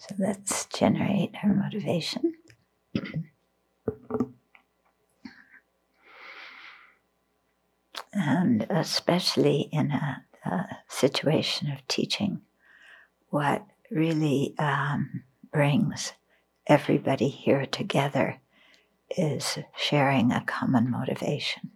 So 0.00 0.14
let's 0.18 0.64
generate 0.64 1.34
our 1.44 1.52
motivation. 1.52 2.32
and 8.14 8.66
especially 8.70 9.68
in 9.72 9.90
a, 9.90 10.24
a, 10.46 10.78
situation 10.88 11.70
of 11.70 11.86
teaching, 11.86 12.40
what 13.28 13.66
really 13.90 14.54
um, 14.58 15.22
brings 15.52 16.14
everybody 16.66 17.28
here 17.28 17.66
together 17.66 18.40
is 19.16 19.58
sharing 19.76 20.32
a 20.32 20.44
common 20.46 20.90
motivation. 20.90 21.72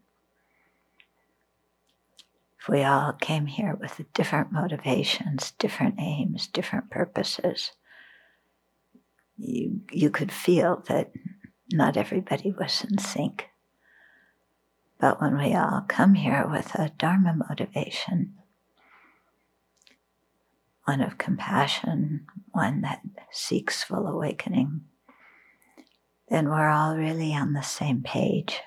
If 2.59 2.69
we 2.69 2.83
all 2.83 3.13
came 3.13 3.47
here 3.47 3.77
with 3.79 4.01
different 4.15 4.51
motivations, 4.51 5.53
different 5.59 5.97
aims, 5.99 6.47
different 6.47 6.91
purposes, 6.91 7.73
you, 9.37 9.81
you 9.91 10.11
could 10.11 10.33
feel 10.33 10.83
that 10.89 11.13
not 11.73 11.97
everybody 11.97 12.53
was 12.53 12.85
in 12.89 12.99
sync. 12.99 13.49
But 15.01 15.21
when 15.21 15.37
we 15.37 15.55
all 15.55 15.85
come 15.89 16.15
here 16.15 16.47
with 16.49 16.75
a 16.75 16.93
Dharma 16.99 17.35
motivation, 17.49 18.35
one 20.85 21.01
of 21.01 21.19
compassion, 21.19 22.27
one 22.53 22.83
that 22.83 23.01
seeks 23.31 23.83
full 23.83 24.07
awakening, 24.07 24.83
then 26.29 26.49
we're 26.49 26.69
all 26.69 26.97
really 26.97 27.35
on 27.35 27.53
the 27.53 27.63
same 27.63 28.03
page. 28.03 28.61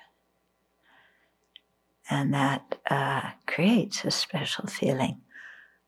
And 2.10 2.34
that 2.34 2.80
uh, 2.90 3.32
creates 3.46 4.06
a 4.06 4.12
special 4.12 4.68
feeling 4.68 5.22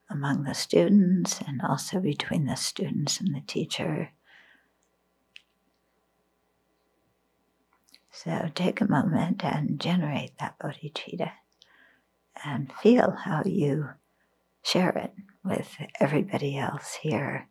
among 0.10 0.44
the 0.44 0.55
students 0.55 1.40
and 1.46 1.62
also 1.62 2.00
between 2.00 2.46
the 2.46 2.55
students 2.55 3.20
and 3.20 3.36
the 3.36 3.41
teacher 3.41 4.12
So 8.12 8.49
take 8.54 8.82
a 8.82 8.90
moment 8.90 9.43
and 9.43 9.79
generate 9.79 10.38
that 10.40 10.57
bodhicitta 10.60 11.32
and 12.43 12.71
feel 12.82 13.12
how 13.12 13.43
you 13.46 13.90
share 14.63 14.90
it 14.90 15.13
with 15.43 15.77
everybody 15.99 16.57
else 16.57 16.96
here, 17.02 17.48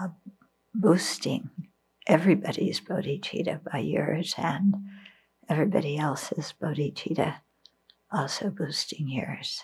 uh, 0.00 0.08
boosting 0.74 1.50
everybody's 2.06 2.80
bodhicitta 2.80 3.60
by 3.70 3.78
yours 3.78 4.34
and 4.36 4.74
everybody 5.48 5.96
else's 5.98 6.54
bodhicitta 6.60 7.36
also 8.12 8.50
boosting 8.50 9.08
yours. 9.08 9.62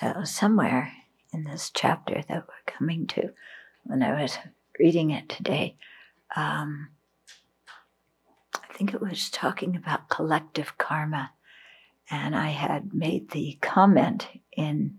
So, 0.00 0.24
somewhere 0.24 0.94
in 1.30 1.44
this 1.44 1.70
chapter 1.74 2.22
that 2.26 2.46
we're 2.48 2.72
coming 2.72 3.06
to, 3.08 3.34
when 3.84 4.02
I 4.02 4.22
was 4.22 4.38
reading 4.78 5.10
it 5.10 5.28
today, 5.28 5.76
um, 6.34 6.88
I 8.54 8.72
think 8.72 8.94
it 8.94 9.02
was 9.02 9.28
talking 9.28 9.76
about 9.76 10.08
collective 10.08 10.78
karma, 10.78 11.32
and 12.10 12.34
I 12.34 12.48
had 12.48 12.94
made 12.94 13.32
the 13.32 13.58
comment 13.60 14.26
in 14.52 14.96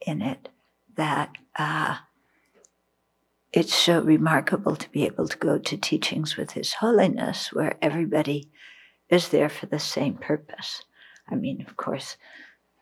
in 0.00 0.22
it 0.22 0.48
that 0.96 1.32
uh, 1.58 1.98
it's 3.52 3.74
so 3.74 4.00
remarkable 4.00 4.76
to 4.76 4.90
be 4.92 5.04
able 5.04 5.28
to 5.28 5.36
go 5.36 5.58
to 5.58 5.76
teachings 5.76 6.38
with 6.38 6.52
His 6.52 6.72
Holiness 6.72 7.52
where 7.52 7.76
everybody 7.82 8.50
is 9.10 9.28
there 9.28 9.50
for 9.50 9.66
the 9.66 9.78
same 9.78 10.14
purpose. 10.14 10.84
I 11.28 11.34
mean, 11.34 11.60
of 11.68 11.76
course, 11.76 12.16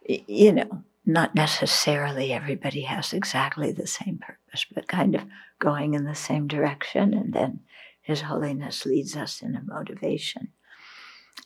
you 0.06 0.52
know, 0.52 0.84
not 1.04 1.34
necessarily 1.34 2.32
everybody 2.32 2.82
has 2.82 3.12
exactly 3.12 3.72
the 3.72 3.86
same 3.86 4.18
purpose, 4.18 4.66
but 4.72 4.86
kind 4.88 5.14
of 5.14 5.24
going 5.58 5.94
in 5.94 6.04
the 6.04 6.14
same 6.14 6.46
direction. 6.46 7.12
And 7.14 7.32
then 7.32 7.60
His 8.00 8.22
Holiness 8.22 8.86
leads 8.86 9.16
us 9.16 9.42
in 9.42 9.56
a 9.56 9.62
motivation. 9.62 10.48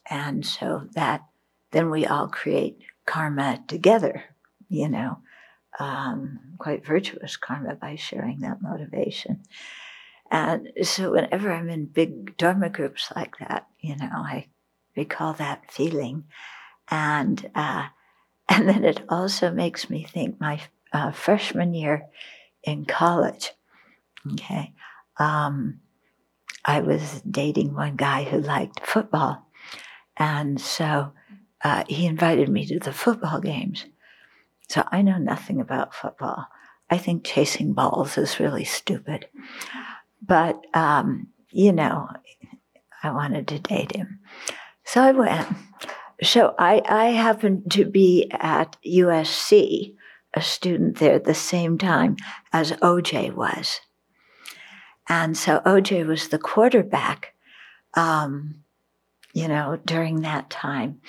And 0.08 0.44
so 0.44 0.88
that 0.94 1.22
then 1.70 1.90
we 1.90 2.06
all 2.06 2.28
create 2.28 2.78
karma 3.06 3.62
together, 3.66 4.24
you 4.68 4.88
know, 4.88 5.18
um, 5.78 6.38
quite 6.58 6.86
virtuous 6.86 7.36
karma 7.36 7.74
by 7.74 7.96
sharing 7.96 8.40
that 8.40 8.62
motivation. 8.62 9.42
And 10.30 10.70
so 10.82 11.12
whenever 11.12 11.52
I'm 11.52 11.68
in 11.68 11.86
big 11.86 12.36
Dharma 12.36 12.68
groups 12.68 13.12
like 13.14 13.38
that, 13.38 13.68
you 13.80 13.96
know, 13.96 14.10
I 14.12 14.48
recall 14.96 15.34
that 15.34 15.70
feeling. 15.70 16.24
And 16.90 17.48
uh, 17.54 17.86
and 18.48 18.68
then 18.68 18.84
it 18.84 19.02
also 19.08 19.50
makes 19.50 19.90
me 19.90 20.04
think 20.04 20.40
my 20.40 20.60
uh, 20.92 21.10
freshman 21.12 21.74
year 21.74 22.06
in 22.62 22.84
college, 22.84 23.52
okay, 24.32 24.72
um, 25.18 25.80
I 26.64 26.80
was 26.80 27.22
dating 27.22 27.74
one 27.74 27.96
guy 27.96 28.24
who 28.24 28.40
liked 28.40 28.86
football. 28.86 29.46
And 30.16 30.60
so 30.60 31.12
uh, 31.62 31.84
he 31.88 32.06
invited 32.06 32.48
me 32.48 32.66
to 32.66 32.78
the 32.78 32.92
football 32.92 33.40
games. 33.40 33.86
So 34.68 34.82
I 34.90 35.02
know 35.02 35.18
nothing 35.18 35.60
about 35.60 35.94
football. 35.94 36.46
I 36.90 36.98
think 36.98 37.24
chasing 37.24 37.72
balls 37.72 38.18
is 38.18 38.40
really 38.40 38.64
stupid. 38.64 39.28
But, 40.22 40.60
um, 40.74 41.28
you 41.50 41.72
know, 41.72 42.08
I 43.02 43.10
wanted 43.10 43.48
to 43.48 43.58
date 43.58 43.94
him. 43.94 44.20
So 44.84 45.02
I 45.02 45.12
went. 45.12 45.46
So 46.22 46.54
I, 46.58 46.82
I 46.88 47.06
happened 47.06 47.70
to 47.72 47.84
be 47.84 48.30
at 48.32 48.76
USC, 48.86 49.94
a 50.34 50.42
student 50.42 50.98
there 50.98 51.14
at 51.14 51.24
the 51.24 51.34
same 51.34 51.78
time 51.78 52.16
as 52.52 52.72
OJ 52.72 53.34
was. 53.34 53.80
And 55.08 55.36
so 55.36 55.60
OJ 55.60 56.06
was 56.06 56.28
the 56.28 56.38
quarterback, 56.38 57.34
um, 57.94 58.62
you 59.32 59.46
know, 59.46 59.78
during 59.84 60.22
that 60.22 60.50
time. 60.50 61.00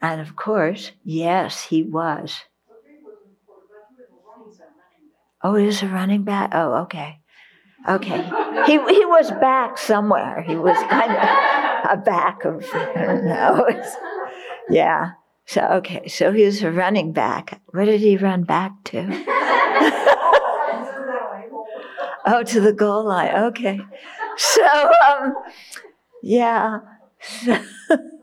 And 0.00 0.20
of 0.20 0.36
course, 0.36 0.92
yes, 1.04 1.64
he 1.64 1.82
was. 1.82 2.40
Oh, 5.42 5.56
he 5.56 5.66
was 5.66 5.82
a 5.82 5.88
running 5.88 6.22
back? 6.22 6.50
Oh, 6.54 6.74
okay. 6.82 7.18
Okay. 7.88 8.22
He, 8.66 8.72
he 8.72 9.04
was 9.06 9.30
back 9.32 9.76
somewhere. 9.76 10.42
He 10.42 10.54
was 10.54 10.76
kind 10.88 11.10
of 11.10 11.98
a 11.98 12.02
back 12.02 12.44
of, 12.44 12.64
I 12.72 13.04
don't 13.04 13.24
know. 13.26 13.66
yeah. 14.70 15.12
So, 15.46 15.60
okay. 15.62 16.08
So 16.08 16.32
he 16.32 16.44
was 16.44 16.62
a 16.62 16.70
running 16.70 17.12
back. 17.12 17.60
Where 17.70 17.84
did 17.84 18.00
he 18.00 18.16
run 18.16 18.44
back 18.44 18.72
to? 18.84 19.00
oh, 22.26 22.42
to 22.46 22.60
the 22.60 22.72
goal 22.72 23.04
line. 23.04 23.34
Okay. 23.34 23.80
So, 24.36 24.92
um, 25.08 25.34
yeah. 26.22 26.78
So, 27.20 27.58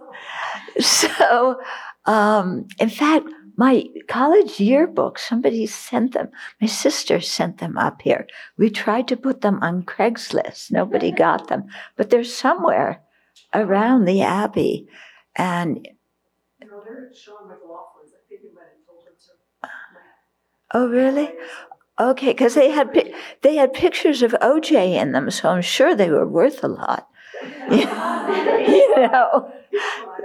so 0.80 1.60
um, 2.06 2.68
in 2.80 2.90
fact, 2.90 3.28
my 3.56 3.84
college 4.08 4.60
yearbook, 4.60 5.20
somebody 5.20 5.66
sent 5.66 6.14
them. 6.14 6.30
My 6.62 6.68
sister 6.68 7.20
sent 7.20 7.58
them 7.58 7.78
up 7.78 8.02
here. 8.02 8.26
We 8.58 8.70
tried 8.70 9.08
to 9.10 9.18
put 9.18 9.42
them 9.42 9.60
on 9.62 9.84
Craigslist. 9.84 10.72
Nobody 10.72 11.12
got 11.12 11.50
them, 11.50 11.66
but 11.98 12.10
they're 12.10 12.24
somewhere 12.24 13.02
around 13.54 14.06
the 14.06 14.22
Abbey. 14.22 14.88
And 15.36 15.88
Oh, 20.74 20.88
really? 20.88 21.32
Okay, 22.00 22.28
because 22.28 22.54
they 22.54 22.70
had 22.70 22.90
they 23.42 23.56
had 23.56 23.74
pictures 23.74 24.22
of 24.22 24.32
OJ 24.34 24.94
in 24.94 25.12
them, 25.12 25.30
so 25.32 25.50
I'm 25.50 25.62
sure 25.62 25.96
they 25.96 26.10
were 26.10 26.28
worth 26.28 26.64
a 26.64 26.68
lot. 26.68 27.08
you 27.72 27.86
know, 28.98 29.52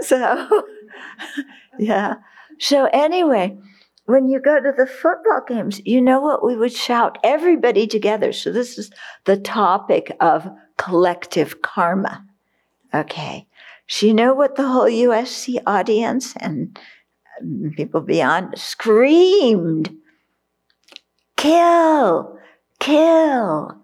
so 0.00 0.62
yeah. 1.78 2.14
So 2.58 2.88
anyway, 2.92 3.58
when 4.06 4.28
you 4.28 4.40
go 4.40 4.60
to 4.60 4.72
the 4.76 4.86
football 4.86 5.42
games, 5.46 5.80
you 5.84 6.00
know 6.00 6.20
what 6.20 6.44
we 6.44 6.56
would 6.56 6.72
shout? 6.72 7.18
Everybody 7.24 7.86
together. 7.86 8.32
So 8.32 8.52
this 8.52 8.78
is 8.78 8.90
the 9.24 9.36
topic 9.36 10.14
of 10.20 10.48
collective 10.76 11.62
karma. 11.62 12.24
Okay. 12.92 13.48
You 14.00 14.14
know 14.14 14.34
what 14.34 14.56
the 14.56 14.66
whole 14.66 14.86
USC 14.86 15.62
audience 15.66 16.34
and 16.36 16.78
um, 17.40 17.72
people 17.76 18.00
beyond 18.00 18.58
screamed 18.58 19.94
kill, 21.44 22.38
kill. 22.80 23.76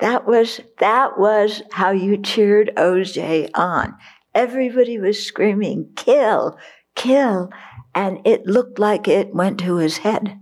That 0.00 0.26
was, 0.26 0.60
that 0.78 1.18
was 1.18 1.62
how 1.72 1.92
you 1.92 2.16
cheered 2.16 2.72
OJ 2.76 3.50
on. 3.54 3.96
Everybody 4.34 4.98
was 4.98 5.24
screaming, 5.24 5.90
kill, 5.96 6.58
kill. 6.94 7.50
And 7.94 8.20
it 8.24 8.46
looked 8.46 8.78
like 8.78 9.08
it 9.08 9.34
went 9.34 9.58
to 9.60 9.76
his 9.76 9.98
head. 9.98 10.38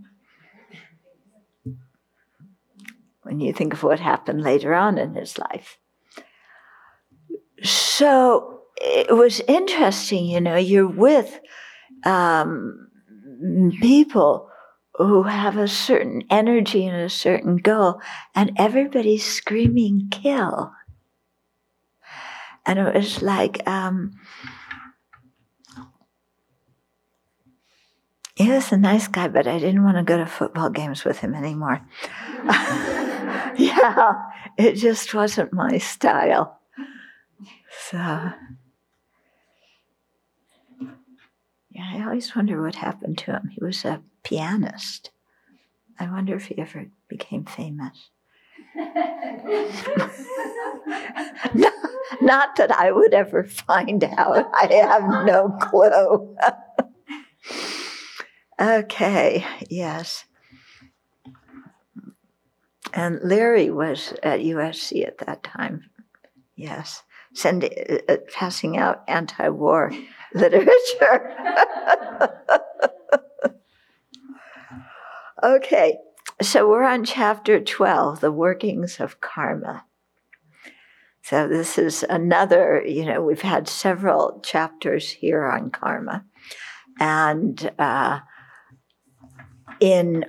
When 3.23 3.41
you 3.41 3.53
think 3.53 3.73
of 3.73 3.83
what 3.83 4.01
happened 4.01 4.43
later 4.43 4.75
on 4.75 4.99
in 4.99 5.15
his 5.15 5.39
life. 5.39 5.79
So 7.97 8.61
it 8.77 9.17
was 9.17 9.41
interesting, 9.49 10.27
you 10.27 10.39
know, 10.39 10.57
you're 10.57 10.87
with 10.87 11.41
um, 12.05 12.89
people 13.81 14.51
who 14.97 15.23
have 15.23 15.57
a 15.57 15.67
certain 15.67 16.23
energy 16.29 16.87
and 16.87 16.95
a 17.01 17.09
certain 17.09 17.57
goal, 17.57 18.03
and 18.35 18.53
everybody's 18.59 19.25
screaming 19.25 20.09
kill. 20.11 20.75
And 22.67 22.79
it 22.79 22.95
was 22.95 23.23
like, 23.23 23.67
um, 23.67 24.13
he 28.35 28.51
was 28.51 28.73
a 28.73 28.77
nice 28.77 29.09
guy, 29.09 29.29
but 29.29 29.47
I 29.47 29.59
didn't 29.59 29.85
want 29.85 29.97
to 29.97 30.03
go 30.03 30.19
to 30.19 30.27
football 30.27 30.69
games 30.69 31.03
with 31.03 31.21
him 31.21 31.35
anymore. 31.35 31.81
yeah, 33.57 34.13
it 34.59 34.75
just 34.75 35.15
wasn't 35.15 35.55
my 35.55 35.79
style. 35.79 36.56
So, 37.91 37.99
uh, 37.99 38.33
yeah, 41.71 41.91
I 41.93 42.03
always 42.03 42.35
wonder 42.35 42.61
what 42.61 42.75
happened 42.75 43.19
to 43.19 43.33
him. 43.33 43.51
He 43.53 43.63
was 43.63 43.85
a 43.85 44.03
pianist. 44.25 45.11
I 46.01 46.11
wonder 46.11 46.35
if 46.35 46.47
he 46.47 46.59
ever 46.59 46.87
became 47.07 47.45
famous. 47.45 48.11
not, 51.55 51.73
not 52.21 52.57
that 52.57 52.73
I 52.73 52.91
would 52.91 53.15
ever 53.15 53.45
find 53.45 54.03
out. 54.03 54.51
I 54.53 54.67
have 54.73 55.25
no 55.25 55.57
clue. 55.61 56.37
okay, 58.61 59.47
yes. 59.71 60.25
And 62.93 63.21
Larry 63.23 63.71
was 63.71 64.13
at 64.25 64.41
USC 64.41 65.07
at 65.07 65.19
that 65.19 65.45
time. 65.45 65.89
Yes, 66.57 67.05
sending, 67.37 67.71
uh, 68.09 68.17
passing 68.33 68.77
out 68.77 69.05
anti-war 69.09 69.93
literature. 70.35 71.35
Okay, 75.43 75.99
so 76.41 76.67
we're 76.69 76.83
on 76.83 77.05
chapter 77.05 77.61
12, 77.61 78.21
the 78.21 78.33
workings 78.33 78.99
of 78.99 79.21
karma. 79.21 79.85
So 81.23 81.47
this 81.47 81.77
is 81.77 82.05
another, 82.09 82.83
you 82.85 83.05
know, 83.05 83.23
we've 83.23 83.43
had 83.43 83.69
several 83.69 84.41
chapters 84.43 85.11
here 85.11 85.45
on 85.45 85.71
karma. 85.71 86.25
And 86.99 87.71
uh, 87.79 88.21
in 89.79 90.25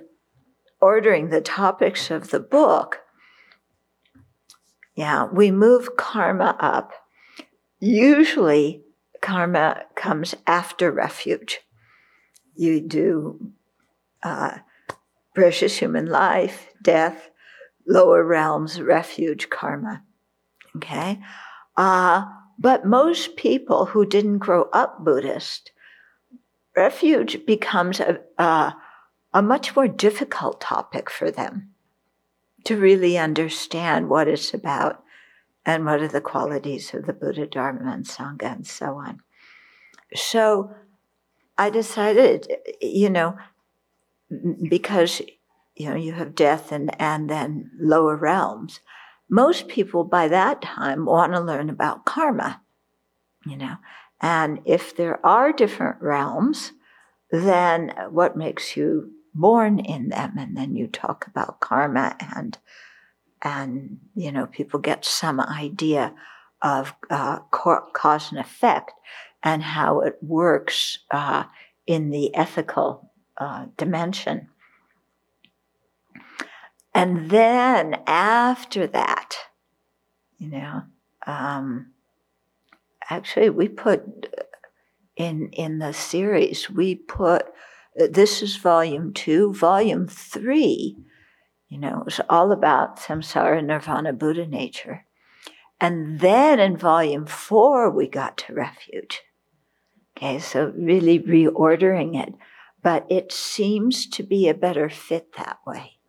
ordering 0.82 1.30
the 1.30 1.42
topics 1.42 2.12
of 2.12 2.32
the 2.32 2.42
book, 2.42 3.00
yeah, 4.94 5.26
we 5.32 5.52
move 5.52 5.96
karma 5.98 6.58
up. 6.60 6.92
Usually, 7.80 8.84
karma 9.22 9.84
comes 9.96 10.36
after 10.46 10.92
refuge. 10.92 11.60
You 12.56 12.82
do 12.82 13.52
uh, 14.24 14.58
precious 15.36 15.78
human 15.78 16.08
life, 16.08 16.74
death, 16.82 17.30
lower 17.88 18.24
realms, 18.24 18.82
refuge, 18.82 19.50
karma. 19.50 20.04
Okay? 20.76 21.20
Uh, 21.76 22.26
but 22.58 22.86
most 22.86 23.36
people 23.36 23.86
who 23.86 24.06
didn't 24.06 24.40
grow 24.40 24.64
up 24.74 25.04
Buddhist, 25.04 25.72
refuge 26.76 27.46
becomes 27.46 28.00
a, 28.00 28.20
uh, 28.40 28.72
a 29.34 29.42
much 29.42 29.76
more 29.76 29.88
difficult 29.88 30.60
topic 30.60 31.10
for 31.10 31.30
them 31.30 31.70
to 32.64 32.76
really 32.76 33.18
understand 33.18 34.10
what 34.10 34.28
it's 34.28 34.54
about 34.54 35.04
and 35.68 35.86
what 35.86 36.02
are 36.02 36.08
the 36.08 36.22
qualities 36.22 36.94
of 36.94 37.06
the 37.06 37.14
Buddha, 37.14 37.46
Dharma, 37.46 37.92
and 37.92 38.06
Sangha, 38.06 38.56
and 38.56 38.66
so 38.66 38.96
on. 38.96 39.20
So 40.16 40.72
I 41.58 41.70
decided, 41.70 42.48
you 42.82 43.10
know, 43.10 43.38
because 44.70 45.22
you 45.76 45.90
know 45.90 45.96
you 45.96 46.14
have 46.14 46.36
death 46.36 46.72
and 46.72 46.90
and 47.00 47.30
then 47.30 47.72
lower 47.80 48.16
realms 48.16 48.82
most 49.30 49.68
people 49.68 50.04
by 50.04 50.28
that 50.28 50.62
time 50.62 51.06
want 51.06 51.32
to 51.32 51.40
learn 51.40 51.70
about 51.70 52.04
karma 52.04 52.62
you 53.46 53.56
know 53.56 53.76
and 54.20 54.60
if 54.66 54.96
there 54.96 55.26
are 55.26 55.54
different 55.54 56.02
realms 56.02 56.74
then 57.32 57.94
what 58.10 58.36
makes 58.36 58.76
you 58.76 59.12
born 59.34 59.80
in 59.80 60.10
them 60.10 60.34
and 60.38 60.58
then 60.58 60.76
you 60.76 60.88
talk 60.88 61.26
about 61.28 61.60
karma 61.60 62.18
and 62.36 62.58
and 63.42 64.00
you 64.16 64.32
know 64.32 64.46
people 64.48 64.80
get 64.80 65.06
some 65.06 65.40
idea 65.40 66.14
of 66.62 66.94
uh, 67.10 67.40
cause 67.52 68.32
and 68.32 68.40
effect 68.40 68.92
and 69.44 69.62
how 69.62 70.02
it 70.02 70.18
works 70.22 71.00
uh, 71.12 71.44
in 71.86 72.10
the 72.10 72.36
ethical 72.36 73.12
uh, 73.38 73.66
dimension. 73.78 74.50
And 76.94 77.30
then 77.30 78.02
after 78.08 78.88
that, 78.88 79.36
you 80.40 80.50
know, 80.50 80.82
um, 81.28 81.92
actually, 83.10 83.52
we 83.52 83.68
put 83.68 84.02
in 85.16 85.50
in 85.52 85.80
the 85.80 85.94
series 85.94 86.70
we 86.70 86.96
put 86.96 87.46
this 87.96 88.44
is 88.44 88.56
volume 88.58 89.14
two, 89.14 89.54
volume 89.54 90.08
three. 90.08 90.96
You 91.70 91.78
know, 91.80 92.00
it 92.00 92.06
was 92.06 92.22
all 92.30 92.52
about 92.52 92.98
samsara, 92.98 93.64
nirvana, 93.64 94.14
Buddha 94.14 94.48
nature. 94.48 95.06
And 95.80 96.20
then 96.20 96.60
in 96.60 96.78
volume 96.78 97.26
four, 97.26 97.90
we 97.90 98.08
got 98.08 98.38
to 98.40 98.54
refuge. 98.54 99.22
Okay, 100.18 100.40
so 100.40 100.74
really 100.76 101.20
reordering 101.20 102.20
it 102.20 102.34
but 102.88 103.06
it 103.10 103.34
seems 103.34 104.08
to 104.08 104.24
be 104.24 104.48
a 104.48 104.54
better 104.54 104.90
fit 104.90 105.34
that 105.36 105.58
way. 105.68 106.00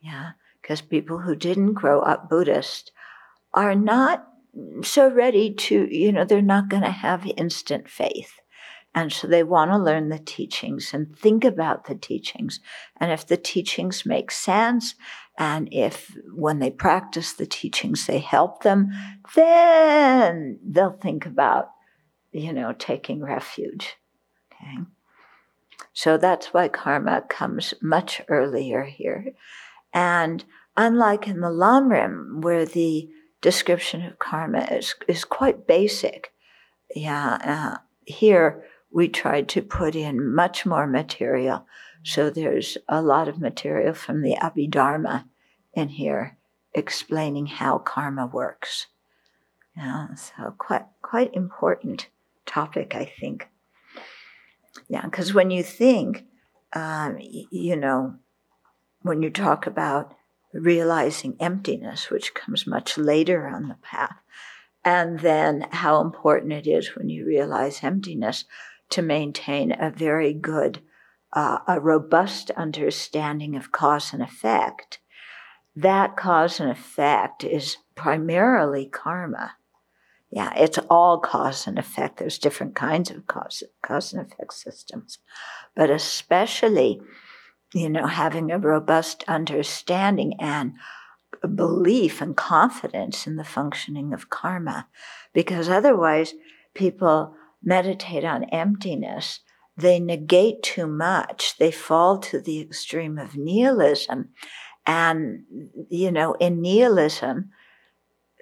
Yeah, 0.00 0.30
because 0.62 0.80
people 0.80 1.18
who 1.18 1.34
didn't 1.34 1.74
grow 1.74 2.00
up 2.00 2.30
Buddhist 2.30 2.92
are 3.52 3.74
not 3.74 4.28
so 4.82 5.10
ready 5.10 5.52
to, 5.52 5.92
you 5.92 6.12
know, 6.12 6.24
they're 6.24 6.40
not 6.40 6.68
going 6.68 6.84
to 6.84 6.90
have 6.90 7.26
instant 7.36 7.88
faith. 7.88 8.40
And 8.94 9.12
so 9.12 9.28
they 9.28 9.44
want 9.44 9.70
to 9.70 9.78
learn 9.78 10.08
the 10.08 10.18
teachings 10.18 10.92
and 10.92 11.16
think 11.16 11.44
about 11.44 11.84
the 11.84 11.94
teachings. 11.94 12.60
And 12.96 13.12
if 13.12 13.26
the 13.26 13.36
teachings 13.36 14.04
make 14.04 14.30
sense, 14.32 14.96
and 15.38 15.68
if 15.72 16.16
when 16.34 16.58
they 16.58 16.70
practice 16.70 17.32
the 17.32 17.46
teachings 17.46 18.06
they 18.06 18.18
help 18.18 18.62
them, 18.62 18.90
then 19.34 20.58
they'll 20.64 20.98
think 20.98 21.24
about, 21.24 21.70
you 22.32 22.52
know, 22.52 22.74
taking 22.76 23.22
refuge. 23.22 23.94
Okay. 24.52 24.84
So 25.92 26.16
that's 26.16 26.52
why 26.52 26.68
karma 26.68 27.22
comes 27.28 27.74
much 27.80 28.20
earlier 28.28 28.84
here. 28.84 29.32
And 29.92 30.44
unlike 30.76 31.28
in 31.28 31.40
the 31.40 31.48
Lamrim, 31.48 32.42
where 32.42 32.66
the 32.66 33.08
description 33.40 34.04
of 34.04 34.18
karma 34.18 34.66
is, 34.70 34.94
is 35.08 35.24
quite 35.24 35.66
basic, 35.66 36.32
yeah, 36.94 37.38
uh, 37.42 37.78
here 38.04 38.64
we 38.92 39.08
tried 39.08 39.48
to 39.50 39.62
put 39.62 39.94
in 39.94 40.34
much 40.34 40.66
more 40.66 40.86
material. 40.86 41.66
So 42.02 42.30
there's 42.30 42.76
a 42.88 43.02
lot 43.02 43.28
of 43.28 43.40
material 43.40 43.94
from 43.94 44.22
the 44.22 44.36
Abhidharma 44.40 45.24
in 45.74 45.88
here 45.88 46.38
explaining 46.74 47.46
how 47.46 47.78
karma 47.78 48.26
works. 48.26 48.86
Yeah, 49.76 50.14
so 50.14 50.54
quite 50.58 50.86
quite 51.02 51.34
important 51.34 52.08
topic, 52.46 52.94
I 52.94 53.04
think. 53.04 53.48
Yeah, 54.88 55.04
because 55.04 55.34
when 55.34 55.50
you 55.50 55.62
think, 55.62 56.24
um, 56.72 57.18
you 57.20 57.76
know, 57.76 58.16
when 59.02 59.22
you 59.22 59.30
talk 59.30 59.66
about 59.66 60.14
realizing 60.52 61.36
emptiness, 61.38 62.10
which 62.10 62.34
comes 62.34 62.66
much 62.66 62.98
later 62.98 63.46
on 63.46 63.68
the 63.68 63.76
path, 63.82 64.16
and 64.84 65.20
then 65.20 65.66
how 65.70 66.00
important 66.00 66.52
it 66.52 66.66
is 66.66 66.96
when 66.96 67.08
you 67.08 67.26
realize 67.26 67.80
emptiness 67.82 68.44
to 68.90 69.02
maintain 69.02 69.72
a 69.72 69.90
very 69.90 70.32
good, 70.32 70.80
uh, 71.32 71.58
a 71.66 71.80
robust 71.80 72.50
understanding 72.52 73.56
of 73.56 73.72
cause 73.72 74.12
and 74.12 74.22
effect. 74.22 74.98
That 75.76 76.16
cause 76.16 76.60
and 76.60 76.70
effect 76.70 77.44
is 77.44 77.76
primarily 77.94 78.86
karma. 78.86 79.52
Yeah, 80.30 80.52
it's 80.56 80.78
all 80.88 81.18
cause 81.18 81.66
and 81.66 81.78
effect. 81.78 82.18
There's 82.18 82.38
different 82.38 82.74
kinds 82.74 83.10
of 83.10 83.26
cause, 83.26 83.62
cause 83.82 84.12
and 84.12 84.24
effect 84.24 84.54
systems. 84.54 85.18
But 85.74 85.90
especially 85.90 87.00
you 87.72 87.88
know, 87.88 88.06
having 88.06 88.50
a 88.50 88.58
robust 88.58 89.24
understanding 89.28 90.34
and 90.40 90.74
belief 91.54 92.20
and 92.20 92.36
confidence 92.36 93.26
in 93.26 93.36
the 93.36 93.44
functioning 93.44 94.12
of 94.12 94.30
karma. 94.30 94.88
Because 95.32 95.68
otherwise, 95.68 96.34
people 96.74 97.34
meditate 97.62 98.24
on 98.24 98.44
emptiness, 98.44 99.40
they 99.76 99.98
negate 99.98 100.62
too 100.62 100.86
much, 100.86 101.56
they 101.58 101.70
fall 101.70 102.18
to 102.18 102.40
the 102.40 102.60
extreme 102.60 103.18
of 103.18 103.36
nihilism. 103.36 104.30
And, 104.86 105.44
you 105.88 106.10
know, 106.10 106.34
in 106.34 106.62
nihilism, 106.62 107.50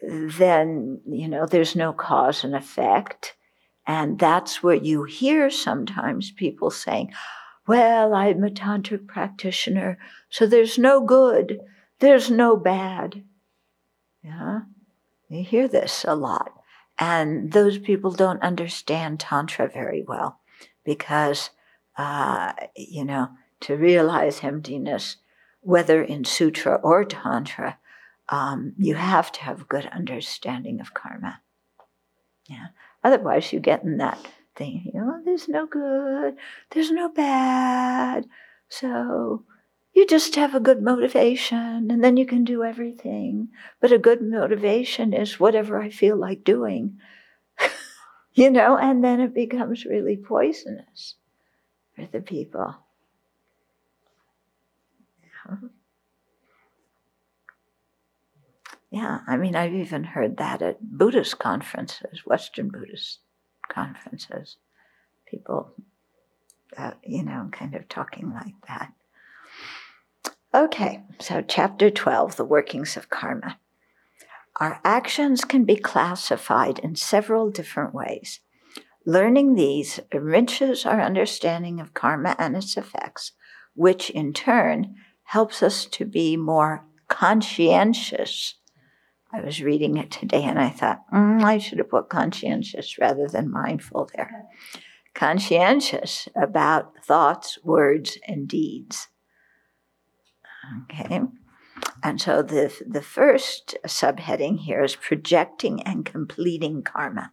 then, 0.02 1.00
you 1.06 1.28
know, 1.28 1.46
there's 1.46 1.74
no 1.74 1.92
cause 1.92 2.44
and 2.44 2.54
effect. 2.54 3.34
And 3.86 4.18
that's 4.18 4.62
where 4.62 4.76
you 4.76 5.04
hear 5.04 5.50
sometimes 5.50 6.30
people 6.30 6.70
saying, 6.70 7.12
well, 7.66 8.14
I'm 8.14 8.44
a 8.44 8.50
tantric 8.50 9.06
practitioner, 9.06 9.98
so 10.30 10.46
there's 10.46 10.78
no 10.78 11.04
good, 11.04 11.60
there's 11.98 12.30
no 12.30 12.56
bad. 12.56 13.24
Yeah, 14.22 14.60
you 15.28 15.44
hear 15.44 15.68
this 15.68 16.04
a 16.08 16.14
lot. 16.14 16.57
And 16.98 17.52
those 17.52 17.78
people 17.78 18.10
don't 18.10 18.42
understand 18.42 19.20
Tantra 19.20 19.68
very 19.68 20.02
well 20.02 20.40
because, 20.84 21.50
uh, 21.96 22.52
you 22.76 23.04
know, 23.04 23.28
to 23.60 23.76
realize 23.76 24.42
emptiness, 24.42 25.16
whether 25.60 26.02
in 26.02 26.24
Sutra 26.24 26.76
or 26.76 27.04
Tantra, 27.04 27.78
um, 28.28 28.74
you 28.78 28.94
have 28.94 29.32
to 29.32 29.40
have 29.42 29.62
a 29.62 29.64
good 29.64 29.86
understanding 29.86 30.80
of 30.80 30.94
karma. 30.94 31.40
Yeah. 32.48 32.68
Otherwise, 33.04 33.52
you 33.52 33.60
get 33.60 33.84
in 33.84 33.98
that 33.98 34.18
thing, 34.56 34.90
you 34.92 35.00
know, 35.00 35.20
there's 35.24 35.48
no 35.48 35.66
good, 35.66 36.34
there's 36.70 36.90
no 36.90 37.08
bad. 37.08 38.26
So 38.68 39.44
you 39.98 40.06
just 40.06 40.36
have 40.36 40.54
a 40.54 40.60
good 40.60 40.80
motivation 40.80 41.90
and 41.90 42.04
then 42.04 42.16
you 42.16 42.24
can 42.24 42.44
do 42.44 42.62
everything. 42.62 43.48
But 43.80 43.90
a 43.90 43.98
good 43.98 44.22
motivation 44.22 45.12
is 45.12 45.40
whatever 45.40 45.82
I 45.82 45.90
feel 45.90 46.16
like 46.16 46.44
doing, 46.44 47.00
you 48.32 48.48
know, 48.48 48.78
and 48.78 49.02
then 49.02 49.20
it 49.20 49.34
becomes 49.34 49.84
really 49.84 50.16
poisonous 50.16 51.16
for 51.96 52.06
the 52.06 52.20
people. 52.20 52.76
Yeah, 58.90 59.20
I 59.26 59.36
mean, 59.36 59.56
I've 59.56 59.74
even 59.74 60.04
heard 60.04 60.36
that 60.36 60.62
at 60.62 60.80
Buddhist 60.80 61.38
conferences, 61.40 62.24
Western 62.24 62.68
Buddhist 62.68 63.18
conferences. 63.68 64.56
People, 65.26 65.72
uh, 66.76 66.92
you 67.02 67.24
know, 67.24 67.48
kind 67.52 67.74
of 67.74 67.88
talking 67.88 68.32
like 68.32 68.54
that. 68.68 68.92
Okay, 70.58 71.04
so 71.20 71.40
chapter 71.40 71.88
12 71.88 72.34
the 72.34 72.44
workings 72.44 72.96
of 72.96 73.08
karma. 73.08 73.60
Our 74.56 74.80
actions 74.84 75.44
can 75.44 75.64
be 75.64 75.76
classified 75.76 76.80
in 76.80 76.96
several 76.96 77.48
different 77.48 77.94
ways. 77.94 78.40
Learning 79.06 79.54
these 79.54 80.00
enriches 80.12 80.84
our 80.84 81.00
understanding 81.00 81.78
of 81.78 81.94
karma 81.94 82.34
and 82.40 82.56
its 82.56 82.76
effects, 82.76 83.30
which 83.74 84.10
in 84.10 84.32
turn 84.32 84.96
helps 85.26 85.62
us 85.62 85.84
to 85.86 86.04
be 86.04 86.36
more 86.36 86.84
conscientious 87.06 88.56
I 89.32 89.42
was 89.42 89.62
reading 89.62 89.96
it 89.96 90.10
today 90.10 90.42
and 90.42 90.58
I 90.58 90.70
thought, 90.70 91.02
mm, 91.14 91.44
I 91.44 91.58
should 91.58 91.78
have 91.78 91.90
put 91.90 92.08
conscientious 92.08 92.98
rather 92.98 93.28
than 93.28 93.52
mindful 93.52 94.10
there. 94.16 94.46
Conscientious 95.14 96.28
about 96.34 97.04
thoughts, 97.04 97.58
words, 97.62 98.18
and 98.26 98.48
deeds. 98.48 99.08
Okay. 100.92 101.20
And 102.02 102.20
so 102.20 102.42
the, 102.42 102.72
the 102.86 103.02
first 103.02 103.76
subheading 103.86 104.58
here 104.58 104.82
is 104.82 104.96
projecting 104.96 105.82
and 105.82 106.04
completing 106.04 106.82
karma. 106.82 107.32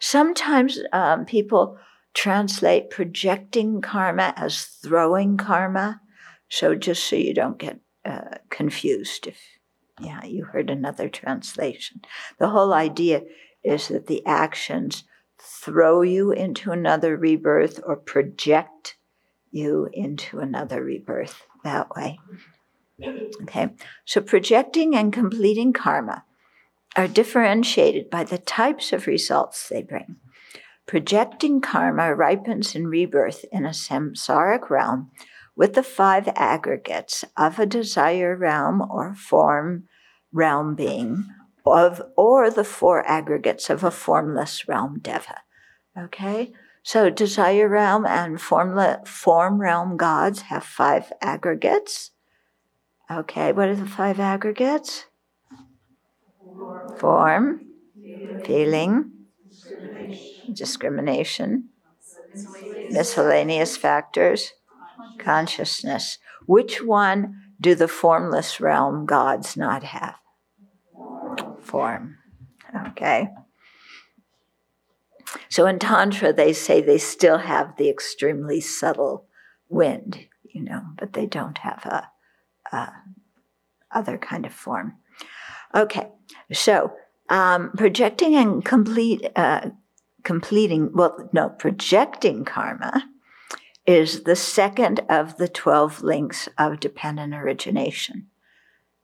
Sometimes 0.00 0.80
um, 0.92 1.24
people 1.24 1.78
translate 2.14 2.90
projecting 2.90 3.80
karma 3.80 4.34
as 4.36 4.64
throwing 4.64 5.36
karma. 5.36 6.00
So 6.48 6.74
just 6.74 7.04
so 7.04 7.16
you 7.16 7.32
don't 7.34 7.58
get 7.58 7.80
uh, 8.04 8.38
confused, 8.50 9.26
if 9.26 9.38
yeah, 10.00 10.24
you 10.24 10.44
heard 10.44 10.70
another 10.70 11.08
translation. 11.08 12.02
The 12.38 12.48
whole 12.48 12.72
idea 12.72 13.22
is 13.62 13.88
that 13.88 14.06
the 14.06 14.24
actions 14.26 15.04
throw 15.40 16.02
you 16.02 16.32
into 16.32 16.72
another 16.72 17.16
rebirth 17.16 17.80
or 17.86 17.96
project 17.96 18.96
you 19.50 19.88
into 19.92 20.40
another 20.40 20.82
rebirth 20.82 21.46
that 21.64 21.90
way. 21.94 22.18
Okay, 23.42 23.68
so 24.04 24.20
projecting 24.20 24.94
and 24.94 25.12
completing 25.12 25.72
karma 25.72 26.24
are 26.96 27.08
differentiated 27.08 28.10
by 28.10 28.24
the 28.24 28.38
types 28.38 28.92
of 28.92 29.06
results 29.06 29.68
they 29.68 29.82
bring. 29.82 30.16
Projecting 30.86 31.60
karma 31.60 32.14
ripens 32.14 32.74
in 32.74 32.86
rebirth 32.86 33.44
in 33.50 33.64
a 33.64 33.70
samsaric 33.70 34.68
realm 34.68 35.10
with 35.56 35.74
the 35.74 35.82
five 35.82 36.28
aggregates 36.34 37.24
of 37.36 37.58
a 37.58 37.66
desire 37.66 38.36
realm 38.36 38.82
or 38.90 39.14
form 39.14 39.84
realm 40.32 40.74
being 40.74 41.26
of 41.64 42.02
or 42.16 42.50
the 42.50 42.64
four 42.64 43.06
aggregates 43.08 43.70
of 43.70 43.84
a 43.84 43.90
formless 43.90 44.66
realm 44.66 44.98
deva. 45.00 45.38
Okay? 45.96 46.52
So 46.82 47.10
desire 47.10 47.68
realm 47.68 48.04
and 48.04 48.38
formla, 48.38 49.06
form 49.06 49.60
realm 49.60 49.96
gods 49.96 50.42
have 50.42 50.64
five 50.64 51.12
aggregates. 51.20 52.10
Okay, 53.12 53.52
what 53.52 53.68
are 53.68 53.76
the 53.76 53.86
five 53.86 54.18
aggregates? 54.18 55.06
Form, 56.96 57.60
feeling, 58.44 59.12
discrimination, 60.52 61.70
miscellaneous 62.90 63.76
factors, 63.76 64.52
consciousness. 65.18 66.18
Which 66.46 66.82
one 66.82 67.34
do 67.60 67.74
the 67.74 67.88
formless 67.88 68.60
realm 68.60 69.06
gods 69.06 69.56
not 69.56 69.82
have? 69.84 70.16
form. 71.60 72.18
Okay? 72.88 73.28
So 75.48 75.66
in 75.66 75.78
Tantra, 75.78 76.32
they 76.32 76.52
say 76.52 76.80
they 76.80 76.98
still 76.98 77.38
have 77.38 77.76
the 77.76 77.88
extremely 77.88 78.60
subtle 78.60 79.26
wind, 79.68 80.26
you 80.44 80.62
know, 80.62 80.82
but 80.98 81.12
they 81.14 81.26
don't 81.26 81.58
have 81.58 81.84
a, 81.86 82.08
a 82.72 82.92
other 83.92 84.18
kind 84.18 84.46
of 84.46 84.52
form. 84.52 84.94
Okay, 85.74 86.08
so 86.52 86.92
um, 87.28 87.72
projecting 87.76 88.34
and 88.34 88.64
complete, 88.64 89.26
uh, 89.36 89.70
completing, 90.22 90.92
well, 90.92 91.28
no, 91.32 91.50
projecting 91.50 92.44
karma 92.44 93.08
is 93.86 94.22
the 94.24 94.36
second 94.36 95.00
of 95.08 95.36
the 95.36 95.48
12 95.48 96.02
links 96.02 96.48
of 96.58 96.80
dependent 96.80 97.34
origination. 97.34 98.28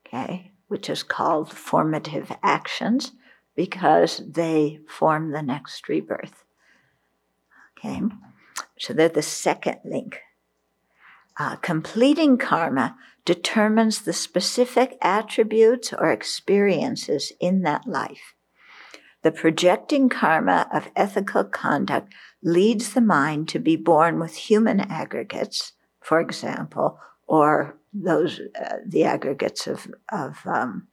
Okay, 0.07 0.53
which 0.69 0.89
is 0.89 1.03
called 1.03 1.53
formative 1.53 2.33
actions 2.43 3.13
because 3.55 4.23
they 4.27 4.79
form 4.89 5.33
the 5.33 5.43
next 5.43 5.89
rebirth. 5.89 6.45
Okay, 7.79 8.01
so 8.79 8.93
they're 8.93 9.09
the 9.09 9.23
second 9.23 9.79
link. 9.85 10.21
Uh, 11.39 11.55
completing 11.57 12.37
karma 12.37 12.97
determines 13.25 14.03
the 14.03 14.13
specific 14.13 14.99
attributes 15.01 15.93
or 15.93 16.11
experiences 16.11 17.33
in 17.41 17.63
that 17.63 17.87
life. 17.87 18.35
The 19.23 19.31
projecting 19.31 20.09
karma 20.09 20.69
of 20.73 20.91
ethical 20.97 21.45
conduct 21.45 22.13
leads 22.43 22.95
the 22.95 23.01
mind 23.01 23.49
to 23.51 23.59
be 23.59 23.77
born 23.77 24.19
with 24.19 24.35
human 24.35 24.81
aggregates, 24.81 25.73
for 26.01 26.21
example, 26.21 26.99
or 27.27 27.79
those 27.93 28.41
uh, 28.61 28.77
the 28.87 29.05
aggregates 29.05 29.67
of 29.67 29.87
of 30.11 30.41
um, 30.45 30.89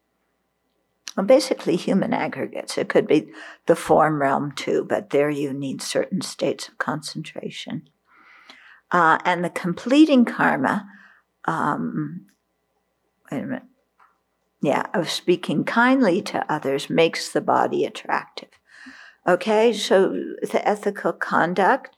well, 1.16 1.25
basically 1.25 1.75
human 1.75 2.14
aggregates. 2.14 2.78
It 2.78 2.90
could 2.90 3.08
be 3.08 3.32
the 3.66 3.75
form 3.75 4.22
realm 4.22 4.52
too, 4.52 4.86
but 4.88 5.10
there 5.10 5.30
you 5.30 5.54
need 5.54 5.82
certain 5.82 6.22
states 6.22 6.68
of 6.68 6.78
concentration. 6.78 7.90
Uh, 8.92 9.18
and 9.25 9.44
the 9.44 9.50
completing 9.50 10.25
karma, 10.25 10.88
um, 11.46 12.27
wait 13.32 13.42
a 13.42 13.46
minute, 13.46 13.63
yeah, 14.62 14.86
of 14.94 15.10
speaking 15.10 15.63
kindly 15.63 16.22
to 16.22 16.51
others 16.51 16.89
makes 16.89 17.30
the 17.30 17.42
body 17.42 17.86
attractive. 17.86 18.50
Okay, 19.27 19.74
so 19.74 20.10
the 20.42 20.68
ethical 20.68 21.13
conduct 21.13 21.96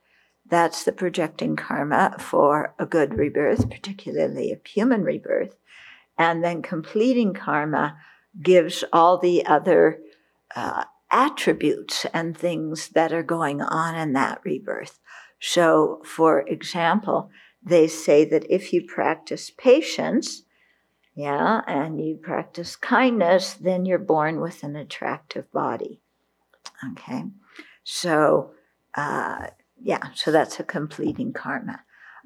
that's 0.50 0.84
the 0.84 0.92
projecting 0.92 1.56
karma 1.56 2.16
for 2.20 2.74
a 2.80 2.86
good 2.86 3.16
rebirth, 3.16 3.70
particularly 3.70 4.52
a 4.52 4.68
human 4.68 5.04
rebirth. 5.04 5.58
And 6.18 6.44
then 6.44 6.62
completing 6.62 7.34
karma 7.34 7.98
gives 8.42 8.84
all 8.94 9.18
the 9.18 9.46
other 9.46 10.00
uh, 10.56 10.86
attributes 11.12 12.06
and 12.14 12.38
things 12.38 12.90
that 12.90 13.12
are 13.12 13.24
going 13.24 13.62
on 13.62 13.96
in 13.96 14.14
that 14.14 14.40
rebirth. 14.44 15.00
So, 15.40 16.02
for 16.04 16.42
example, 16.42 17.30
they 17.64 17.88
say 17.88 18.26
that 18.26 18.46
if 18.50 18.74
you 18.74 18.84
practice 18.86 19.52
patience, 19.52 20.44
yeah, 21.16 21.62
and 21.68 22.00
you 22.00 22.16
practice 22.16 22.76
kindness, 22.76 23.54
then 23.56 23.86
you're 23.86 23.98
born 23.98 24.40
with 24.40 24.64
an 24.64 24.76
attractive 24.76 25.52
body. 25.52 26.02
Okay, 26.92 27.24
so 27.84 28.52
uh, 28.96 29.48
yeah, 29.82 30.10
so 30.14 30.32
that's 30.32 30.60
a 30.60 30.64
completing 30.64 31.34
karma. 31.34 31.82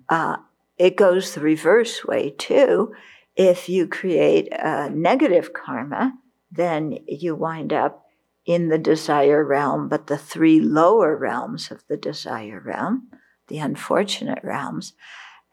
Uh, 0.09 0.37
it 0.77 0.97
goes 0.97 1.33
the 1.33 1.41
reverse 1.41 2.03
way 2.05 2.31
too. 2.37 2.93
If 3.35 3.69
you 3.69 3.87
create 3.87 4.49
a 4.51 4.89
negative 4.89 5.53
karma, 5.53 6.13
then 6.51 6.97
you 7.07 7.35
wind 7.35 7.71
up 7.71 8.05
in 8.45 8.69
the 8.69 8.77
desire 8.77 9.43
realm, 9.43 9.87
but 9.87 10.07
the 10.07 10.17
three 10.17 10.59
lower 10.59 11.15
realms 11.15 11.71
of 11.71 11.83
the 11.87 11.97
desire 11.97 12.61
realm, 12.63 13.09
the 13.47 13.59
unfortunate 13.59 14.39
realms. 14.43 14.93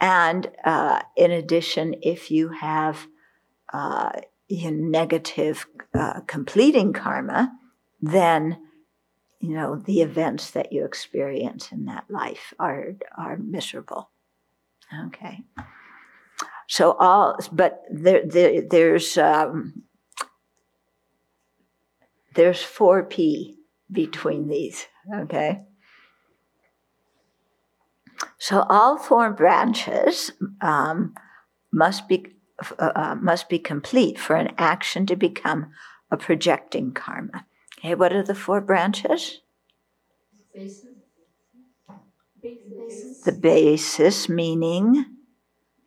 And 0.00 0.50
uh, 0.64 1.02
in 1.16 1.30
addition, 1.30 1.95
if 2.02 2.30
you 2.30 2.50
have 2.50 3.07
uh, 3.73 4.12
negative 4.49 5.66
uh, 5.95 6.21
completing 6.26 6.92
karma, 6.92 7.52
then 8.00 8.59
you 9.40 9.54
know 9.54 9.76
the 9.76 10.00
events 10.00 10.50
that 10.52 10.73
you 10.73 10.85
experience 10.85 11.71
in 11.71 11.85
that 11.87 12.04
life 12.09 12.54
are 12.59 12.95
are 13.16 13.37
miserable. 13.37 14.11
Okay. 15.07 15.45
So 16.68 16.92
all, 16.92 17.38
but 17.50 17.83
there, 17.90 18.23
there 18.26 18.62
there's 18.62 19.16
um, 19.16 19.83
there's 22.38 22.62
four 22.62 23.02
p 23.02 23.57
between 23.90 24.47
these. 24.47 24.87
Okay. 25.12 25.62
So 28.38 28.64
all 28.68 28.97
four 28.97 29.30
branches 29.33 30.30
um, 30.61 31.14
must 31.73 32.07
be 32.09 32.26
uh, 32.78 32.92
uh, 32.95 33.16
must 33.21 33.49
be 33.49 33.59
complete 33.59 34.21
for 34.21 34.37
an 34.37 34.54
action 34.57 35.04
to 35.07 35.16
become 35.16 35.73
a 36.12 36.16
projecting 36.16 36.92
karma. 36.92 37.45
Okay, 37.78 37.97
what 37.97 38.12
are 38.12 38.23
the 38.23 38.37
four 38.37 38.61
branches? 38.61 39.40
The 43.25 43.33
basis 43.33 44.28
meaning 44.28 45.07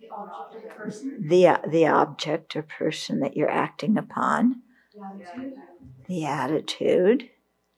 the 0.02 0.10
object 0.12 0.70
person. 0.78 1.28
The, 1.30 1.62
the 1.70 1.88
object 1.88 2.56
or 2.58 2.64
person 2.64 3.22
that 3.22 3.38
you're 3.38 3.50
acting 3.50 3.98
upon. 3.98 4.64
Attitude. 5.02 5.71
The 6.08 6.26
attitude. 6.26 7.30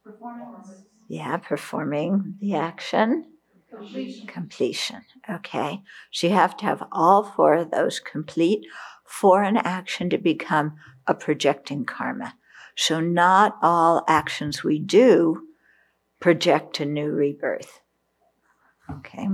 Performance. 0.02 0.68
Yeah, 1.08 1.36
performing 1.36 2.36
the 2.40 2.54
action. 2.54 3.26
Completion. 3.70 4.26
Completion. 4.26 5.02
Okay. 5.28 5.82
So 6.12 6.26
you 6.28 6.32
have 6.32 6.56
to 6.58 6.64
have 6.64 6.86
all 6.92 7.24
four 7.24 7.54
of 7.54 7.70
those 7.70 8.00
complete 8.00 8.66
for 9.04 9.42
an 9.42 9.56
action 9.56 10.10
to 10.10 10.18
become 10.18 10.76
a 11.06 11.14
projecting 11.14 11.84
karma. 11.84 12.34
So 12.76 13.00
not 13.00 13.56
all 13.62 14.04
actions 14.08 14.64
we 14.64 14.78
do 14.78 15.42
project 16.20 16.80
a 16.80 16.84
new 16.84 17.10
rebirth. 17.10 17.80
Okay. 18.90 19.28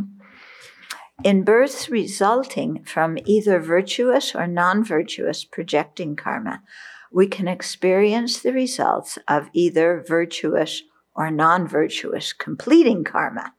In 1.23 1.45
births 1.45 1.89
resulting 1.89 2.83
from 2.85 3.19
either 3.27 3.61
virtuous 3.61 4.35
or 4.35 4.47
non 4.47 4.83
virtuous 4.83 5.45
projecting 5.45 6.17
karma, 6.17 6.63
we 7.11 7.27
can 7.27 7.49
experience 7.49 8.41
the 8.41 8.53
results 8.53 9.19
of 9.27 9.51
either 9.53 10.05
virtuous 10.07 10.83
or 11.15 11.31
non 11.31 11.67
virtuous 11.67 12.33
completing 12.33 13.05
karma. 13.05 13.53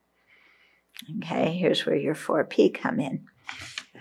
Okay, 1.17 1.57
here's 1.57 1.85
where 1.85 1.95
your 1.95 2.15
4P 2.15 2.73
come 2.73 2.99
in. 2.99 3.25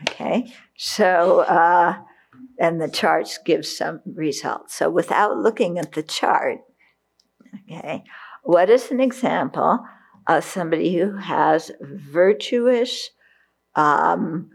Okay, 0.03 0.53
so, 0.77 1.40
uh, 1.40 1.96
and 2.59 2.81
the 2.81 2.88
charts 2.88 3.38
give 3.44 3.66
some 3.66 4.01
results. 4.07 4.74
So 4.74 4.90
without 4.90 5.37
looking 5.37 5.79
at 5.79 5.92
the 5.92 6.03
chart, 6.03 6.59
okay, 7.70 8.05
what 8.42 8.70
is 8.70 8.90
an 8.90 9.01
example 9.01 9.81
of 10.27 10.44
somebody 10.44 10.96
who 10.96 11.16
has 11.16 11.70
virtuous 11.81 13.11
um, 13.74 14.51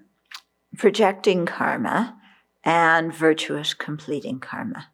projecting 0.78 1.46
karma 1.46 2.18
and 2.64 3.14
virtuous 3.14 3.74
completing 3.74 4.40
karma? 4.40 4.88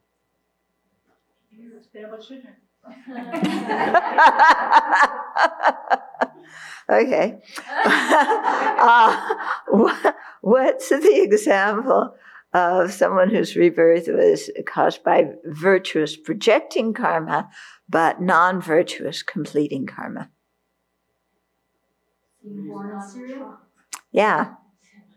okay. 6.89 7.39
uh, 7.75 9.35
what's 10.41 10.89
the 10.89 11.21
example 11.21 12.15
of 12.53 12.91
someone 12.91 13.29
whose 13.29 13.55
rebirth 13.55 14.07
was 14.07 14.49
caused 14.65 15.03
by 15.03 15.25
virtuous 15.45 16.17
projecting 16.17 16.93
karma, 16.93 17.49
but 17.89 18.21
non 18.21 18.61
virtuous 18.61 19.21
completing 19.21 19.85
karma? 19.85 20.29
Yeah, 24.11 24.55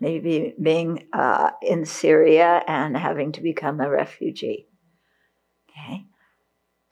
maybe 0.00 0.54
being 0.60 1.06
uh, 1.12 1.52
in 1.62 1.86
Syria 1.86 2.62
and 2.66 2.96
having 2.96 3.30
to 3.32 3.40
become 3.40 3.80
a 3.80 3.88
refugee. 3.88 4.66
Okay. 5.70 6.06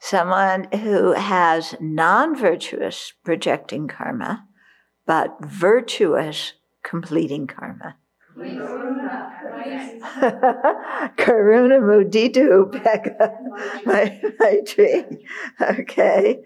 Someone 0.03 0.67
who 0.73 1.13
has 1.13 1.75
non 1.79 2.35
virtuous 2.35 3.13
projecting 3.23 3.87
karma, 3.87 4.45
but 5.05 5.37
virtuous 5.39 6.55
completing 6.83 7.47
karma. 7.47 7.95
Karuna 11.15 11.79
Mudita 11.79 12.73
my 13.85 14.19
Maitri. 14.41 15.05
Okay. 15.61 16.43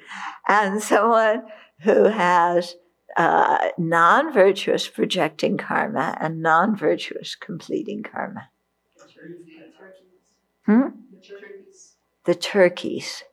And 0.47 0.79
someone 0.83 1.41
who 1.79 2.03
has 2.03 2.75
uh, 3.15 3.69
non 3.79 4.31
virtuous 4.31 4.87
projecting 4.87 5.57
karma 5.57 6.15
and 6.21 6.43
non 6.43 6.75
virtuous 6.75 7.35
completing 7.35 8.03
karma. 8.03 8.49
Hmm? 10.67 10.89
The 12.25 12.35
turkeys. 12.35 13.23
Hmm. 13.23 13.26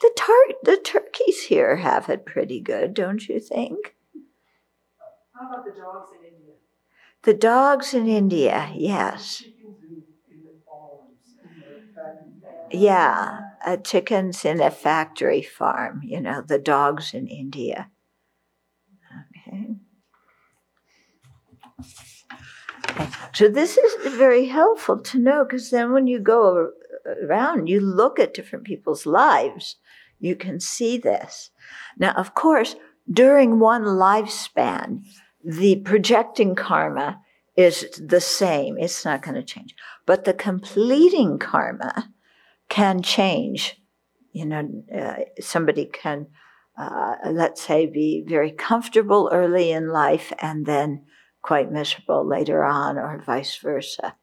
The, 0.00 0.10
tar- 0.16 0.56
the 0.64 0.76
turkeys 0.76 1.42
here 1.44 1.76
have 1.76 2.08
it 2.08 2.26
pretty 2.26 2.60
good, 2.60 2.94
don't 2.94 3.28
you 3.28 3.38
think? 3.40 3.94
How 5.32 5.46
about 5.46 5.64
the 5.64 5.70
dogs 5.72 6.12
in 6.12 6.22
India? 6.24 6.54
The 7.22 7.34
dogs 7.34 7.94
in 7.94 8.08
India, 8.08 8.70
yes. 8.74 9.46
Yeah, 12.72 13.40
uh, 13.64 13.76
chickens 13.76 14.44
in 14.44 14.60
a 14.60 14.70
factory 14.70 15.42
farm, 15.42 16.00
you 16.02 16.20
know, 16.20 16.40
the 16.42 16.58
dogs 16.58 17.12
in 17.14 17.26
India. 17.26 17.90
Okay. 19.36 19.76
So 23.34 23.48
this 23.48 23.76
is 23.78 24.14
very 24.14 24.46
helpful 24.46 24.98
to 25.00 25.18
know 25.18 25.44
because 25.44 25.70
then 25.70 25.92
when 25.92 26.06
you 26.06 26.18
go 26.18 26.72
around, 27.24 27.68
you 27.68 27.80
look 27.80 28.18
at 28.18 28.34
different 28.34 28.64
people's 28.64 29.06
lives, 29.06 29.76
you 30.18 30.36
can 30.36 30.60
see 30.60 30.98
this. 30.98 31.50
Now, 31.98 32.12
of 32.12 32.34
course, 32.34 32.76
during 33.10 33.58
one 33.58 33.84
lifespan, 33.84 35.02
the 35.44 35.76
projecting 35.76 36.54
karma 36.54 37.20
is 37.56 38.00
the 38.04 38.20
same. 38.20 38.78
It's 38.78 39.04
not 39.04 39.22
going 39.22 39.34
to 39.34 39.42
change. 39.42 39.74
But 40.06 40.24
the 40.24 40.34
completing 40.34 41.38
karma 41.38 42.10
can 42.68 43.02
change. 43.02 43.80
You 44.32 44.46
know, 44.46 44.84
uh, 44.94 45.16
somebody 45.40 45.86
can, 45.86 46.26
uh, 46.78 47.14
let's 47.30 47.62
say, 47.62 47.86
be 47.86 48.24
very 48.26 48.52
comfortable 48.52 49.30
early 49.32 49.72
in 49.72 49.88
life 49.88 50.32
and 50.38 50.66
then 50.66 51.04
quite 51.42 51.72
miserable 51.72 52.26
later 52.26 52.64
on, 52.64 52.98
or 52.98 53.22
vice 53.24 53.56
versa. 53.56 54.14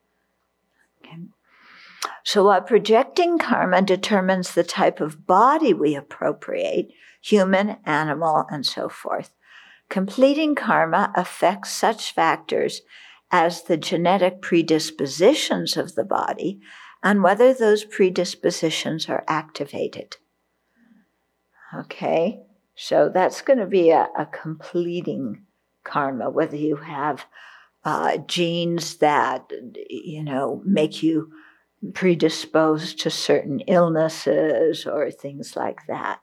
So, 2.24 2.46
while 2.46 2.62
projecting 2.62 3.38
karma 3.38 3.82
determines 3.82 4.54
the 4.54 4.64
type 4.64 5.00
of 5.00 5.26
body 5.26 5.74
we 5.74 5.96
appropriate 5.96 6.92
human, 7.26 7.78
animal, 7.86 8.46
and 8.50 8.66
so 8.66 8.88
forth. 8.88 9.32
Completing 9.90 10.54
karma 10.54 11.12
affects 11.16 11.72
such 11.72 12.14
factors 12.14 12.82
as 13.32 13.64
the 13.64 13.78
genetic 13.78 14.42
predispositions 14.42 15.76
of 15.76 15.96
the 15.96 16.04
body 16.04 16.60
and 17.04 17.24
whether 17.24 17.54
those 17.54 17.84
predispositions 17.84 19.10
are 19.10 19.24
activated. 19.28 20.18
Okay, 21.74 22.42
so 22.76 23.10
that's 23.14 23.42
going 23.42 23.60
to 23.60 23.66
be 23.66 23.90
a, 23.90 24.08
a 24.18 24.26
completing 24.28 25.46
karma, 25.84 26.30
whether 26.30 26.56
you 26.56 26.78
have 26.78 27.26
uh, 27.84 28.18
genes 28.18 28.98
that, 28.98 29.52
you 29.90 30.24
know, 30.24 30.62
make 30.64 31.02
you 31.02 31.32
predisposed 31.94 33.00
to 33.02 33.10
certain 33.10 33.60
illnesses 33.62 34.86
or 34.86 35.12
things 35.12 35.56
like 35.56 35.86
that. 35.88 36.20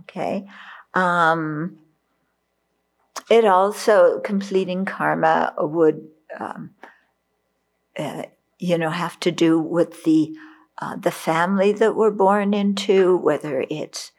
Okay. 0.00 0.46
Um, 0.94 1.78
it 3.30 3.44
also, 3.44 4.20
completing 4.20 4.84
karma 4.84 5.54
would, 5.58 6.06
um, 6.38 6.70
uh, 7.98 8.24
you 8.58 8.78
know, 8.78 8.90
have 8.90 9.18
to 9.20 9.30
do 9.30 9.58
with 9.58 10.04
the, 10.04 10.34
uh, 10.80 10.96
the 10.96 11.10
family 11.10 11.72
that 11.72 11.96
we're 11.96 12.10
born 12.10 12.52
into, 12.54 13.16
whether 13.16 13.64
it's 13.70 14.12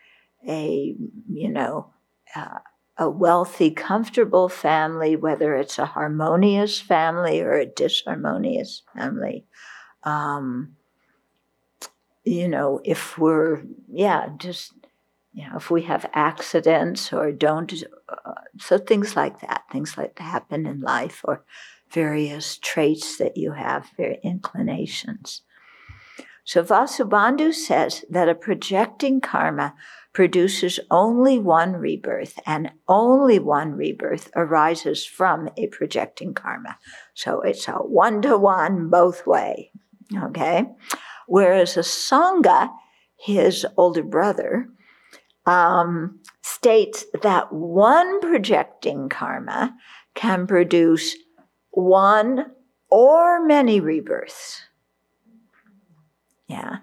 a, 0.47 0.95
you 1.29 1.49
know, 1.49 1.93
uh, 2.35 2.59
a 2.97 3.09
wealthy, 3.09 3.71
comfortable 3.71 4.47
family, 4.47 5.15
whether 5.15 5.55
it's 5.55 5.77
a 5.77 5.85
harmonious 5.85 6.79
family 6.79 7.41
or 7.41 7.53
a 7.53 7.65
disharmonious 7.65 8.81
family. 8.95 9.45
Um, 10.05 10.77
you 12.23 12.47
know, 12.47 12.79
if 12.83 13.17
we're, 13.17 13.63
yeah, 13.91 14.29
just, 14.37 14.73
you 15.33 15.47
know, 15.47 15.57
if 15.57 15.69
we 15.69 15.83
have 15.83 16.09
accidents 16.13 17.11
or 17.11 17.31
don't, 17.31 17.73
uh, 18.09 18.33
so 18.59 18.77
things 18.77 19.15
like 19.15 19.41
that, 19.41 19.63
things 19.71 19.97
like 19.97 20.15
that 20.15 20.23
happen 20.23 20.65
in 20.65 20.79
life 20.81 21.21
or 21.23 21.43
various 21.89 22.57
traits 22.57 23.17
that 23.17 23.37
you 23.37 23.51
have, 23.51 23.87
very 23.97 24.19
inclinations. 24.23 25.41
So 26.43 26.63
Vasubandhu 26.63 27.53
says 27.53 28.05
that 28.09 28.29
a 28.29 28.35
projecting 28.35 29.19
karma 29.19 29.73
produces 30.13 30.79
only 30.89 31.37
one 31.37 31.73
rebirth, 31.73 32.39
and 32.45 32.71
only 32.87 33.37
one 33.37 33.73
rebirth 33.73 34.31
arises 34.35 35.05
from 35.05 35.49
a 35.57 35.67
projecting 35.67 36.33
karma. 36.33 36.77
So 37.13 37.41
it's 37.41 37.67
a 37.67 37.73
one 37.73 38.21
to 38.21 38.37
one 38.37 38.89
both 38.89 39.27
way. 39.27 39.71
Okay? 40.13 40.65
Whereas 41.27 41.75
Asanga, 41.75 42.71
his 43.17 43.65
older 43.77 44.03
brother, 44.03 44.69
um, 45.45 46.19
states 46.41 47.05
that 47.21 47.51
one 47.51 48.19
projecting 48.19 49.09
karma 49.09 49.75
can 50.13 50.47
produce 50.47 51.15
one 51.71 52.51
or 52.89 53.45
many 53.45 53.79
rebirths. 53.79 54.61
Yeah. 56.47 56.77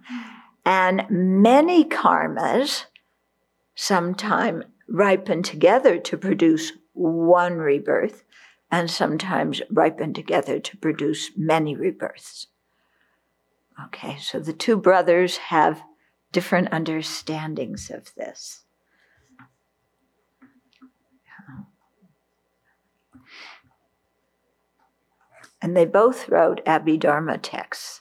And 0.65 1.07
many 1.09 1.85
karmas 1.85 2.85
sometime 3.75 4.65
ripen 4.89 5.43
together 5.43 5.99
to 5.99 6.17
produce 6.17 6.73
one 6.93 7.55
rebirth, 7.57 8.25
and 8.71 8.91
sometimes 8.91 9.63
ripen 9.71 10.13
together 10.13 10.59
to 10.61 10.77
produce 10.77 11.31
many 11.37 11.75
rebirths. 11.75 12.49
Okay, 13.87 14.17
so 14.19 14.39
the 14.39 14.53
two 14.53 14.77
brothers 14.77 15.37
have 15.37 15.83
different 16.31 16.69
understandings 16.73 17.91
of 17.91 18.15
this. 18.15 18.65
And 25.61 25.77
they 25.77 25.85
both 25.85 26.29
wrote 26.29 26.65
Abhidharma 26.67 27.39
texts. 27.41 28.01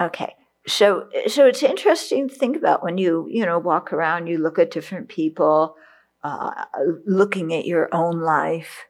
Okay, 0.00 0.34
so 0.66 1.08
so 1.28 1.46
it's 1.46 1.62
interesting 1.62 2.28
to 2.28 2.34
think 2.34 2.56
about 2.56 2.82
when 2.82 2.98
you 2.98 3.26
you 3.30 3.46
know 3.46 3.58
walk 3.58 3.92
around 3.92 4.26
you 4.26 4.38
look 4.38 4.58
at 4.58 4.70
different 4.70 5.08
people 5.08 5.76
uh, 6.24 6.64
looking 7.06 7.52
at 7.54 7.66
your 7.66 7.88
own 7.92 8.20
life 8.20 8.86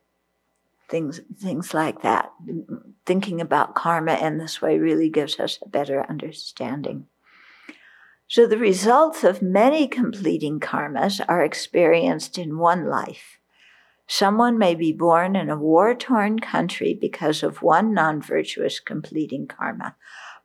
things 0.92 1.20
things 1.36 1.74
like 1.74 2.02
that. 2.02 2.30
Thinking 3.04 3.40
about 3.40 3.74
karma 3.74 4.14
in 4.14 4.38
this 4.38 4.62
way 4.62 4.78
really 4.78 5.10
gives 5.10 5.40
us 5.40 5.58
a 5.60 5.68
better 5.68 6.06
understanding. 6.08 7.06
So 8.28 8.46
the 8.46 8.58
results 8.58 9.24
of 9.24 9.42
many 9.42 9.88
completing 9.88 10.60
karmas 10.60 11.20
are 11.28 11.42
experienced 11.42 12.38
in 12.38 12.58
one 12.58 12.88
life. 12.88 13.38
Someone 14.06 14.56
may 14.56 14.76
be 14.76 14.92
born 14.92 15.34
in 15.34 15.50
a 15.50 15.56
war-torn 15.56 16.38
country 16.38 16.96
because 16.98 17.42
of 17.42 17.62
one 17.62 17.92
non-virtuous 17.92 18.78
completing 18.78 19.48
karma 19.48 19.96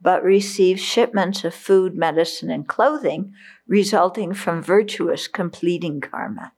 but 0.02 0.24
receive 0.24 0.80
shipments 0.80 1.44
of 1.44 1.54
food, 1.54 1.96
medicine, 1.96 2.52
and 2.52 2.68
clothing 2.68 3.34
resulting 3.68 4.34
from 4.34 4.62
virtuous 4.62 5.28
completing 5.28 6.00
karma. 6.00 6.52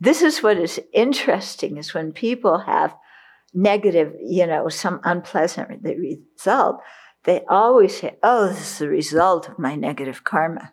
This 0.00 0.22
is 0.22 0.42
what 0.42 0.56
is 0.56 0.80
interesting 0.92 1.76
is 1.76 1.92
when 1.92 2.12
people 2.12 2.58
have 2.60 2.96
negative, 3.52 4.14
you 4.24 4.46
know, 4.46 4.68
some 4.68 5.00
unpleasant 5.04 5.82
result, 5.82 6.80
they 7.24 7.42
always 7.48 8.00
say, 8.00 8.16
oh, 8.22 8.48
this 8.48 8.60
is 8.60 8.78
the 8.78 8.88
result 8.88 9.48
of 9.48 9.58
my 9.58 9.74
negative 9.74 10.24
karma. 10.24 10.72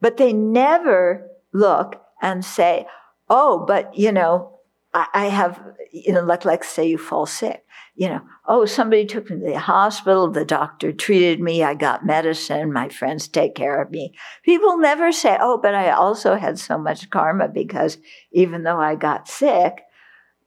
But 0.00 0.16
they 0.16 0.32
never 0.32 1.28
look 1.52 2.00
and 2.22 2.44
say, 2.44 2.86
oh, 3.28 3.64
but, 3.66 3.98
you 3.98 4.12
know, 4.12 4.60
I, 4.94 5.06
I 5.12 5.26
have, 5.26 5.60
you 5.90 6.12
know, 6.12 6.22
like, 6.22 6.44
like 6.44 6.62
say 6.62 6.86
you 6.86 6.98
fall 6.98 7.26
sick 7.26 7.64
you 8.00 8.08
know, 8.08 8.22
oh, 8.46 8.64
somebody 8.64 9.04
took 9.04 9.28
me 9.28 9.38
to 9.38 9.44
the 9.44 9.58
hospital, 9.58 10.30
the 10.30 10.42
doctor 10.42 10.90
treated 10.90 11.38
me, 11.38 11.62
I 11.62 11.74
got 11.74 12.06
medicine, 12.06 12.72
my 12.72 12.88
friends 12.88 13.28
take 13.28 13.54
care 13.54 13.82
of 13.82 13.90
me. 13.90 14.14
People 14.42 14.78
never 14.78 15.12
say, 15.12 15.36
oh, 15.38 15.58
but 15.58 15.74
I 15.74 15.90
also 15.90 16.36
had 16.36 16.58
so 16.58 16.78
much 16.78 17.10
karma 17.10 17.48
because 17.48 17.98
even 18.32 18.62
though 18.62 18.80
I 18.80 18.94
got 18.94 19.28
sick, 19.28 19.82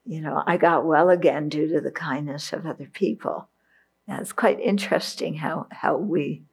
you 0.04 0.20
know, 0.20 0.42
I 0.48 0.58
got 0.58 0.88
well 0.88 1.12
again 1.12 1.48
due 1.48 1.68
to 1.74 1.80
the 1.80 1.92
kindness 1.92 2.54
of 2.54 2.66
other 2.66 2.89
people. 2.92 3.50
Now, 4.08 4.20
it's 4.20 4.34
quite 4.34 4.60
interesting 4.60 5.36
how, 5.36 5.68
how 5.70 5.98
we, 5.98 6.46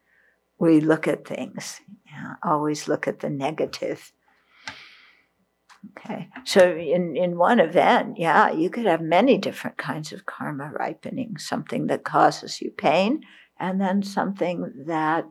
we 0.59 0.81
look 0.81 1.07
at 1.07 1.27
things. 1.27 1.81
Yeah, 2.05 2.35
always 2.43 2.87
look 2.87 3.07
at 3.07 3.21
the 3.21 3.29
negative 3.31 4.13
Okay. 5.89 6.29
So 6.43 6.75
in, 6.75 7.15
in 7.15 7.37
one 7.37 7.59
event, 7.59 8.17
yeah, 8.17 8.51
you 8.51 8.69
could 8.69 8.85
have 8.85 9.01
many 9.01 9.37
different 9.37 9.77
kinds 9.77 10.11
of 10.11 10.25
karma 10.25 10.71
ripening, 10.71 11.37
something 11.37 11.87
that 11.87 12.03
causes 12.03 12.61
you 12.61 12.71
pain, 12.71 13.23
and 13.59 13.81
then 13.81 14.03
something 14.03 14.71
that, 14.85 15.25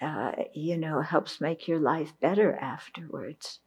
uh, 0.00 0.32
you 0.54 0.76
know, 0.76 1.00
helps 1.00 1.40
make 1.40 1.66
your 1.66 1.80
life 1.80 2.12
better 2.20 2.54
afterwards. 2.54 3.60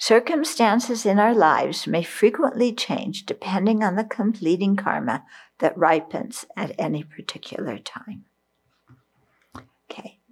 Circumstances 0.00 1.04
in 1.04 1.18
our 1.18 1.34
lives 1.34 1.88
may 1.88 2.04
frequently 2.04 2.72
change 2.72 3.26
depending 3.26 3.82
on 3.82 3.96
the 3.96 4.04
completing 4.04 4.76
karma 4.76 5.24
that 5.58 5.76
ripens 5.76 6.44
at 6.56 6.72
any 6.78 7.02
particular 7.02 7.78
time. 7.78 8.24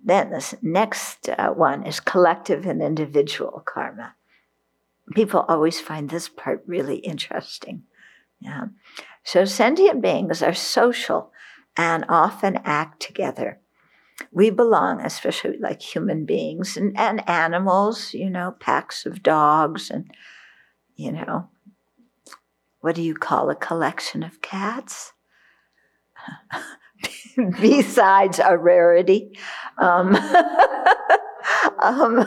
Then 0.07 0.31
this 0.31 0.55
next 0.62 1.29
uh, 1.29 1.51
one 1.51 1.85
is 1.85 1.99
collective 1.99 2.64
and 2.64 2.81
individual 2.81 3.61
karma. 3.66 4.14
People 5.16 5.45
always 5.49 5.81
find 5.81 6.09
this 6.09 6.29
part 6.29 6.62
really 6.64 6.99
interesting. 6.99 7.83
Yeah. 8.38 8.66
So 9.25 9.45
sentient 9.45 10.01
beings 10.01 10.42
are 10.42 10.55
social 10.55 11.33
and 11.77 12.05
often 12.09 12.61
act 12.64 13.03
together. 13.03 13.59
We 14.31 14.51
belong, 14.51 15.01
especially 15.01 15.59
like 15.59 15.83
human 15.83 16.25
beings 16.25 16.77
and, 16.77 16.97
and 16.97 17.29
animals, 17.29 18.14
you 18.14 18.31
know, 18.31 18.55
packs 18.61 19.07
of 19.07 19.25
dogs 19.25 19.90
and, 19.90 20.09
you 20.95 21.11
know, 21.11 21.49
what 22.81 22.95
do 22.95 23.03
you 23.03 23.14
call 23.16 23.51
a 23.51 23.57
collection 23.57 24.23
of 24.23 24.40
cats? 24.40 25.14
besides 27.61 28.41
a 28.43 28.57
rarity. 28.57 29.39
Um, 29.79 30.15
um, 31.83 32.19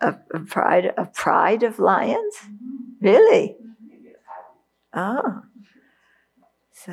a, 0.00 0.16
a, 0.34 0.38
pride, 0.46 0.92
a 0.96 1.06
pride 1.06 1.62
of 1.62 1.78
lions? 1.78 2.34
Mm-hmm. 2.44 3.06
Really? 3.06 3.56
Oh. 4.94 5.42
So, 6.72 6.92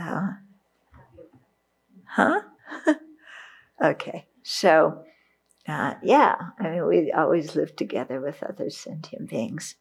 huh? 2.06 2.42
okay. 3.84 4.28
So, 4.44 5.04
uh, 5.68 5.96
yeah, 6.04 6.36
I 6.60 6.70
mean, 6.70 6.88
we 6.88 7.12
always 7.12 7.56
live 7.56 7.76
together 7.76 8.22
with 8.22 8.42
other 8.44 8.70
sentient 8.70 9.30
beings. 9.30 9.76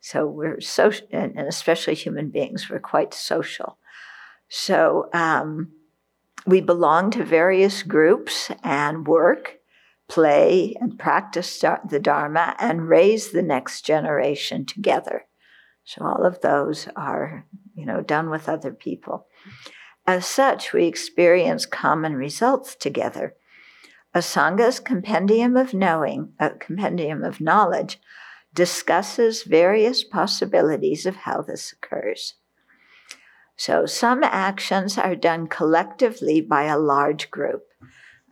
So 0.00 0.26
we're 0.26 0.60
social, 0.60 1.06
and 1.10 1.38
especially 1.38 1.94
human 1.94 2.30
beings, 2.30 2.68
we're 2.68 2.80
quite 2.80 3.14
social. 3.14 3.78
So 4.54 5.08
um, 5.14 5.68
we 6.46 6.60
belong 6.60 7.10
to 7.12 7.24
various 7.24 7.82
groups 7.82 8.50
and 8.62 9.06
work, 9.06 9.60
play, 10.10 10.76
and 10.78 10.98
practice 10.98 11.58
the 11.58 11.98
Dharma 11.98 12.54
and 12.58 12.86
raise 12.86 13.32
the 13.32 13.40
next 13.40 13.86
generation 13.86 14.66
together. 14.66 15.24
So 15.84 16.04
all 16.04 16.26
of 16.26 16.42
those 16.42 16.86
are, 16.94 17.46
you 17.74 17.86
know, 17.86 18.02
done 18.02 18.28
with 18.28 18.46
other 18.46 18.72
people. 18.72 19.26
As 20.06 20.26
such, 20.26 20.74
we 20.74 20.84
experience 20.84 21.64
common 21.64 22.14
results 22.14 22.74
together. 22.74 23.34
Asanga's 24.14 24.80
compendium 24.80 25.56
of 25.56 25.72
knowing, 25.72 26.34
a 26.38 26.50
compendium 26.50 27.24
of 27.24 27.40
knowledge, 27.40 27.98
discusses 28.52 29.44
various 29.44 30.04
possibilities 30.04 31.06
of 31.06 31.16
how 31.16 31.40
this 31.40 31.72
occurs. 31.72 32.34
So 33.56 33.86
some 33.86 34.24
actions 34.24 34.98
are 34.98 35.14
done 35.14 35.46
collectively 35.46 36.40
by 36.40 36.64
a 36.64 36.78
large 36.78 37.30
group. 37.30 37.64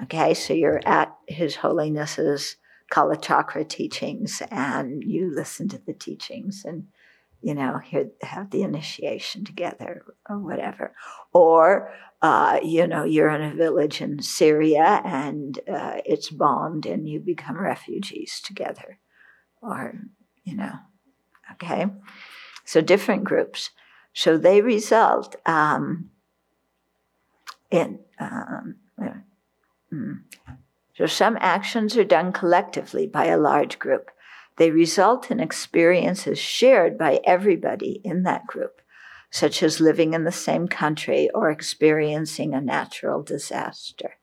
Okay, 0.02 0.34
so 0.34 0.54
you're 0.54 0.80
at 0.86 1.14
His 1.28 1.56
Holiness's 1.56 2.56
Kalachakra 2.90 3.68
teachings 3.68 4.42
and 4.50 5.02
you 5.04 5.32
listen 5.32 5.68
to 5.68 5.78
the 5.78 5.92
teachings 5.92 6.62
and 6.64 6.86
you 7.42 7.54
know, 7.54 7.78
here 7.78 8.10
have 8.22 8.50
the 8.50 8.62
initiation 8.62 9.44
together 9.44 10.04
or 10.28 10.38
whatever. 10.38 10.94
Or, 11.32 11.92
uh, 12.20 12.60
you 12.62 12.86
know, 12.86 13.04
you're 13.04 13.30
in 13.30 13.42
a 13.42 13.54
village 13.54 14.00
in 14.00 14.22
Syria 14.22 15.00
and 15.04 15.58
uh, 15.68 16.00
it's 16.04 16.30
bombed 16.30 16.84
and 16.86 17.08
you 17.08 17.20
become 17.20 17.58
refugees 17.58 18.40
together. 18.44 18.98
Or, 19.62 19.94
you 20.44 20.56
know, 20.56 20.72
okay. 21.52 21.86
So 22.64 22.80
different 22.80 23.24
groups. 23.24 23.70
So 24.12 24.36
they 24.36 24.60
result 24.60 25.36
um, 25.46 26.10
in, 27.70 28.00
um, 28.18 28.76
mm. 29.92 30.20
so 30.96 31.06
some 31.06 31.38
actions 31.40 31.96
are 31.96 32.04
done 32.04 32.32
collectively 32.32 33.06
by 33.06 33.26
a 33.26 33.38
large 33.38 33.78
group. 33.78 34.10
They 34.56 34.70
result 34.70 35.30
in 35.30 35.40
experiences 35.40 36.38
shared 36.38 36.98
by 36.98 37.20
everybody 37.24 38.00
in 38.04 38.24
that 38.24 38.46
group, 38.46 38.82
such 39.30 39.62
as 39.62 39.80
living 39.80 40.12
in 40.12 40.24
the 40.24 40.32
same 40.32 40.68
country 40.68 41.30
or 41.34 41.50
experiencing 41.50 42.52
a 42.52 42.60
natural 42.60 43.22
disaster. 43.22 44.16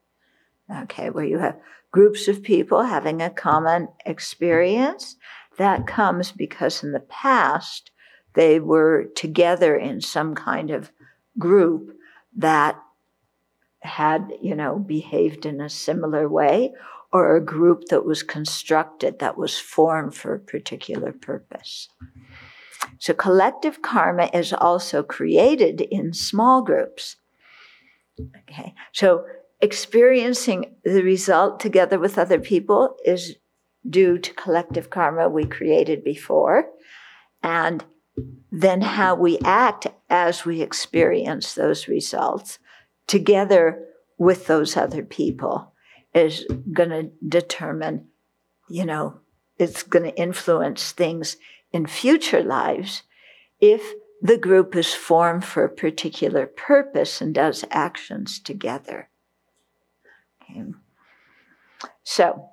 Okay, 0.69 1.10
where 1.10 1.23
you 1.23 1.39
have 1.39 1.58
groups 1.91 2.28
of 2.28 2.43
people 2.43 2.84
having 2.84 3.21
a 3.21 3.30
common 3.30 3.88
experience. 4.06 5.15
That 5.58 5.88
comes 5.88 6.32
because 6.32 6.84
in 6.84 6.91
the 6.91 7.00
past 7.00 7.89
they 8.34 8.60
were 8.60 9.06
together 9.16 9.76
in 9.76 10.02
some 10.02 10.36
kind 10.36 10.70
of 10.70 10.92
group 11.40 11.98
that 12.36 12.80
had, 13.80 14.34
you 14.42 14.56
know, 14.56 14.78
behaved 14.80 15.46
in 15.46 15.62
a 15.62 15.70
similar 15.70 16.28
way 16.28 16.74
or 17.12 17.36
a 17.36 17.44
group 17.44 17.86
that 17.90 18.06
was 18.06 18.22
constructed, 18.22 19.20
that 19.20 19.38
was 19.38 19.58
formed 19.58 20.13
for 20.13 20.36
a 20.36 20.40
particular 20.40 21.12
purpose. 21.12 21.90
So 23.00 23.13
collective 23.13 23.82
karma 23.82 24.30
is 24.34 24.54
also 24.54 25.04
created 25.04 25.82
in 25.82 26.13
small 26.13 26.62
groups. 26.62 27.16
Okay, 28.20 28.74
so 28.92 29.26
experiencing 29.62 30.76
the 30.84 31.04
result 31.04 31.60
together 31.60 32.00
with 32.00 32.18
other 32.18 32.40
people 32.40 32.96
is 33.06 33.36
due 33.88 34.18
to 34.18 34.34
collective 34.34 34.90
karma 34.90 35.30
we 35.30 35.46
created 35.46 36.04
before, 36.04 36.66
and 37.42 37.86
then 38.51 38.82
how 38.82 39.15
we 39.15 39.39
act 39.39 39.88
as 40.10 40.45
we 40.45 40.62
experience 40.62 41.53
those 41.53 41.88
results 41.88 42.60
together 43.06 43.86
with 44.17 44.47
those 44.47 44.75
other 44.75 45.03
people 45.03 45.73
is 46.13 46.45
going 46.73 46.89
to 46.89 47.12
determine, 47.27 48.08
you 48.69 48.86
know, 48.86 49.19
it's 49.58 49.84
going 49.84 50.03
to 50.03 50.19
influence 50.19 50.91
things 50.91 51.38
in 51.71 51.86
future 51.86 52.43
lives 52.43 53.03
if 53.60 53.93
the 54.21 54.38
group 54.38 54.75
is 54.75 54.93
formed 54.93 55.45
for 55.45 55.63
a 55.63 55.69
particular 55.69 56.47
purpose 56.47 57.21
and 57.21 57.36
does 57.36 57.63
actions 57.69 58.39
together. 58.39 59.10
Okay. 60.41 60.63
So, 62.03 62.49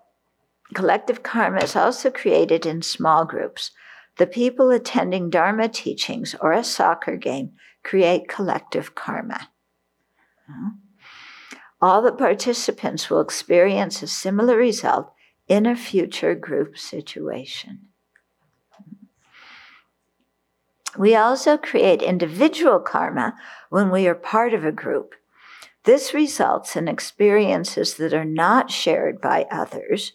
collective 0.75 1.23
karma 1.23 1.63
is 1.63 1.77
also 1.77 2.11
created 2.11 2.67
in 2.67 2.83
small 2.83 3.25
groups. 3.25 3.71
The 4.17 4.27
people 4.27 4.71
attending 4.71 5.31
Dharma 5.31 5.69
teachings 5.69 6.35
or 6.41 6.53
a 6.53 6.65
soccer 6.65 7.17
game 7.17 7.53
create 7.83 8.29
collective 8.29 8.95
karma. 8.95 9.49
All 11.81 12.01
the 12.01 12.13
participants 12.13 13.11
will 13.11 13.21
experience 13.21 14.03
a 14.03 14.07
similar 14.07 14.57
result 14.57 15.13
in 15.49 15.67
a 15.67 15.77
future 15.77 16.35
group 16.35 16.79
situation. 16.79 17.89
We 20.97 21.17
also 21.17 21.57
create 21.57 22.03
individual 22.03 22.79
karma 22.79 23.35
when 23.69 23.91
we 23.91 24.07
are 24.07 24.15
part 24.15 24.55
of 24.55 24.65
a 24.65 24.73
group. 24.73 25.15
This 25.85 26.15
results 26.15 26.77
in 26.77 26.89
experiences 26.89 27.95
that 27.95 28.15
are 28.15 28.25
not 28.25 28.71
shared 28.71 29.21
by 29.21 29.47
others, 29.51 30.13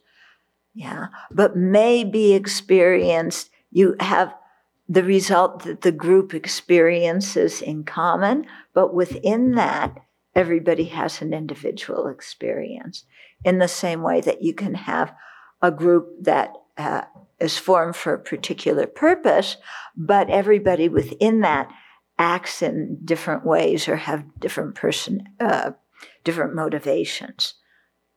yeah, 0.74 1.08
but 1.30 1.56
may 1.56 2.04
be 2.04 2.34
experienced. 2.34 3.52
You 3.72 3.96
have 4.00 4.34
the 4.88 5.04
result 5.04 5.64
that 5.64 5.82
the 5.82 5.92
group 5.92 6.34
experiences 6.34 7.62
in 7.62 7.84
common, 7.84 8.46
but 8.74 8.94
within 8.94 9.52
that, 9.56 9.96
everybody 10.36 10.86
has 10.86 11.22
an 11.22 11.34
individual 11.34 12.08
experience 12.08 13.06
in 13.44 13.60
the 13.60 13.68
same 13.68 14.02
way 14.02 14.22
that 14.22 14.42
you 14.42 14.54
can 14.54 14.74
have 14.74 15.14
a 15.62 15.72
group 15.72 16.08
that 16.22 16.54
uh, 16.78 17.02
is 17.40 17.58
formed 17.58 17.96
for 17.96 18.14
a 18.14 18.20
particular 18.20 18.88
purpose, 18.88 19.58
but 19.96 20.30
everybody 20.30 20.90
within 20.90 21.42
that 21.42 21.70
acts 22.18 22.62
in 22.62 22.98
different 23.04 23.46
ways 23.46 23.88
or 23.88 23.96
have 23.96 24.40
different 24.40 24.76
person, 24.76 25.24
uh, 25.40 25.72
different 26.24 26.56
motivations. 26.56 27.56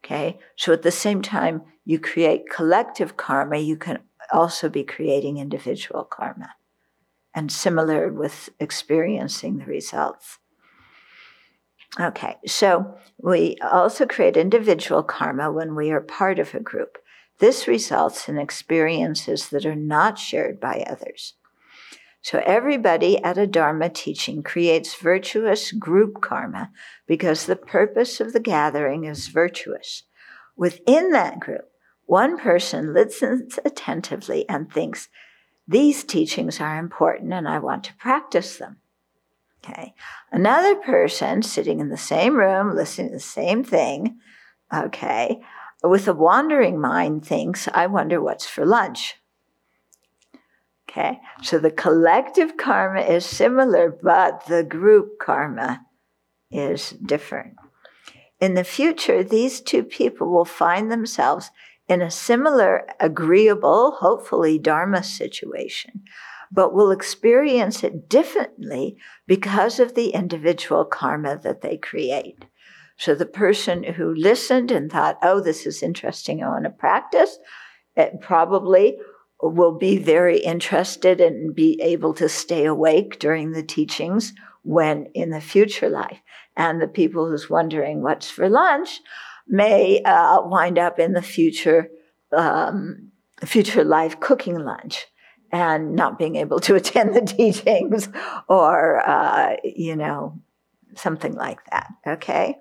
Okay, 0.04 0.38
so 0.56 0.72
at 0.72 0.82
the 0.82 0.90
same 0.90 1.22
time 1.22 1.62
you 1.84 1.98
create 1.98 2.50
collective 2.50 3.16
karma, 3.16 3.58
you 3.58 3.76
can 3.76 4.00
also 4.30 4.68
be 4.68 4.84
creating 4.84 5.38
individual 5.38 6.04
karma, 6.04 6.54
and 7.34 7.50
similar 7.50 8.12
with 8.12 8.50
experiencing 8.60 9.58
the 9.58 9.66
results. 9.66 10.38
Okay, 12.00 12.36
so 12.46 12.96
we 13.18 13.56
also 13.62 14.06
create 14.06 14.36
individual 14.36 15.02
karma 15.02 15.52
when 15.52 15.74
we 15.74 15.90
are 15.90 16.00
part 16.00 16.38
of 16.38 16.54
a 16.54 16.60
group. 16.60 16.98
This 17.38 17.66
results 17.68 18.28
in 18.28 18.38
experiences 18.38 19.48
that 19.48 19.66
are 19.66 19.74
not 19.74 20.18
shared 20.18 20.60
by 20.60 20.84
others. 20.88 21.34
So 22.22 22.40
everybody 22.46 23.22
at 23.22 23.36
a 23.36 23.48
Dharma 23.48 23.90
teaching 23.90 24.44
creates 24.44 24.94
virtuous 24.94 25.72
group 25.72 26.20
karma 26.20 26.70
because 27.06 27.46
the 27.46 27.56
purpose 27.56 28.20
of 28.20 28.32
the 28.32 28.40
gathering 28.40 29.04
is 29.04 29.26
virtuous. 29.26 30.04
Within 30.56 31.10
that 31.10 31.40
group, 31.40 31.71
one 32.12 32.36
person 32.36 32.92
listens 32.92 33.58
attentively 33.64 34.46
and 34.46 34.70
thinks, 34.70 35.08
these 35.66 36.04
teachings 36.04 36.60
are 36.60 36.76
important 36.78 37.32
and 37.32 37.48
I 37.48 37.58
want 37.58 37.84
to 37.84 37.94
practice 37.94 38.58
them. 38.58 38.76
Okay. 39.64 39.94
Another 40.30 40.74
person 40.74 41.40
sitting 41.40 41.80
in 41.80 41.88
the 41.88 41.96
same 41.96 42.36
room, 42.36 42.76
listening 42.76 43.08
to 43.08 43.14
the 43.14 43.20
same 43.20 43.64
thing, 43.64 44.18
okay, 44.74 45.40
with 45.82 46.06
a 46.06 46.12
wandering 46.12 46.78
mind 46.78 47.24
thinks, 47.24 47.66
I 47.72 47.86
wonder 47.86 48.20
what's 48.20 48.46
for 48.46 48.66
lunch. 48.66 49.14
Okay. 50.90 51.18
So 51.42 51.58
the 51.58 51.70
collective 51.70 52.58
karma 52.58 53.00
is 53.00 53.24
similar, 53.24 53.90
but 54.02 54.44
the 54.48 54.64
group 54.64 55.18
karma 55.18 55.86
is 56.50 56.90
different. 56.90 57.54
In 58.38 58.52
the 58.52 58.64
future, 58.64 59.24
these 59.24 59.62
two 59.62 59.82
people 59.82 60.30
will 60.30 60.44
find 60.44 60.92
themselves 60.92 61.50
in 61.92 62.02
a 62.02 62.10
similar, 62.10 62.86
agreeable, 62.98 63.92
hopefully, 64.00 64.58
Dharma 64.58 65.02
situation 65.02 66.02
but 66.52 66.74
will 66.74 66.90
experience 66.90 67.82
it 67.82 68.08
differently 68.08 68.96
because 69.26 69.80
of 69.80 69.94
the 69.94 70.10
individual 70.10 70.84
karma 70.84 71.40
that 71.42 71.62
they 71.62 71.78
create. 71.78 72.44
So 72.98 73.14
the 73.14 73.26
person 73.26 73.82
who 73.82 74.14
listened 74.14 74.70
and 74.70 74.92
thought, 74.92 75.18
oh, 75.22 75.40
this 75.40 75.64
is 75.64 75.82
interesting, 75.82 76.42
I 76.42 76.48
want 76.48 76.64
to 76.64 76.70
practice, 76.70 77.38
it 77.96 78.20
probably 78.20 78.98
will 79.40 79.76
be 79.76 79.96
very 79.96 80.38
interested 80.38 81.20
and 81.20 81.54
be 81.54 81.80
able 81.82 82.14
to 82.14 82.28
stay 82.28 82.66
awake 82.66 83.18
during 83.18 83.52
the 83.52 83.62
teachings 83.62 84.34
when 84.62 85.06
in 85.14 85.30
the 85.30 85.40
future 85.40 85.88
life. 85.88 86.20
And 86.54 86.80
the 86.80 86.86
people 86.86 87.26
who's 87.28 87.48
wondering 87.48 88.02
what's 88.02 88.30
for 88.30 88.48
lunch 88.48 89.00
may 89.48 90.02
uh, 90.02 90.40
wind 90.42 90.78
up 90.78 90.98
in 90.98 91.12
the 91.12 91.22
future 91.22 91.88
um, 92.32 93.12
future 93.44 93.84
life 93.84 94.20
cooking 94.20 94.58
lunch 94.58 95.06
and 95.50 95.94
not 95.94 96.18
being 96.18 96.36
able 96.36 96.60
to 96.60 96.74
attend 96.76 97.14
the 97.14 97.20
teachings 97.20 98.08
or, 98.48 99.08
uh, 99.08 99.56
you 99.64 99.94
know, 99.94 100.40
something 100.96 101.34
like 101.34 101.58
that. 101.70 101.88
Okay? 102.06 102.56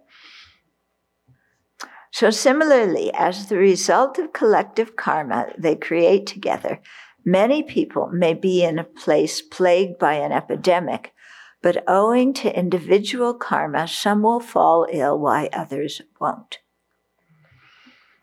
So, 2.13 2.29
similarly, 2.29 3.09
as 3.13 3.47
the 3.47 3.57
result 3.57 4.19
of 4.19 4.33
collective 4.33 4.97
karma 4.97 5.53
they 5.57 5.77
create 5.77 6.27
together, 6.27 6.81
many 7.23 7.63
people 7.63 8.09
may 8.11 8.33
be 8.33 8.63
in 8.63 8.77
a 8.77 8.83
place 8.83 9.41
plagued 9.41 9.97
by 9.97 10.15
an 10.15 10.33
epidemic, 10.33 11.13
but 11.61 11.85
owing 11.87 12.33
to 12.33 12.57
individual 12.57 13.33
karma, 13.33 13.87
some 13.87 14.23
will 14.23 14.41
fall 14.41 14.87
ill 14.91 15.17
while 15.17 15.47
others 15.53 16.01
won't. 16.19 16.59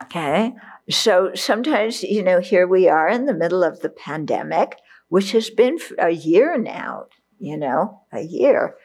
Okay? 0.02 0.54
So 0.90 1.32
sometimes, 1.34 2.02
you 2.02 2.22
know, 2.22 2.40
here 2.40 2.66
we 2.66 2.88
are 2.88 3.08
in 3.08 3.26
the 3.26 3.34
middle 3.34 3.62
of 3.62 3.80
the 3.80 3.90
pandemic, 3.90 4.76
which 5.08 5.32
has 5.32 5.50
been 5.50 5.78
a 5.98 6.11
year 6.11 6.56
now, 6.56 7.06
you 7.38 7.56
know, 7.56 8.02
a 8.12 8.22
year. 8.22 8.76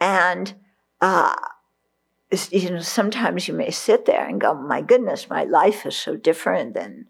And 0.00 0.54
uh, 1.00 1.34
you 2.50 2.70
know, 2.70 2.80
sometimes 2.80 3.48
you 3.48 3.54
may 3.54 3.70
sit 3.70 4.04
there 4.04 4.26
and 4.26 4.40
go, 4.40 4.54
my 4.54 4.82
goodness, 4.82 5.28
my 5.28 5.44
life 5.44 5.84
is 5.86 5.96
so 5.96 6.16
different 6.16 6.74
than 6.74 7.06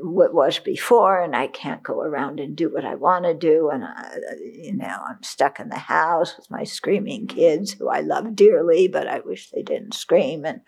what 0.00 0.34
was 0.34 0.58
before, 0.58 1.20
and 1.20 1.34
I 1.34 1.46
can't 1.46 1.82
go 1.82 2.00
around 2.00 2.38
and 2.38 2.56
do 2.56 2.72
what 2.72 2.84
I 2.84 2.94
want 2.94 3.24
to 3.24 3.34
do. 3.34 3.70
And, 3.70 3.84
I, 3.84 4.18
you 4.40 4.76
know, 4.76 4.98
I'm 5.08 5.22
stuck 5.22 5.58
in 5.58 5.68
the 5.68 5.78
house 5.78 6.36
with 6.36 6.50
my 6.50 6.64
screaming 6.64 7.26
kids 7.26 7.72
who 7.72 7.88
I 7.88 8.00
love 8.00 8.36
dearly, 8.36 8.88
but 8.88 9.06
I 9.06 9.20
wish 9.20 9.50
they 9.50 9.62
didn't 9.62 9.94
scream. 9.94 10.44
And, 10.44 10.60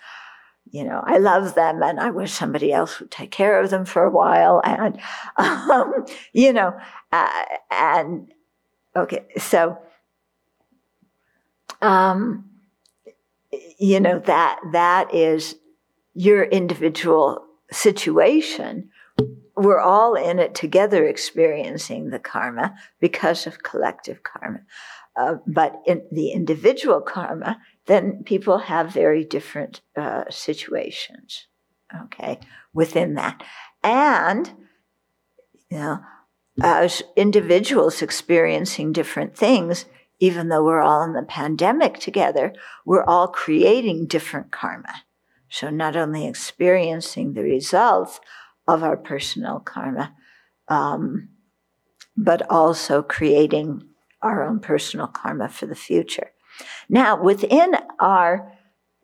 you 0.73 0.85
know, 0.85 1.03
I 1.05 1.19
love 1.19 1.55
them 1.55 1.83
and 1.83 2.01
I 2.01 2.11
wish 2.11 2.33
somebody 2.33 2.73
else 2.73 2.99
would 2.99 3.11
take 3.11 3.31
care 3.31 3.61
of 3.61 3.69
them 3.69 3.85
for 3.85 4.05
a 4.05 4.11
while. 4.11 4.63
And, 4.65 4.99
um, 5.37 6.07
you 6.33 6.53
know, 6.53 6.75
uh, 7.13 7.45
and 7.71 8.33
okay, 8.97 9.27
so, 9.37 9.79
um, 11.83 12.49
you 13.79 14.01
know, 14.01 14.19
that, 14.21 14.61
that 14.73 15.15
is 15.15 15.57
your 16.15 16.45
individual 16.45 17.45
situation. 17.71 18.89
We're 19.55 19.81
all 19.81 20.15
in 20.15 20.39
it 20.39 20.55
together 20.55 21.07
experiencing 21.07 22.09
the 22.09 22.19
karma 22.19 22.75
because 22.99 23.47
of 23.47 23.63
collective 23.63 24.23
karma. 24.23 24.61
Uh, 25.14 25.35
but 25.46 25.83
in 25.87 26.03
the 26.11 26.31
individual 26.31 27.01
karma, 27.01 27.59
then 27.87 28.22
people 28.25 28.59
have 28.59 28.92
very 28.92 29.25
different 29.25 29.83
uh, 29.96 30.25
situations, 30.31 31.46
okay, 32.05 32.40
within 32.72 33.14
that. 33.14 33.42
And, 33.83 34.51
you 35.70 35.79
know, 35.79 35.98
as 36.62 37.03
individuals 37.16 38.01
experiencing 38.01 38.92
different 38.92 39.37
things, 39.37 39.85
even 40.18 40.48
though 40.48 40.64
we're 40.64 40.81
all 40.81 41.03
in 41.03 41.12
the 41.12 41.22
pandemic 41.22 41.98
together, 41.98 42.55
we're 42.87 43.05
all 43.05 43.29
creating 43.29 44.07
different 44.07 44.51
karma. 44.51 45.03
So 45.51 45.68
not 45.68 45.96
only 45.96 46.27
experiencing 46.27 47.35
the 47.35 47.42
results 47.42 48.20
of 48.66 48.83
our 48.83 48.96
personal 48.96 49.61
karma, 49.61 50.14
um, 50.68 51.29
but 52.16 52.48
also 52.48 53.03
creating 53.03 53.83
our 54.23 54.43
own 54.43 54.61
personal 54.61 55.07
karma 55.07 55.49
for 55.49 55.67
the 55.67 55.75
future. 55.75 56.33
Now, 56.89 57.21
within 57.21 57.75
our 57.99 58.53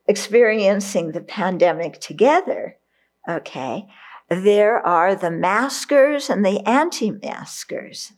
experiencing 0.07 1.13
the 1.13 1.21
pandemic 1.21 2.01
together, 2.01 2.77
okay, 3.29 3.87
there 4.29 4.85
are 4.87 5.15
the 5.15 5.31
maskers 5.31 6.31
and 6.31 6.45
the 6.45 6.67
anti 6.69 7.11
maskers. 7.11 8.13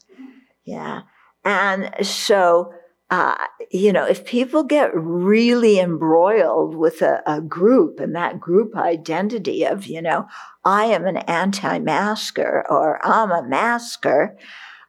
Yeah. 0.65 1.03
And 1.45 1.95
so 2.07 2.73
uh, 3.11 3.35
you 3.73 3.93
know, 3.93 4.07
if 4.07 4.25
people 4.25 4.63
get 4.63 4.95
really 4.95 5.81
embroiled 5.81 6.77
with 6.77 7.03
a, 7.03 7.21
a, 7.27 7.41
group 7.41 7.99
and 7.99 8.15
that 8.15 8.39
group 8.39 8.77
identity 8.77 9.65
of, 9.65 9.87
you 9.87 10.01
know, 10.01 10.27
I 10.65 10.85
am 10.85 11.07
an 11.07 11.17
anti-masker 11.17 12.65
or 12.71 13.05
I'm 13.05 13.33
a 13.33 13.43
masker, 13.43 14.39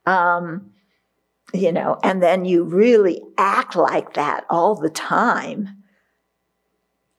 um, 0.06 0.71
you 1.54 1.72
know, 1.72 1.98
and 2.04 2.22
then 2.22 2.46
you 2.46 2.64
really 2.64 3.22
act 3.38 3.76
like 3.76 4.14
that 4.14 4.46
all 4.50 4.76
the 4.76 4.90
time, 4.90 5.70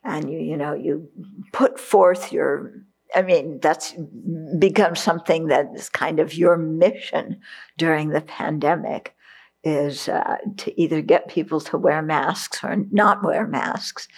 and 0.04 0.30
you, 0.30 0.38
you 0.38 0.56
know, 0.56 0.74
you 0.74 1.08
put 1.52 1.78
forth 1.78 2.32
your 2.32 2.72
I 3.14 3.22
mean, 3.22 3.60
that's 3.60 3.94
become 4.58 4.96
something 4.96 5.48
that 5.48 5.70
is 5.74 5.88
kind 5.88 6.18
of 6.18 6.34
your 6.34 6.56
mission 6.56 7.40
during 7.76 8.08
the 8.08 8.20
pandemic 8.20 9.14
is 9.64 10.08
uh, 10.08 10.38
to 10.56 10.80
either 10.80 11.02
get 11.02 11.28
people 11.28 11.60
to 11.60 11.78
wear 11.78 12.02
masks 12.02 12.64
or 12.64 12.76
not 12.90 13.22
wear 13.22 13.46
masks, 13.46 14.08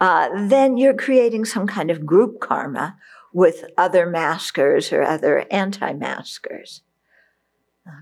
uh, 0.00 0.28
then 0.48 0.76
you're 0.76 0.94
creating 0.94 1.44
some 1.44 1.66
kind 1.66 1.90
of 1.90 2.06
group 2.06 2.40
karma 2.40 2.96
with 3.32 3.64
other 3.78 4.06
maskers 4.06 4.92
or 4.92 5.02
other 5.02 5.46
anti 5.50 5.92
maskers. 5.92 6.82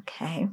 Okay. 0.00 0.48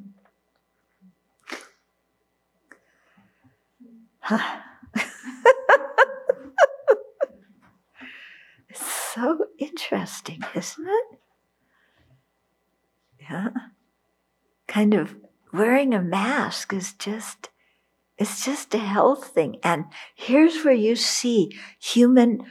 It's 8.70 8.86
so 9.14 9.46
interesting, 9.58 10.42
isn't 10.56 10.88
it? 10.88 11.20
Yeah. 13.22 13.50
Kind 14.68 14.94
of 14.94 15.16
wearing 15.54 15.94
a 15.94 16.02
mask 16.02 16.74
is 16.74 16.94
just 16.94 17.50
it's 18.18 18.46
just 18.46 18.74
a 18.74 18.80
health 18.80 19.28
thing 19.28 19.58
and 19.64 19.86
here's 20.16 20.64
where 20.64 20.74
you 20.74 20.96
see 20.96 21.50
human 21.80 22.42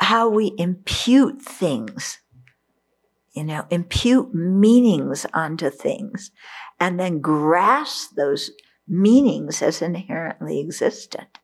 how 0.00 0.28
we 0.28 0.52
impute 0.58 1.42
things 1.42 2.20
you 3.32 3.42
know 3.42 3.64
impute 3.70 4.34
meanings 4.34 5.26
onto 5.34 5.70
things 5.70 6.30
and 6.78 7.00
then 7.00 7.20
grasp 7.20 8.14
those 8.16 8.50
meanings 8.92 9.62
as 9.62 9.82
inherently 9.82 10.60
existent. 10.60 11.38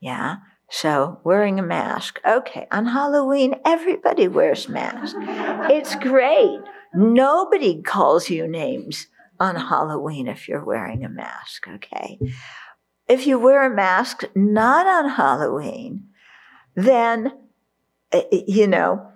Yeah? 0.00 0.36
So 0.70 1.20
wearing 1.24 1.58
a 1.58 1.62
mask. 1.62 2.20
Okay 2.26 2.66
on 2.70 2.86
halloween 2.86 3.56
everybody 3.64 4.28
wears 4.28 4.68
masks. 4.68 5.14
It's 5.18 5.94
great. 5.96 6.60
Nobody 6.94 7.82
calls 7.82 8.30
you 8.30 8.48
names 8.48 9.08
on 9.40 9.56
Halloween 9.56 10.26
if 10.26 10.48
you're 10.48 10.64
wearing 10.64 11.04
a 11.04 11.08
mask, 11.08 11.68
okay? 11.68 12.18
If 13.06 13.26
you 13.26 13.38
wear 13.38 13.70
a 13.70 13.74
mask 13.74 14.24
not 14.34 14.86
on 14.86 15.10
Halloween, 15.10 16.08
then, 16.74 17.32
eh, 18.12 18.22
eh, 18.32 18.42
you 18.46 18.66
know, 18.66 19.12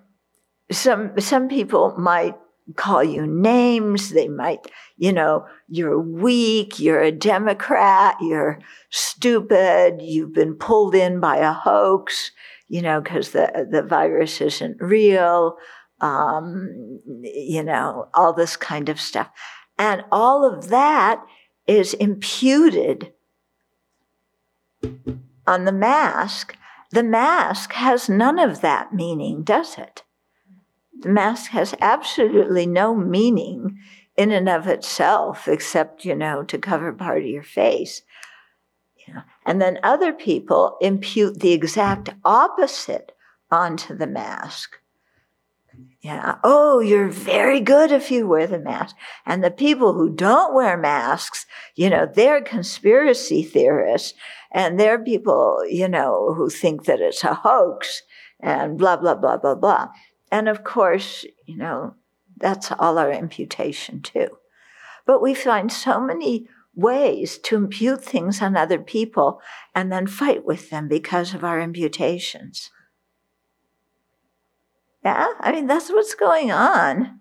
some, 0.70 1.18
some 1.20 1.48
people 1.48 1.94
might 1.98 2.36
call 2.76 3.02
you 3.02 3.26
names. 3.26 4.10
They 4.10 4.28
might, 4.28 4.66
you 4.96 5.12
know, 5.12 5.46
you're 5.68 6.00
weak, 6.00 6.78
you're 6.78 7.02
a 7.02 7.12
Democrat, 7.12 8.16
you're 8.20 8.58
stupid, 8.90 10.00
you've 10.00 10.32
been 10.32 10.54
pulled 10.54 10.94
in 10.94 11.20
by 11.20 11.38
a 11.38 11.52
hoax, 11.52 12.30
you 12.68 12.82
know, 12.82 13.00
because 13.00 13.30
the, 13.30 13.68
the 13.70 13.82
virus 13.82 14.40
isn't 14.40 14.80
real, 14.80 15.56
um, 16.00 17.00
you 17.22 17.62
know, 17.62 18.08
all 18.14 18.32
this 18.32 18.56
kind 18.56 18.88
of 18.88 19.00
stuff. 19.00 19.28
And 19.78 20.04
all 20.12 20.44
of 20.44 20.68
that 20.68 21.22
is 21.66 21.94
imputed 21.94 23.12
on 25.46 25.64
the 25.64 25.72
mask. 25.72 26.56
The 26.90 27.02
mask 27.02 27.72
has 27.72 28.08
none 28.08 28.38
of 28.38 28.60
that 28.60 28.92
meaning, 28.92 29.42
does 29.42 29.78
it? 29.78 30.02
The 31.02 31.08
mask 31.08 31.50
has 31.50 31.74
absolutely 31.80 32.66
no 32.66 32.94
meaning 32.94 33.78
in 34.16 34.30
and 34.30 34.48
of 34.48 34.66
itself, 34.66 35.48
except, 35.48 36.04
you 36.04 36.14
know, 36.14 36.42
to 36.44 36.58
cover 36.58 36.92
part 36.92 37.22
of 37.22 37.28
your 37.28 37.42
face. 37.42 38.02
And 39.44 39.60
then 39.60 39.78
other 39.82 40.12
people 40.12 40.76
impute 40.80 41.40
the 41.40 41.52
exact 41.52 42.10
opposite 42.24 43.12
onto 43.50 43.96
the 43.96 44.06
mask. 44.06 44.78
Yeah. 46.00 46.36
Oh, 46.42 46.80
you're 46.80 47.08
very 47.08 47.60
good 47.60 47.92
if 47.92 48.10
you 48.10 48.26
wear 48.26 48.46
the 48.46 48.58
mask. 48.58 48.96
And 49.24 49.42
the 49.42 49.50
people 49.50 49.92
who 49.92 50.10
don't 50.10 50.54
wear 50.54 50.76
masks, 50.76 51.46
you 51.74 51.88
know, 51.90 52.06
they're 52.12 52.40
conspiracy 52.40 53.42
theorists 53.42 54.14
and 54.50 54.78
they're 54.78 55.02
people, 55.02 55.62
you 55.68 55.88
know, 55.88 56.34
who 56.34 56.50
think 56.50 56.84
that 56.84 57.00
it's 57.00 57.22
a 57.22 57.34
hoax 57.34 58.02
and 58.40 58.76
blah, 58.76 58.96
blah, 58.96 59.14
blah, 59.14 59.36
blah, 59.36 59.54
blah. 59.54 59.88
And 60.32 60.48
of 60.48 60.64
course, 60.64 61.26
you 61.44 61.58
know, 61.58 61.94
that's 62.38 62.72
all 62.72 62.98
our 62.98 63.12
imputation 63.12 64.00
too. 64.00 64.38
But 65.04 65.20
we 65.20 65.34
find 65.34 65.70
so 65.70 66.00
many 66.00 66.48
ways 66.74 67.36
to 67.36 67.56
impute 67.56 68.02
things 68.02 68.40
on 68.40 68.56
other 68.56 68.78
people 68.78 69.42
and 69.74 69.92
then 69.92 70.06
fight 70.06 70.46
with 70.46 70.70
them 70.70 70.88
because 70.88 71.34
of 71.34 71.44
our 71.44 71.60
imputations. 71.60 72.70
Yeah, 75.04 75.28
I 75.38 75.52
mean, 75.52 75.66
that's 75.66 75.90
what's 75.90 76.14
going 76.14 76.50
on. 76.50 77.18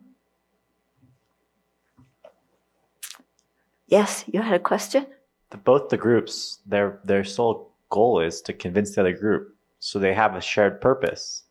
Yes, 3.87 4.23
you 4.31 4.41
had 4.41 4.53
a 4.53 4.59
question? 4.59 5.05
The, 5.49 5.57
both 5.57 5.89
the 5.89 5.97
groups, 5.97 6.59
their 6.65 7.01
their 7.03 7.25
sole 7.25 7.73
goal 7.89 8.21
is 8.21 8.41
to 8.43 8.53
convince 8.53 8.95
the 8.95 9.01
other 9.01 9.17
group, 9.17 9.53
so 9.79 9.99
they 9.99 10.13
have 10.13 10.35
a 10.35 10.41
shared 10.41 10.79
purpose. 10.79 11.43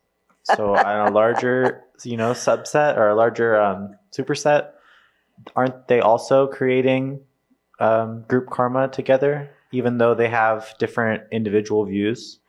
So 0.44 0.74
on 0.74 1.08
a 1.08 1.12
larger, 1.12 1.84
you 2.04 2.16
know, 2.16 2.32
subset 2.32 2.96
or 2.96 3.08
a 3.08 3.14
larger 3.14 3.60
um, 3.60 3.94
superset, 4.16 4.70
aren't 5.54 5.88
they 5.88 6.00
also 6.00 6.46
creating 6.46 7.20
um, 7.78 8.24
group 8.28 8.48
karma 8.50 8.88
together, 8.88 9.50
even 9.72 9.98
though 9.98 10.14
they 10.14 10.28
have 10.28 10.74
different 10.78 11.24
individual 11.30 11.84
views? 11.84 12.40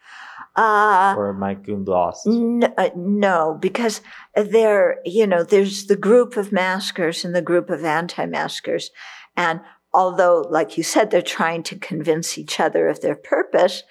Uh, 0.56 1.14
or 1.18 1.30
am 1.30 1.44
I 1.44 1.54
going 1.54 1.86
lost? 1.86 2.28
N- 2.28 2.74
uh, 2.78 2.89
no, 2.96 3.58
because 3.62 4.02
there, 4.36 5.00
you 5.06 5.26
know, 5.26 5.44
there's 5.44 5.86
the 5.86 5.96
group 5.96 6.36
of 6.36 6.52
maskers 6.52 7.24
and 7.24 7.34
the 7.34 7.42
group 7.42 7.70
of 7.70 7.86
anti-maskers. 7.86 8.92
And 9.38 9.62
although, 9.94 10.46
like 10.50 10.78
you 10.78 10.84
said, 10.84 11.10
they're 11.10 11.22
trying 11.22 11.64
to 11.64 11.78
convince 11.78 12.38
each 12.38 12.60
other 12.60 12.89
of 12.89 13.00
their 13.00 13.16
purpose, 13.16 13.84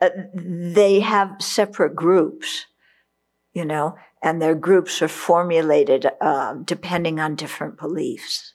uh, 0.00 0.08
they 0.34 1.00
have 1.00 1.36
separate 1.40 1.94
groups, 1.94 2.66
you 3.56 3.64
know, 3.64 3.96
and 4.22 4.42
their 4.42 4.54
groups 4.54 5.00
are 5.00 5.08
formulated 5.08 6.06
uh, 6.20 6.52
depending 6.62 7.18
on 7.18 7.34
different 7.34 7.78
beliefs. 7.78 8.52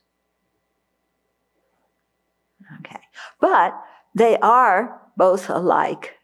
Okay. 2.80 3.00
But 3.40 3.74
they 4.14 4.38
are 4.38 5.02
both 5.18 5.50
alike 5.50 6.20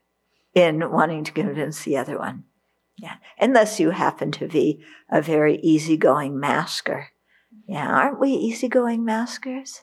in 0.54 0.92
wanting 0.92 1.24
to 1.24 1.32
convince 1.32 1.84
the 1.84 1.98
other 1.98 2.20
one. 2.20 2.44
Yeah. 3.00 3.16
Unless 3.40 3.80
you 3.80 3.90
happen 3.90 4.32
to 4.34 4.48
be 4.48 4.84
a 5.10 5.24
very 5.24 5.58
easygoing 5.62 6.40
masker. 6.40 7.08
Yeah. 7.68 7.88
Aren't 7.88 8.20
we 8.20 8.30
easygoing 8.30 9.04
maskers? 9.04 9.82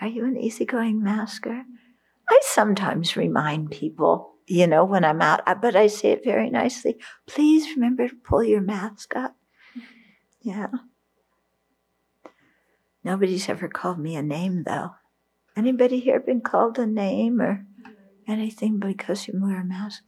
Are 0.00 0.08
you 0.08 0.24
an 0.24 0.36
easygoing 0.36 1.04
masker? 1.04 1.62
I 2.28 2.40
sometimes 2.42 3.16
remind 3.16 3.70
people, 3.70 4.32
you 4.46 4.66
know, 4.66 4.84
when 4.84 5.04
I'm 5.04 5.20
out, 5.20 5.42
but 5.60 5.74
I 5.74 5.88
say 5.88 6.12
it 6.12 6.24
very 6.24 6.50
nicely. 6.50 6.98
Please 7.26 7.74
remember 7.74 8.08
to 8.08 8.14
pull 8.14 8.44
your 8.44 8.60
mask 8.60 9.16
up. 9.16 9.36
Yeah. 10.40 10.68
Nobody's 13.02 13.48
ever 13.48 13.68
called 13.68 13.98
me 13.98 14.16
a 14.16 14.22
name, 14.22 14.64
though. 14.64 14.90
Anybody 15.56 16.00
here 16.00 16.20
been 16.20 16.40
called 16.40 16.78
a 16.78 16.86
name 16.86 17.40
or 17.40 17.66
anything 18.28 18.78
because 18.78 19.26
you 19.26 19.34
wear 19.40 19.60
a 19.60 19.64
mask? 19.64 20.02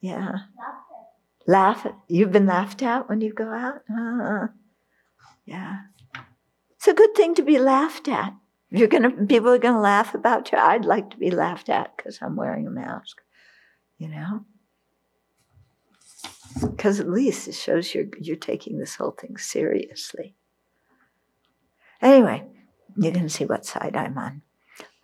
Yeah. 0.00 0.32
Laugh. 1.46 1.86
You've 2.08 2.32
been 2.32 2.46
laughed 2.46 2.82
at 2.82 3.08
when 3.08 3.20
you 3.20 3.32
go 3.32 3.48
out? 3.48 3.82
Uh, 3.90 4.48
yeah. 5.44 5.78
It's 6.76 6.88
a 6.88 6.94
good 6.94 7.14
thing 7.14 7.34
to 7.36 7.42
be 7.42 7.58
laughed 7.58 8.08
at. 8.08 8.34
You're 8.74 8.88
gonna 8.88 9.10
people 9.26 9.50
are 9.50 9.58
gonna 9.58 9.82
laugh 9.82 10.14
about 10.14 10.50
you. 10.50 10.56
I'd 10.56 10.86
like 10.86 11.10
to 11.10 11.18
be 11.18 11.30
laughed 11.30 11.68
at 11.68 11.94
because 11.94 12.20
I'm 12.22 12.36
wearing 12.36 12.66
a 12.66 12.70
mask. 12.70 13.20
You 13.98 14.08
know? 14.08 14.46
Because 16.60 16.98
at 16.98 17.10
least 17.10 17.48
it 17.48 17.54
shows 17.54 17.94
you're 17.94 18.06
you're 18.18 18.36
taking 18.36 18.78
this 18.78 18.94
whole 18.94 19.10
thing 19.10 19.36
seriously. 19.36 20.36
Anyway, 22.00 22.44
you 22.96 23.12
can 23.12 23.28
see 23.28 23.44
what 23.44 23.66
side 23.66 23.94
I'm 23.94 24.16
on. 24.16 24.40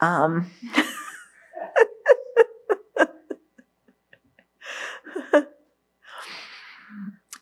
Um, 0.01 0.51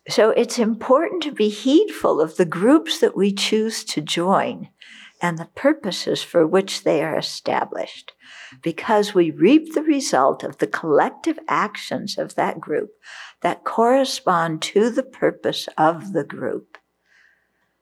so 0.08 0.30
it's 0.30 0.58
important 0.58 1.22
to 1.22 1.30
be 1.30 1.50
heedful 1.50 2.20
of 2.20 2.36
the 2.36 2.44
groups 2.44 2.98
that 2.98 3.16
we 3.16 3.32
choose 3.32 3.84
to 3.84 4.00
join 4.00 4.70
and 5.22 5.38
the 5.38 5.48
purposes 5.54 6.22
for 6.22 6.46
which 6.46 6.84
they 6.84 7.02
are 7.02 7.16
established, 7.16 8.12
because 8.62 9.14
we 9.14 9.30
reap 9.30 9.72
the 9.72 9.82
result 9.82 10.44
of 10.44 10.58
the 10.58 10.66
collective 10.66 11.38
actions 11.48 12.18
of 12.18 12.34
that 12.34 12.60
group 12.60 12.90
that 13.40 13.64
correspond 13.64 14.62
to 14.62 14.90
the 14.90 15.02
purpose 15.02 15.68
of 15.78 16.12
the 16.12 16.24
group. 16.24 16.78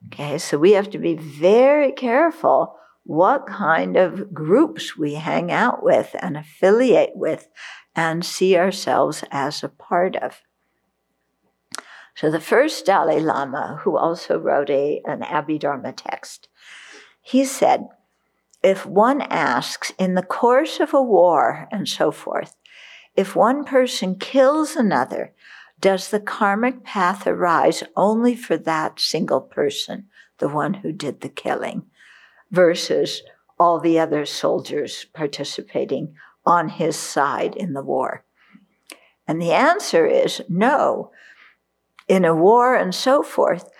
Okay, 0.06 0.38
so 0.38 0.58
we 0.58 0.72
have 0.72 0.90
to 0.90 0.98
be 0.98 1.14
very 1.14 1.90
careful 1.90 2.76
what 3.04 3.46
kind 3.46 3.96
of 3.96 4.32
groups 4.32 4.96
we 4.96 5.14
hang 5.14 5.50
out 5.50 5.82
with 5.82 6.14
and 6.20 6.36
affiliate 6.36 7.12
with 7.14 7.48
and 7.94 8.24
see 8.24 8.56
ourselves 8.56 9.24
as 9.30 9.62
a 9.62 9.68
part 9.68 10.16
of. 10.16 10.40
So 12.14 12.30
the 12.30 12.40
first 12.40 12.86
Dalai 12.86 13.20
Lama, 13.20 13.80
who 13.82 13.96
also 13.96 14.38
wrote 14.38 14.70
a, 14.70 15.02
an 15.04 15.20
Abhidharma 15.20 15.94
text, 15.96 16.48
he 17.26 17.42
said, 17.46 17.88
if 18.62 18.84
one 18.84 19.22
asks 19.22 19.92
in 19.98 20.14
the 20.14 20.22
course 20.22 20.78
of 20.78 20.92
a 20.92 21.02
war 21.02 21.66
and 21.72 21.88
so 21.88 22.10
forth, 22.10 22.54
if 23.16 23.34
one 23.34 23.64
person 23.64 24.18
kills 24.18 24.76
another, 24.76 25.32
does 25.80 26.10
the 26.10 26.20
karmic 26.20 26.84
path 26.84 27.26
arise 27.26 27.82
only 27.96 28.36
for 28.36 28.58
that 28.58 29.00
single 29.00 29.40
person, 29.40 30.06
the 30.38 30.50
one 30.50 30.74
who 30.74 30.92
did 30.92 31.22
the 31.22 31.30
killing, 31.30 31.86
versus 32.50 33.22
all 33.58 33.80
the 33.80 33.98
other 33.98 34.26
soldiers 34.26 35.06
participating 35.14 36.14
on 36.44 36.68
his 36.68 36.94
side 36.94 37.56
in 37.56 37.72
the 37.72 37.82
war? 37.82 38.22
And 39.26 39.40
the 39.40 39.52
answer 39.52 40.06
is 40.06 40.42
no. 40.46 41.10
In 42.06 42.26
a 42.26 42.34
war 42.34 42.74
and 42.74 42.94
so 42.94 43.22
forth, 43.22 43.70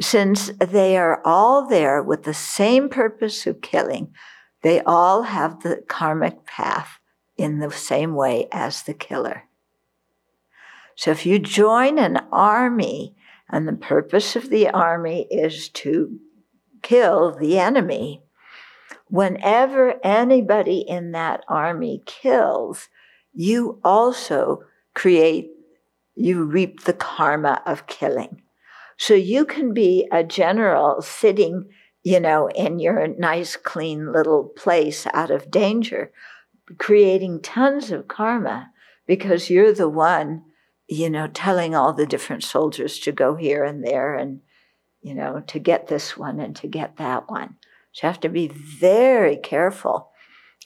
since 0.00 0.50
they 0.58 0.96
are 0.96 1.20
all 1.24 1.66
there 1.66 2.02
with 2.02 2.22
the 2.22 2.34
same 2.34 2.88
purpose 2.88 3.46
of 3.46 3.60
killing, 3.60 4.12
they 4.62 4.80
all 4.80 5.22
have 5.22 5.62
the 5.62 5.82
karmic 5.88 6.46
path 6.46 6.98
in 7.36 7.58
the 7.58 7.70
same 7.70 8.14
way 8.14 8.48
as 8.52 8.82
the 8.82 8.94
killer. 8.94 9.44
So 10.96 11.10
if 11.12 11.24
you 11.24 11.38
join 11.38 11.98
an 11.98 12.18
army 12.32 13.14
and 13.48 13.66
the 13.66 13.72
purpose 13.72 14.34
of 14.34 14.50
the 14.50 14.68
army 14.68 15.26
is 15.30 15.68
to 15.70 16.18
kill 16.82 17.32
the 17.32 17.58
enemy, 17.58 18.22
whenever 19.06 20.04
anybody 20.04 20.80
in 20.80 21.12
that 21.12 21.44
army 21.48 22.02
kills, 22.04 22.88
you 23.32 23.80
also 23.84 24.64
create, 24.94 25.50
you 26.16 26.42
reap 26.44 26.82
the 26.82 26.92
karma 26.92 27.62
of 27.64 27.86
killing. 27.86 28.42
So 28.98 29.14
you 29.14 29.46
can 29.46 29.72
be 29.72 30.08
a 30.10 30.24
general 30.24 31.00
sitting, 31.02 31.70
you 32.02 32.18
know, 32.18 32.48
in 32.48 32.80
your 32.80 33.06
nice, 33.06 33.56
clean 33.56 34.12
little 34.12 34.52
place 34.56 35.06
out 35.14 35.30
of 35.30 35.52
danger, 35.52 36.10
creating 36.78 37.40
tons 37.40 37.92
of 37.92 38.08
karma 38.08 38.72
because 39.06 39.50
you're 39.50 39.72
the 39.72 39.88
one, 39.88 40.42
you 40.88 41.08
know, 41.08 41.28
telling 41.28 41.76
all 41.76 41.92
the 41.92 42.06
different 42.06 42.42
soldiers 42.42 42.98
to 42.98 43.12
go 43.12 43.36
here 43.36 43.62
and 43.62 43.84
there 43.84 44.16
and, 44.16 44.40
you 45.00 45.14
know, 45.14 45.44
to 45.46 45.60
get 45.60 45.86
this 45.86 46.16
one 46.16 46.40
and 46.40 46.56
to 46.56 46.66
get 46.66 46.96
that 46.96 47.30
one. 47.30 47.54
So 47.92 48.06
you 48.06 48.10
have 48.10 48.20
to 48.20 48.28
be 48.28 48.48
very 48.48 49.36
careful 49.36 50.10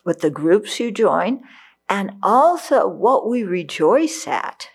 with 0.06 0.20
the 0.20 0.30
groups 0.30 0.80
you 0.80 0.90
join 0.90 1.42
and 1.86 2.12
also 2.22 2.88
what 2.88 3.28
we 3.28 3.42
rejoice 3.42 4.26
at. 4.26 4.68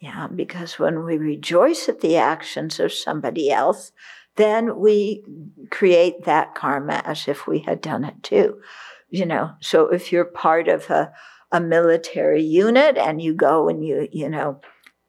Yeah, 0.00 0.28
because 0.28 0.78
when 0.78 1.04
we 1.04 1.18
rejoice 1.18 1.88
at 1.88 2.00
the 2.00 2.16
actions 2.16 2.80
of 2.80 2.92
somebody 2.92 3.50
else, 3.50 3.92
then 4.36 4.78
we 4.78 5.22
create 5.70 6.24
that 6.24 6.54
karma 6.54 7.02
as 7.04 7.28
if 7.28 7.46
we 7.46 7.58
had 7.60 7.82
done 7.82 8.04
it 8.04 8.22
too. 8.22 8.60
You 9.10 9.26
know, 9.26 9.52
so 9.60 9.88
if 9.88 10.10
you're 10.10 10.24
part 10.24 10.68
of 10.68 10.88
a, 10.88 11.12
a 11.52 11.60
military 11.60 12.42
unit 12.42 12.96
and 12.96 13.20
you 13.20 13.34
go 13.34 13.68
and 13.68 13.84
you, 13.84 14.08
you 14.10 14.28
know, 14.30 14.60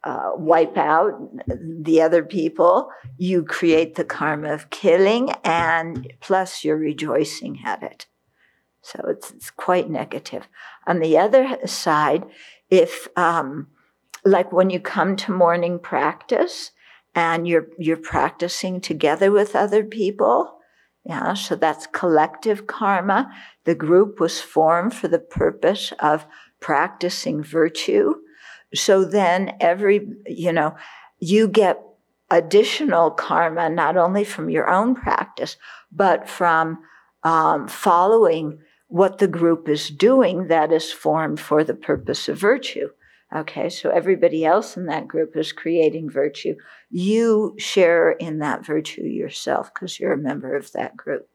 uh, 0.04 0.32
wipe 0.36 0.76
out 0.78 1.12
the 1.48 2.02
other 2.02 2.24
people, 2.24 2.90
you 3.18 3.44
create 3.44 3.96
the 3.96 4.04
karma 4.04 4.52
of 4.52 4.72
killing, 4.72 5.30
and 5.44 6.12
plus 6.20 6.64
you're 6.64 6.76
rejoicing 6.76 7.60
at 7.64 7.84
it. 7.84 8.08
So 8.82 9.00
it's, 9.08 9.32
it's 9.32 9.52
quite 9.52 9.90
negative. 9.90 10.48
On 10.88 11.00
the 11.00 11.18
other 11.20 11.60
side, 11.68 12.26
if 12.70 13.08
um, 13.16 13.68
like 14.26 14.52
when 14.52 14.70
you 14.70 14.80
come 14.80 15.16
to 15.16 15.32
morning 15.32 15.80
practice 15.80 16.72
and 17.16 17.48
you're 17.48 17.68
you're 17.78 17.98
practicing 17.98 18.80
together 18.80 19.32
with 19.32 19.56
other 19.56 19.84
people 19.84 20.60
yeah 21.06 21.34
so 21.34 21.56
that's 21.56 21.88
collective 21.88 22.68
karma. 22.68 23.32
The 23.66 23.76
group 23.76 24.20
was 24.20 24.40
formed 24.40 24.94
for 24.94 25.08
the 25.08 25.20
purpose 25.20 25.94
of 26.00 26.26
practicing 26.60 27.44
virtue. 27.44 28.16
So 28.74 29.04
then 29.04 29.56
every 29.60 30.08
you 30.28 30.54
know 30.54 30.76
you 31.20 31.48
get 31.48 31.82
additional 32.30 33.12
karma 33.12 33.70
not 33.70 33.98
only 33.98 34.24
from 34.24 34.50
your 34.50 34.70
own 34.70 34.96
practice 34.96 35.58
but 35.92 36.30
from 36.30 36.80
um, 37.24 37.68
following 37.68 38.60
what 38.88 39.18
the 39.18 39.28
group 39.28 39.68
is 39.68 39.90
doing 39.90 40.48
that 40.48 40.72
is 40.72 40.92
formed 40.92 41.40
for 41.40 41.64
the 41.64 41.74
purpose 41.74 42.30
of 42.30 42.38
virtue 42.38 42.90
Okay, 43.34 43.70
so 43.70 43.90
everybody 43.90 44.46
else 44.46 44.76
in 44.76 44.88
that 44.88 45.08
group 45.08 45.38
is 45.38 45.54
creating 45.54 46.10
virtue. 46.10 46.56
You 46.90 47.56
share 47.58 48.12
in 48.12 48.40
that 48.40 48.66
virtue 48.66 49.04
yourself 49.04 49.74
because 49.74 50.00
you're 50.00 50.12
a 50.14 50.18
member 50.18 50.56
of 50.56 50.72
that 50.74 50.98
group. 50.98 51.30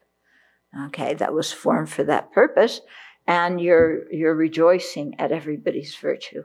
Okay, 0.86 1.14
that 1.14 1.32
was 1.32 1.52
formed 1.52 1.88
for 1.88 2.04
that 2.04 2.32
purpose, 2.32 2.82
and 3.26 3.60
you're 3.60 4.12
you're 4.12 4.34
rejoicing 4.34 5.14
at 5.18 5.32
everybody's 5.32 5.94
virtue. 5.96 6.42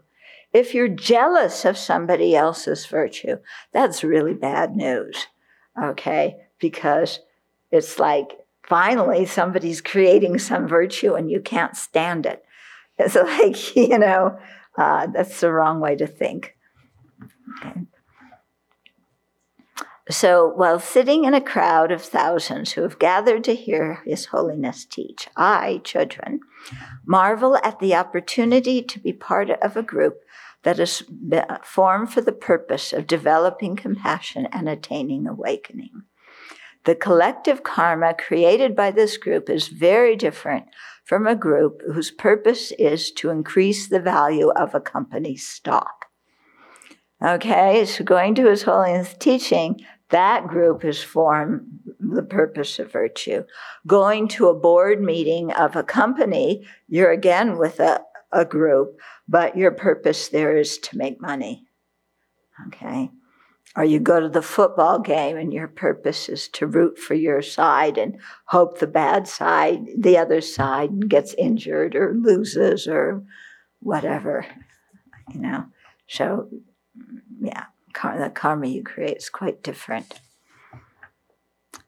If 0.54 0.74
you're 0.74 0.88
jealous 0.88 1.66
of 1.66 1.78
somebody 1.78 2.34
else's 2.36 2.86
virtue, 2.86 3.38
that's 3.74 4.06
really 4.06 4.34
bad 4.34 4.76
news. 4.76 5.28
Okay, 5.82 6.38
because 6.60 7.20
it's 7.72 8.00
like 8.00 8.38
finally 8.64 9.26
somebody's 9.26 9.82
creating 9.82 10.40
some 10.40 10.68
virtue 10.68 11.14
and 11.14 11.30
you 11.30 11.42
can't 11.42 11.76
stand 11.76 12.26
it. 12.26 12.44
It's 12.98 13.16
like, 13.16 13.76
you 13.76 13.98
know, 13.98 14.38
uh, 14.82 15.08
that's 15.08 15.40
the 15.40 15.52
wrong 15.52 15.80
way 15.80 15.96
to 15.96 16.08
think. 16.08 16.56
Okay. 17.58 17.82
So 20.10 20.52
while 20.56 20.80
sitting 20.80 21.26
in 21.26 21.36
a 21.36 21.40
crowd 21.40 21.92
of 21.92 22.02
thousands 22.02 22.72
who 22.72 22.82
have 22.82 22.98
gathered 22.98 23.44
to 23.44 23.56
hear 23.56 24.02
His 24.06 24.26
Holiness 24.26 24.84
teach, 24.86 25.30
I, 25.38 25.82
Chodron, 25.84 26.40
marvel 27.06 27.58
at 27.64 27.80
the 27.80 27.94
opportunity 27.94 28.82
to 28.82 29.00
be 29.00 29.14
part 29.14 29.52
of 29.52 29.78
a 29.78 29.84
group 29.84 30.24
that 30.64 30.80
is 30.80 31.04
formed 31.64 32.12
for 32.12 32.22
the 32.22 32.32
purpose 32.32 32.92
of 32.92 33.08
developing 33.08 33.76
compassion 33.76 34.48
and 34.52 34.68
attaining 34.68 35.28
awakening. 35.28 36.04
The 36.86 36.96
collective 36.96 37.64
karma 37.64 38.14
created 38.14 38.76
by 38.76 38.92
this 38.92 39.18
group 39.18 39.50
is 39.50 39.68
very 39.68 40.16
different 40.16 40.66
from 41.06 41.28
a 41.28 41.36
group 41.36 41.82
whose 41.94 42.10
purpose 42.10 42.72
is 42.80 43.12
to 43.12 43.30
increase 43.30 43.88
the 43.88 44.00
value 44.00 44.50
of 44.50 44.74
a 44.74 44.80
company's 44.80 45.48
stock. 45.48 46.06
Okay, 47.24 47.86
so 47.86 48.04
going 48.04 48.34
to 48.36 48.50
His 48.50 48.64
Holiness 48.64 49.14
teaching, 49.20 49.82
that 50.10 50.48
group 50.48 50.84
is 50.84 51.04
for 51.04 51.62
the 52.00 52.24
purpose 52.24 52.80
of 52.80 52.92
virtue. 52.92 53.44
Going 53.86 54.28
to 54.30 54.48
a 54.48 54.60
board 54.60 55.02
meeting 55.02 55.52
of 55.54 55.76
a 55.76 55.84
company, 55.84 56.66
you're 56.88 57.12
again 57.12 57.58
with 57.58 57.80
a, 57.80 58.02
a 58.32 58.44
group, 58.44 59.00
but 59.28 59.56
your 59.56 59.72
purpose 59.72 60.30
there 60.30 60.58
is 60.58 60.80
to 60.80 60.98
make 60.98 61.22
money. 61.22 61.68
Okay? 62.68 63.12
Or 63.76 63.86
you 63.86 64.00
go 64.00 64.20
to 64.20 64.28
the 64.28 64.42
football 64.42 65.00
game 65.00 65.38
and 65.38 65.54
your 65.54 65.68
purpose 65.68 66.28
is 66.28 66.50
to 66.50 66.68
root 66.68 67.00
for 67.00 67.14
your 67.14 67.42
side 67.42 67.98
and 67.98 68.18
hope 68.46 68.80
the 68.80 68.88
bad 68.88 69.28
side, 69.28 69.86
the 69.98 70.18
other 70.18 70.42
side, 70.42 71.08
gets 71.08 71.34
injured 71.36 71.96
or 71.96 72.14
loses 72.14 72.86
or 72.86 73.24
whatever, 73.80 74.46
you 75.34 75.40
know. 75.40 75.66
So, 76.08 76.50
yeah, 77.42 77.66
the 77.94 78.32
karma 78.34 78.68
you 78.68 78.84
create 78.84 79.18
is 79.18 79.30
quite 79.30 79.64
different. 79.64 80.20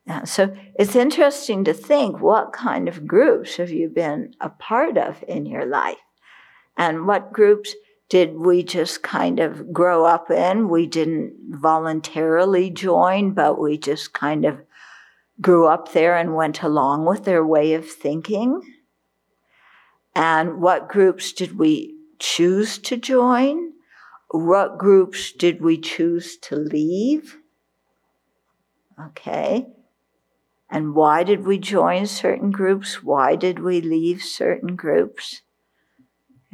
Yeah, 0.05 0.23
so 0.23 0.55
it's 0.77 0.95
interesting 0.95 1.63
to 1.63 1.73
think 1.73 2.19
what 2.19 2.51
kind 2.51 2.88
of 2.89 3.07
groups 3.07 3.55
have 3.57 3.71
you 3.71 3.88
been 3.89 4.34
a 4.41 4.49
part 4.49 4.97
of 4.97 5.23
in 5.27 5.45
your 5.45 5.65
life? 5.65 5.97
And 6.77 7.07
what 7.07 7.31
groups 7.31 7.75
did 8.14 8.38
we 8.38 8.61
just 8.61 9.01
kind 9.01 9.39
of 9.39 9.74
grow 9.74 10.05
up 10.05 10.30
in? 10.30 10.70
We 10.70 10.86
didn't 10.86 11.34
voluntarily 11.49 12.70
join, 12.70 13.32
but 13.32 13.59
we 13.59 13.76
just 13.76 14.14
kind 14.14 14.45
of 14.45 14.61
grew 15.41 15.66
up 15.66 15.93
there 15.93 16.16
and 16.16 16.36
went 16.36 16.61
along 16.61 17.05
with 17.05 17.24
their 17.24 17.43
way 17.43 17.74
of 17.74 17.89
thinking. 17.89 18.61
And 20.14 20.61
what 20.61 20.89
groups 20.89 21.34
did 21.34 21.57
we 21.57 21.95
choose 22.20 22.78
to 22.78 22.97
join? 22.97 23.72
What 24.30 24.78
groups 24.78 25.32
did 25.32 25.59
we 25.59 25.80
choose 25.80 26.38
to 26.38 26.55
leave? 26.55 27.39
Okay. 29.07 29.70
And 30.70 30.93
why 30.93 31.24
did 31.24 31.47
we 31.47 31.57
join 31.57 32.05
certain 32.05 32.51
groups? 32.51 33.01
Why 33.01 33.36
did 33.36 33.57
we 33.57 33.82
leave 33.82 34.22
certain 34.22 34.76
groups? 34.76 35.41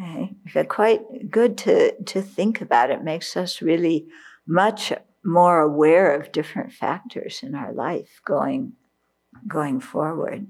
Okay, 0.01 0.63
quite 0.65 1.29
good 1.29 1.57
to, 1.59 2.01
to 2.03 2.21
think 2.21 2.61
about. 2.61 2.89
It 2.89 3.03
makes 3.03 3.35
us 3.35 3.61
really 3.61 4.07
much 4.47 4.93
more 5.25 5.59
aware 5.59 6.15
of 6.15 6.31
different 6.31 6.71
factors 6.71 7.41
in 7.43 7.53
our 7.53 7.73
life 7.73 8.21
going, 8.25 8.73
going 9.47 9.81
forward. 9.81 10.47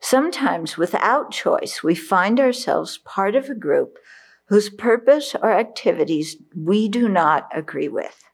Sometimes, 0.00 0.76
without 0.76 1.32
choice, 1.32 1.82
we 1.82 1.94
find 1.94 2.40
ourselves 2.40 2.98
part 2.98 3.34
of 3.34 3.48
a 3.48 3.54
group 3.54 3.98
whose 4.46 4.70
purpose 4.70 5.34
or 5.34 5.52
activities 5.52 6.36
we 6.54 6.88
do 6.88 7.08
not 7.08 7.48
agree 7.54 7.88
with. 7.88 8.24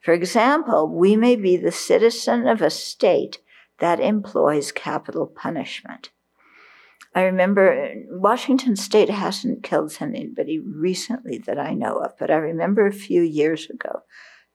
For 0.00 0.12
example, 0.12 0.88
we 0.88 1.16
may 1.16 1.36
be 1.36 1.56
the 1.56 1.72
citizen 1.72 2.48
of 2.48 2.60
a 2.60 2.70
state 2.70 3.38
that 3.78 4.00
employs 4.00 4.72
capital 4.72 5.26
punishment. 5.26 6.10
I 7.14 7.22
remember 7.22 7.72
uh, 7.72 7.94
Washington 8.08 8.76
State 8.76 9.10
hasn't 9.10 9.62
killed 9.62 9.96
anybody 10.00 10.58
recently 10.58 11.38
that 11.38 11.58
I 11.58 11.74
know 11.74 11.96
of, 11.98 12.16
but 12.18 12.30
I 12.30 12.36
remember 12.36 12.86
a 12.86 12.92
few 12.92 13.22
years 13.22 13.68
ago 13.68 14.02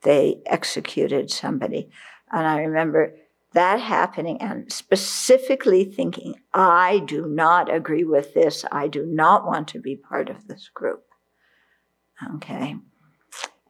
they 0.03 0.41
executed 0.45 1.29
somebody. 1.31 1.89
And 2.31 2.45
I 2.45 2.59
remember 2.59 3.15
that 3.53 3.79
happening 3.79 4.41
and 4.41 4.71
specifically 4.71 5.83
thinking, 5.85 6.35
I 6.53 6.99
do 7.05 7.27
not 7.27 7.73
agree 7.73 8.03
with 8.03 8.33
this. 8.33 8.65
I 8.71 8.87
do 8.87 9.05
not 9.05 9.45
want 9.45 9.67
to 9.69 9.79
be 9.79 9.95
part 9.95 10.29
of 10.29 10.47
this 10.47 10.69
group. 10.73 11.03
Okay. 12.35 12.75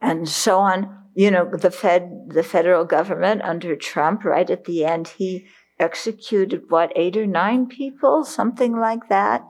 And 0.00 0.28
so 0.28 0.58
on, 0.58 1.04
you 1.14 1.30
know, 1.30 1.50
the 1.50 1.70
Fed, 1.70 2.28
the 2.28 2.42
federal 2.42 2.84
government 2.84 3.42
under 3.42 3.76
Trump, 3.76 4.24
right 4.24 4.48
at 4.48 4.64
the 4.64 4.84
end, 4.84 5.08
he 5.08 5.46
executed 5.78 6.64
what, 6.68 6.92
eight 6.96 7.16
or 7.16 7.26
nine 7.26 7.66
people, 7.66 8.24
something 8.24 8.78
like 8.78 9.08
that? 9.08 9.44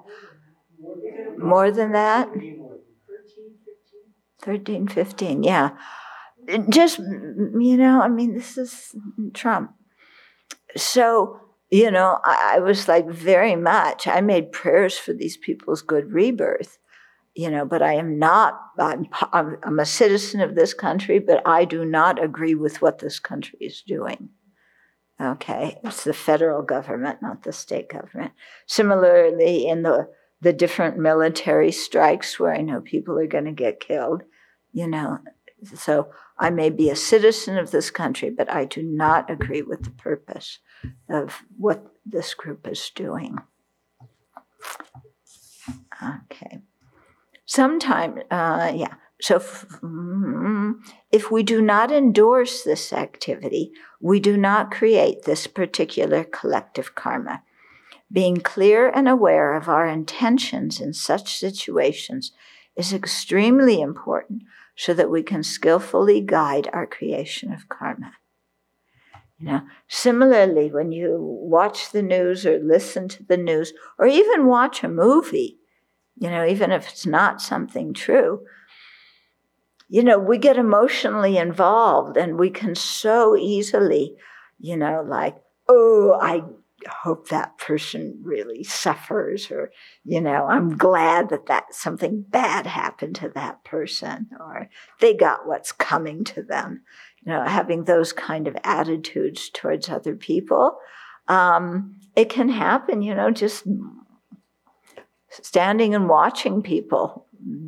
More 1.36 1.70
than 1.70 1.92
that? 1.92 2.28
13, 4.42 4.88
15, 4.88 5.42
yeah. 5.42 5.70
Just, 6.68 6.98
you 6.98 7.76
know, 7.76 8.00
I 8.00 8.08
mean, 8.08 8.34
this 8.34 8.56
is 8.56 8.94
Trump. 9.34 9.72
So, 10.76 11.40
you 11.70 11.90
know, 11.90 12.18
I, 12.24 12.54
I 12.56 12.58
was 12.60 12.88
like 12.88 13.08
very 13.08 13.56
much, 13.56 14.06
I 14.06 14.20
made 14.20 14.52
prayers 14.52 14.96
for 14.96 15.12
these 15.12 15.36
people's 15.36 15.82
good 15.82 16.12
rebirth 16.12 16.78
you 17.38 17.48
know, 17.48 17.64
but 17.64 17.82
I 17.82 17.92
am 17.94 18.18
not, 18.18 18.60
I'm, 18.80 19.06
I'm, 19.32 19.78
a 19.78 19.86
citizen 19.86 20.40
of 20.40 20.56
this 20.56 20.74
country, 20.74 21.20
but 21.20 21.40
I 21.46 21.64
do 21.64 21.84
not 21.84 22.20
agree 22.20 22.56
with 22.56 22.82
what 22.82 22.98
this 22.98 23.20
country 23.20 23.60
is 23.60 23.80
doing. 23.86 24.30
Okay, 25.20 25.78
it's 25.82 26.04
the 26.04 26.14
federal 26.14 26.62
government, 26.62 27.20
not 27.20 27.42
the 27.42 27.52
state 27.52 27.88
government. 27.88 28.32
Similarly, 28.66 29.66
in 29.66 29.82
the 29.82 30.08
the 30.40 30.52
different 30.52 30.96
military 30.96 31.72
strikes 31.72 32.38
where 32.38 32.54
I 32.54 32.60
know 32.60 32.80
people 32.80 33.18
are 33.18 33.26
going 33.26 33.46
to 33.46 33.52
get 33.52 33.80
killed, 33.80 34.22
you 34.72 34.86
know, 34.86 35.18
so 35.74 36.10
I 36.38 36.50
may 36.50 36.70
be 36.70 36.90
a 36.90 36.96
citizen 36.96 37.58
of 37.58 37.70
this 37.70 37.90
country, 37.90 38.30
but 38.30 38.50
I 38.50 38.64
do 38.64 38.82
not 38.82 39.30
agree 39.30 39.62
with 39.62 39.82
the 39.82 39.90
purpose 39.90 40.60
of 41.08 41.42
what 41.56 41.84
this 42.06 42.34
group 42.34 42.68
is 42.68 42.90
doing. 42.94 43.38
Okay. 46.00 46.60
Sometime, 47.44 48.20
uh, 48.30 48.72
yeah. 48.74 48.94
So, 49.20 49.40
mm, 49.40 50.74
if 51.10 51.30
we 51.30 51.42
do 51.42 51.60
not 51.60 51.90
endorse 51.90 52.62
this 52.62 52.92
activity, 52.92 53.72
we 54.00 54.20
do 54.20 54.36
not 54.36 54.70
create 54.70 55.24
this 55.24 55.46
particular 55.48 56.22
collective 56.22 56.94
karma. 56.94 57.42
Being 58.10 58.38
clear 58.38 58.88
and 58.88 59.08
aware 59.08 59.54
of 59.54 59.68
our 59.68 59.86
intentions 59.86 60.80
in 60.80 60.92
such 60.92 61.34
situations 61.34 62.32
is 62.76 62.92
extremely 62.92 63.80
important 63.80 64.44
so 64.76 64.94
that 64.94 65.10
we 65.10 65.24
can 65.24 65.42
skillfully 65.42 66.20
guide 66.20 66.70
our 66.72 66.86
creation 66.86 67.52
of 67.52 67.68
karma. 67.68 68.12
You 69.38 69.46
know, 69.46 69.60
similarly, 69.88 70.70
when 70.70 70.92
you 70.92 71.16
watch 71.20 71.90
the 71.90 72.02
news 72.02 72.46
or 72.46 72.58
listen 72.58 73.08
to 73.08 73.24
the 73.24 73.36
news 73.36 73.72
or 73.98 74.06
even 74.06 74.46
watch 74.46 74.82
a 74.82 74.88
movie, 74.88 75.58
you 76.16 76.30
know, 76.30 76.46
even 76.46 76.72
if 76.72 76.88
it's 76.88 77.06
not 77.06 77.40
something 77.40 77.92
true, 77.92 78.42
you 79.88 80.02
know, 80.02 80.18
we 80.18 80.38
get 80.38 80.56
emotionally 80.56 81.38
involved 81.38 82.16
and 82.16 82.38
we 82.38 82.50
can 82.50 82.74
so 82.74 83.36
easily, 83.36 84.16
you 84.58 84.76
know, 84.76 85.02
like, 85.06 85.36
oh, 85.68 86.18
I 86.20 86.42
hope 86.86 87.28
that 87.28 87.58
person 87.58 88.20
really 88.22 88.62
suffers 88.62 89.50
or 89.50 89.72
you 90.04 90.20
know 90.20 90.46
i'm 90.46 90.76
glad 90.76 91.28
that 91.28 91.46
that 91.46 91.74
something 91.74 92.24
bad 92.28 92.66
happened 92.66 93.16
to 93.16 93.28
that 93.30 93.64
person 93.64 94.28
or 94.38 94.68
they 95.00 95.12
got 95.12 95.46
what's 95.46 95.72
coming 95.72 96.22
to 96.22 96.40
them 96.40 96.82
you 97.24 97.32
know 97.32 97.42
having 97.42 97.84
those 97.84 98.12
kind 98.12 98.46
of 98.46 98.56
attitudes 98.62 99.50
towards 99.52 99.88
other 99.88 100.14
people 100.14 100.78
um, 101.26 101.96
it 102.14 102.30
can 102.30 102.48
happen 102.48 103.02
you 103.02 103.14
know 103.14 103.30
just 103.30 103.66
standing 105.30 105.94
and 105.94 106.08
watching 106.08 106.62
people 106.62 107.26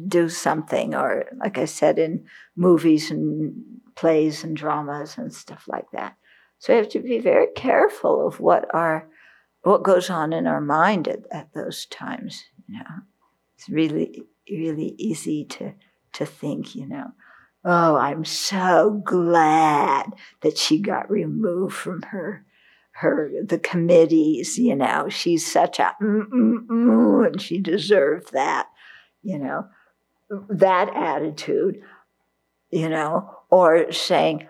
do 0.09 0.29
something, 0.29 0.95
or 0.95 1.27
like 1.39 1.59
I 1.59 1.65
said, 1.65 1.99
in 1.99 2.25
movies 2.57 3.11
and 3.11 3.55
plays 3.95 4.45
and 4.45 4.57
dramas 4.57 5.19
and 5.19 5.33
stuff 5.33 5.65
like 5.69 5.91
that. 5.93 6.17
So 6.59 6.73
we 6.73 6.79
have 6.79 6.89
to 6.91 7.01
be 7.01 7.19
very 7.19 7.49
careful 7.55 8.27
of 8.27 8.41
what 8.41 8.73
our 8.75 9.09
what 9.63 9.83
goes 9.83 10.09
on 10.09 10.33
in 10.33 10.47
our 10.47 10.61
mind 10.61 11.07
at, 11.09 11.21
at 11.31 11.53
those 11.55 11.87
times. 11.87 12.45
You 12.69 12.79
know, 12.79 13.03
it's 13.57 13.69
really 13.69 14.23
really 14.51 14.95
easy 14.99 15.45
to 15.47 15.75
to 16.15 16.27
think. 16.27 16.75
You 16.75 16.87
know, 16.87 17.13
oh, 17.65 17.97
I'm 17.97 18.25
so 18.25 19.03
glad 19.05 20.13
that 20.43 20.59
she 20.59 20.81
got 20.81 21.11
removed 21.11 21.75
from 21.75 22.03
her 22.03 22.45
her 22.93 23.31
the 23.43 23.59
committees 23.59 24.59
you 24.59 24.75
know 24.75 25.09
she's 25.09 25.51
such 25.51 25.79
a 25.79 25.95
mm, 26.03 26.27
mm, 26.29 26.67
mm, 26.67 27.27
and 27.27 27.41
she 27.41 27.59
deserved 27.59 28.33
that 28.33 28.69
you 29.23 29.39
know 29.39 29.67
that 30.49 30.95
attitude 30.95 31.83
you 32.71 32.89
know 32.89 33.37
or 33.51 33.91
saying 33.93 34.47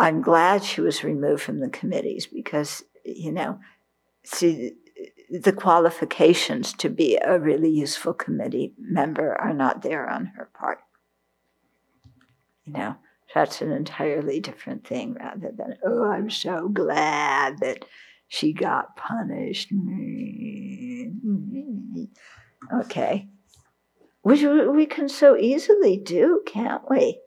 I'm 0.00 0.22
glad 0.22 0.64
she 0.64 0.80
was 0.80 1.04
removed 1.04 1.42
from 1.42 1.60
the 1.60 1.68
committees 1.68 2.26
because, 2.26 2.82
you 3.04 3.30
know, 3.32 3.60
see, 4.24 4.72
the 5.30 5.52
qualifications 5.52 6.72
to 6.74 6.88
be 6.88 7.18
a 7.22 7.38
really 7.38 7.68
useful 7.68 8.14
committee 8.14 8.72
member 8.78 9.38
are 9.38 9.52
not 9.52 9.82
there 9.82 10.08
on 10.08 10.32
her 10.36 10.48
part. 10.58 10.78
You 12.64 12.72
know, 12.72 12.96
that's 13.34 13.60
an 13.60 13.72
entirely 13.72 14.40
different 14.40 14.86
thing 14.86 15.18
rather 15.20 15.52
than, 15.54 15.76
oh, 15.84 16.10
I'm 16.10 16.30
so 16.30 16.68
glad 16.68 17.58
that 17.58 17.84
she 18.26 18.54
got 18.54 18.96
punished. 18.96 19.70
Mm-hmm. 19.70 21.04
Okay. 22.80 23.28
Which 24.22 24.42
we 24.42 24.86
can 24.86 25.08
so 25.08 25.36
easily 25.36 25.96
do, 25.96 26.42
can't 26.46 26.82
we? 26.90 27.20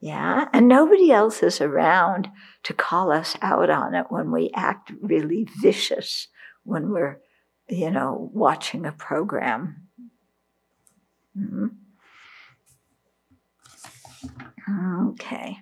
Yeah. 0.00 0.48
And 0.52 0.66
nobody 0.66 1.12
else 1.12 1.42
is 1.42 1.60
around 1.60 2.28
to 2.64 2.74
call 2.74 3.12
us 3.12 3.36
out 3.42 3.70
on 3.70 3.94
it 3.94 4.06
when 4.08 4.32
we 4.32 4.50
act 4.54 4.90
really 5.00 5.46
vicious, 5.60 6.28
when 6.64 6.90
we're, 6.90 7.20
you 7.68 7.90
know, 7.90 8.30
watching 8.32 8.84
a 8.84 8.92
program. 8.92 9.88
Mm-hmm. 11.38 11.66
Okay. 15.10 15.58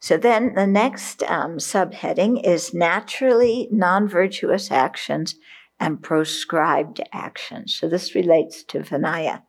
So 0.00 0.16
then 0.16 0.54
the 0.54 0.66
next 0.66 1.22
um, 1.24 1.56
subheading 1.56 2.46
is 2.46 2.74
naturally 2.74 3.68
non 3.70 4.06
virtuous 4.06 4.70
actions 4.70 5.34
and 5.80 6.02
proscribed 6.02 7.00
actions. 7.12 7.74
So 7.74 7.88
this 7.88 8.14
relates 8.14 8.62
to 8.64 8.80
Vinaya. 8.80 9.42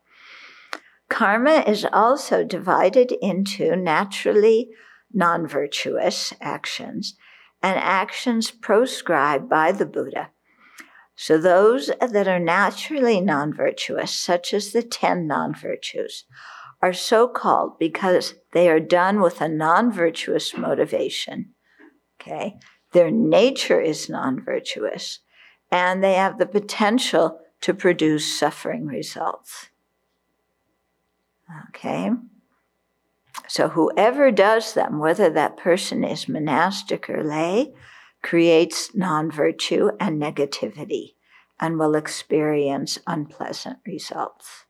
Karma 1.09 1.63
is 1.67 1.85
also 1.93 2.43
divided 2.43 3.11
into 3.21 3.75
naturally 3.75 4.69
non 5.13 5.47
virtuous 5.47 6.33
actions 6.41 7.15
and 7.61 7.79
actions 7.79 8.51
proscribed 8.51 9.49
by 9.49 9.71
the 9.71 9.85
Buddha. 9.85 10.29
So, 11.15 11.37
those 11.37 11.89
that 12.01 12.27
are 12.27 12.39
naturally 12.39 13.21
non 13.21 13.53
virtuous, 13.53 14.11
such 14.11 14.53
as 14.53 14.71
the 14.71 14.83
10 14.83 15.27
non 15.27 15.55
virtues, 15.55 16.25
are 16.81 16.93
so 16.93 17.27
called 17.27 17.79
because 17.79 18.35
they 18.51 18.69
are 18.69 18.81
done 18.81 19.21
with 19.21 19.39
a 19.41 19.47
non 19.47 19.91
virtuous 19.91 20.57
motivation. 20.57 21.53
Okay? 22.19 22.57
Their 22.91 23.11
nature 23.11 23.79
is 23.79 24.09
non 24.09 24.43
virtuous, 24.43 25.19
and 25.71 26.03
they 26.03 26.13
have 26.13 26.37
the 26.37 26.45
potential 26.45 27.39
to 27.61 27.73
produce 27.73 28.39
suffering 28.39 28.85
results. 28.85 29.69
Okay? 31.69 32.11
So, 33.47 33.69
whoever 33.69 34.31
does 34.31 34.73
them, 34.73 34.99
whether 34.99 35.29
that 35.29 35.57
person 35.57 36.03
is 36.03 36.27
monastic 36.27 37.09
or 37.09 37.23
lay, 37.23 37.73
creates 38.21 38.95
non 38.95 39.29
virtue 39.29 39.91
and 39.99 40.21
negativity 40.21 41.13
and 41.59 41.77
will 41.77 41.95
experience 41.95 42.99
unpleasant 43.07 43.77
results. 43.85 44.65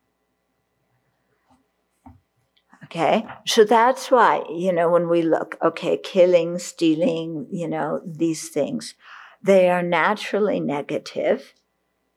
Okay, 2.84 3.26
so 3.48 3.64
that's 3.64 4.12
why, 4.12 4.44
you 4.50 4.72
know, 4.72 4.90
when 4.90 5.10
we 5.10 5.24
look, 5.24 5.58
okay, 5.64 5.98
killing, 5.98 6.60
stealing, 6.60 7.48
you 7.50 7.68
know, 7.68 8.00
these 8.06 8.50
things, 8.50 8.94
they 9.46 9.70
are 9.70 9.84
naturally 9.84 10.60
negative. 10.60 11.54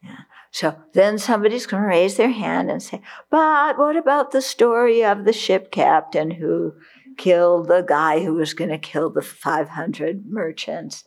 Yeah. 0.02 0.16
So 0.50 0.76
then 0.94 1.18
somebody's 1.18 1.66
going 1.66 1.82
to 1.82 1.88
raise 1.88 2.16
their 2.16 2.30
hand 2.30 2.70
and 2.70 2.82
say, 2.82 3.02
but 3.30 3.78
what 3.78 3.96
about 3.96 4.30
the 4.30 4.42
story 4.42 5.04
of 5.04 5.24
the 5.24 5.32
ship 5.32 5.70
captain 5.70 6.32
who 6.32 6.74
killed 7.16 7.68
the 7.68 7.82
guy 7.82 8.24
who 8.24 8.34
was 8.34 8.54
going 8.54 8.70
to 8.70 8.78
kill 8.78 9.10
the 9.10 9.22
500 9.22 10.24
merchants? 10.26 11.04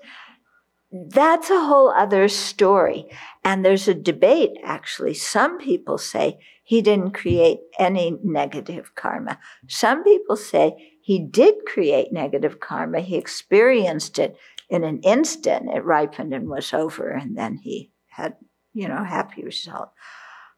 That's 0.91 1.49
a 1.49 1.65
whole 1.65 1.89
other 1.89 2.27
story. 2.27 3.05
And 3.43 3.65
there's 3.65 3.87
a 3.87 3.93
debate, 3.93 4.51
actually. 4.63 5.13
Some 5.13 5.57
people 5.57 5.97
say 5.97 6.37
he 6.63 6.81
didn't 6.81 7.11
create 7.11 7.59
any 7.79 8.17
negative 8.23 8.93
karma. 8.95 9.39
Some 9.67 10.03
people 10.03 10.35
say 10.35 10.95
he 11.01 11.17
did 11.17 11.65
create 11.65 12.13
negative 12.13 12.59
karma. 12.59 12.99
He 12.99 13.15
experienced 13.15 14.19
it 14.19 14.37
in 14.71 14.83
an 14.83 15.01
instant. 15.03 15.69
It 15.69 15.85
ripened 15.85 16.33
and 16.33 16.49
was 16.49 16.73
over, 16.73 17.11
and 17.11 17.37
then 17.37 17.57
he 17.57 17.91
had 18.07 18.37
you 18.73 18.87
know, 18.87 19.03
happy 19.03 19.43
result. 19.43 19.91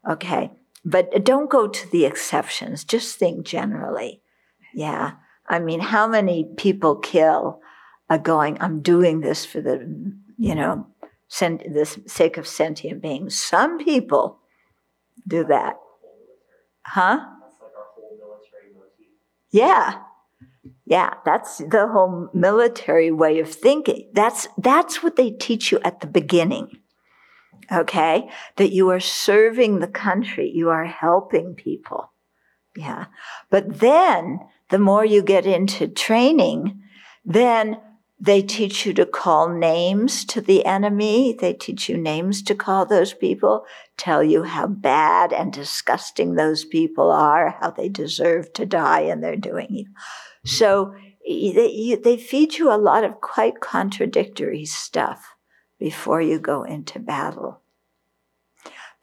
Okay. 0.08 0.52
But 0.84 1.24
don't 1.24 1.50
go 1.50 1.66
to 1.66 1.90
the 1.90 2.04
exceptions. 2.04 2.84
Just 2.84 3.18
think 3.18 3.46
generally. 3.46 4.22
Yeah. 4.74 5.12
I 5.48 5.58
mean, 5.58 5.80
how 5.80 6.06
many 6.06 6.44
people 6.56 6.96
kill 6.96 7.60
are 8.10 8.18
going, 8.18 8.58
I'm 8.60 8.82
doing 8.82 9.20
this 9.20 9.44
for 9.44 9.60
the, 9.60 10.14
you 10.38 10.54
know, 10.54 10.86
sent, 11.28 11.72
the 11.72 11.86
sake 12.06 12.36
of 12.36 12.46
sentient 12.46 13.00
beings. 13.00 13.38
Some 13.38 13.78
people 13.78 14.40
do 15.26 15.44
that. 15.44 15.76
Huh? 16.86 17.20
Yeah. 19.50 20.02
Yeah, 20.86 21.14
that's 21.24 21.58
the 21.58 21.88
whole 21.90 22.28
military 22.34 23.10
way 23.10 23.40
of 23.40 23.50
thinking. 23.50 24.10
That's 24.12 24.48
that's 24.58 25.02
what 25.02 25.16
they 25.16 25.30
teach 25.30 25.72
you 25.72 25.80
at 25.82 26.00
the 26.00 26.06
beginning 26.06 26.70
okay? 27.72 28.28
That 28.56 28.72
you 28.72 28.90
are 28.90 29.00
serving 29.00 29.78
the 29.78 29.88
country, 29.88 30.50
you 30.50 30.70
are 30.70 30.86
helping 30.86 31.54
people. 31.54 32.12
Yeah. 32.76 33.06
But 33.50 33.80
then 33.80 34.40
the 34.70 34.78
more 34.78 35.04
you 35.04 35.22
get 35.22 35.46
into 35.46 35.86
training, 35.86 36.80
then 37.24 37.80
they 38.18 38.42
teach 38.42 38.86
you 38.86 38.94
to 38.94 39.06
call 39.06 39.48
names 39.48 40.24
to 40.26 40.40
the 40.40 40.64
enemy. 40.64 41.36
They 41.38 41.52
teach 41.52 41.88
you 41.88 41.96
names 41.96 42.42
to 42.44 42.54
call 42.54 42.86
those 42.86 43.12
people, 43.12 43.64
tell 43.96 44.22
you 44.22 44.44
how 44.44 44.66
bad 44.66 45.32
and 45.32 45.52
disgusting 45.52 46.34
those 46.34 46.64
people 46.64 47.10
are, 47.10 47.56
how 47.60 47.70
they 47.70 47.88
deserve 47.88 48.52
to 48.54 48.66
die, 48.66 49.00
and 49.00 49.22
they're 49.22 49.36
doing 49.36 49.68
it. 49.70 49.86
So 50.44 50.94
they, 51.26 51.98
they 52.02 52.16
feed 52.16 52.54
you 52.54 52.72
a 52.72 52.76
lot 52.76 53.04
of 53.04 53.20
quite 53.20 53.60
contradictory 53.60 54.64
stuff 54.64 55.34
before 55.78 56.20
you 56.20 56.38
go 56.38 56.62
into 56.62 56.98
battle. 56.98 57.60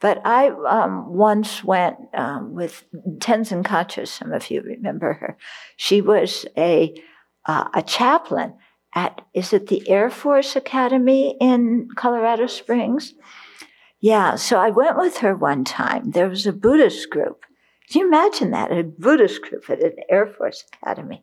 But 0.00 0.20
I 0.24 0.48
um, 0.48 1.12
once 1.12 1.62
went 1.62 1.96
um, 2.12 2.54
with 2.54 2.84
Tenzin 3.18 3.62
Kacho, 3.62 4.06
some 4.06 4.32
of 4.32 4.50
you 4.50 4.60
remember 4.60 5.12
her. 5.12 5.36
She 5.76 6.00
was 6.00 6.44
a, 6.56 6.92
uh, 7.46 7.68
a 7.72 7.82
chaplain 7.82 8.54
at, 8.94 9.20
is 9.32 9.52
it 9.52 9.68
the 9.68 9.88
Air 9.88 10.10
Force 10.10 10.56
Academy 10.56 11.36
in 11.40 11.88
Colorado 11.94 12.48
Springs? 12.48 13.14
Yeah, 14.00 14.34
so 14.34 14.58
I 14.58 14.70
went 14.70 14.96
with 14.96 15.18
her 15.18 15.36
one 15.36 15.62
time. 15.62 16.10
There 16.10 16.28
was 16.28 16.48
a 16.48 16.52
Buddhist 16.52 17.08
group. 17.08 17.44
Can 17.88 18.00
you 18.00 18.08
imagine 18.08 18.50
that? 18.50 18.72
A 18.72 18.82
Buddhist 18.82 19.42
group 19.42 19.70
at 19.70 19.84
an 19.84 19.94
Air 20.08 20.26
Force 20.26 20.64
Academy. 20.82 21.22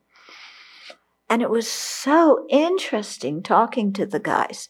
And 1.30 1.42
it 1.42 1.50
was 1.50 1.68
so 1.68 2.46
interesting 2.50 3.44
talking 3.44 3.94
to 3.94 4.06
the 4.06 4.20
guys 4.20 4.70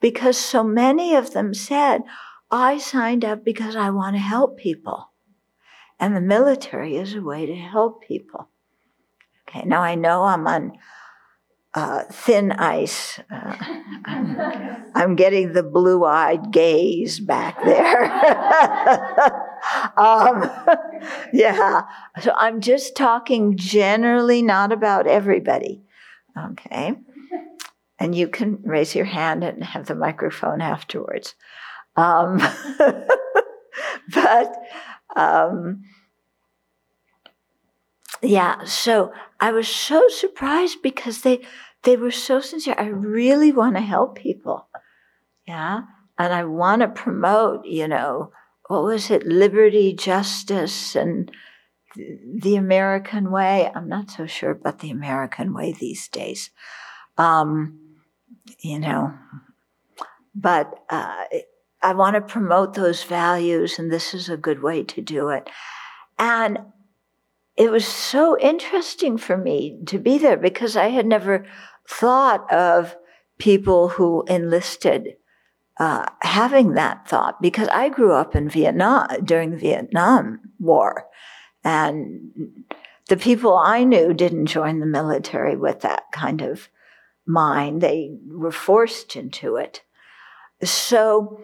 because 0.00 0.36
so 0.36 0.64
many 0.64 1.14
of 1.14 1.32
them 1.32 1.54
said, 1.54 2.02
I 2.50 2.78
signed 2.78 3.24
up 3.24 3.44
because 3.44 3.76
I 3.76 3.90
want 3.90 4.16
to 4.16 4.20
help 4.20 4.58
people. 4.58 5.12
And 6.00 6.16
the 6.16 6.20
military 6.20 6.96
is 6.96 7.14
a 7.14 7.22
way 7.22 7.46
to 7.46 7.54
help 7.54 8.02
people. 8.02 8.48
Okay, 9.48 9.64
now 9.64 9.82
I 9.82 9.94
know 9.94 10.24
I'm 10.24 10.46
on 10.46 10.72
uh, 11.74 12.04
thin 12.10 12.52
ice. 12.52 13.20
Uh, 13.30 13.56
I'm, 14.04 14.36
I'm, 14.94 15.16
getting 15.16 15.52
the 15.52 15.62
blue 15.62 16.04
eyed 16.04 16.52
gaze 16.52 17.18
back 17.18 17.62
there. 17.64 18.04
um, 19.96 20.50
yeah, 21.32 21.82
so 22.20 22.32
I'm 22.36 22.60
just 22.60 22.96
talking 22.96 23.56
generally, 23.56 24.42
not 24.42 24.70
about 24.72 25.06
everybody. 25.06 25.83
Okay. 26.36 26.94
And 27.98 28.14
you 28.14 28.28
can 28.28 28.60
raise 28.62 28.94
your 28.94 29.04
hand 29.04 29.44
and 29.44 29.62
have 29.62 29.86
the 29.86 29.94
microphone 29.94 30.60
afterwards. 30.60 31.34
Um, 31.96 32.42
but 34.14 34.56
um, 35.14 35.84
yeah, 38.22 38.64
so 38.64 39.12
I 39.40 39.52
was 39.52 39.68
so 39.68 40.08
surprised 40.08 40.82
because 40.82 41.22
they 41.22 41.40
they 41.82 41.96
were 41.96 42.10
so 42.10 42.40
sincere. 42.40 42.74
I 42.78 42.86
really 42.86 43.52
want 43.52 43.76
to 43.76 43.82
help 43.82 44.16
people. 44.16 44.68
Yeah. 45.46 45.82
And 46.18 46.32
I 46.32 46.44
want 46.44 46.80
to 46.80 46.88
promote, 46.88 47.66
you 47.66 47.86
know, 47.88 48.30
what 48.68 48.84
was 48.84 49.10
it? 49.10 49.26
Liberty, 49.26 49.92
justice, 49.92 50.96
and 50.96 51.30
the 51.96 52.56
American 52.56 53.30
way. 53.30 53.70
I'm 53.74 53.88
not 53.88 54.10
so 54.10 54.26
sure 54.26 54.50
about 54.50 54.80
the 54.80 54.90
American 54.90 55.54
way 55.54 55.72
these 55.72 56.08
days. 56.08 56.50
Um, 57.16 57.78
you 58.60 58.78
know, 58.78 59.14
but 60.34 60.74
uh, 60.90 61.24
I 61.82 61.94
want 61.94 62.14
to 62.14 62.20
promote 62.20 62.74
those 62.74 63.04
values, 63.04 63.78
and 63.78 63.90
this 63.90 64.14
is 64.14 64.28
a 64.28 64.36
good 64.36 64.62
way 64.62 64.82
to 64.82 65.00
do 65.00 65.28
it. 65.28 65.48
And 66.18 66.58
it 67.56 67.70
was 67.70 67.86
so 67.86 68.38
interesting 68.38 69.16
for 69.16 69.36
me 69.36 69.80
to 69.86 69.98
be 69.98 70.18
there 70.18 70.36
because 70.36 70.76
I 70.76 70.88
had 70.88 71.06
never 71.06 71.46
thought 71.88 72.52
of 72.52 72.96
people 73.38 73.90
who 73.90 74.24
enlisted 74.28 75.16
uh, 75.78 76.06
having 76.22 76.74
that 76.74 77.08
thought 77.08 77.40
because 77.42 77.68
I 77.68 77.88
grew 77.88 78.12
up 78.12 78.34
in 78.36 78.48
Vietnam 78.48 79.08
during 79.24 79.50
the 79.50 79.56
Vietnam 79.56 80.40
War, 80.58 81.06
and 81.64 82.64
the 83.08 83.16
people 83.16 83.56
I 83.56 83.84
knew 83.84 84.14
didn't 84.14 84.46
join 84.46 84.80
the 84.80 84.86
military 84.86 85.56
with 85.56 85.80
that 85.80 86.04
kind 86.12 86.40
of 86.42 86.68
mind. 87.26 87.80
They 87.80 88.16
were 88.28 88.52
forced 88.52 89.16
into 89.16 89.56
it. 89.56 89.82
So, 90.62 91.40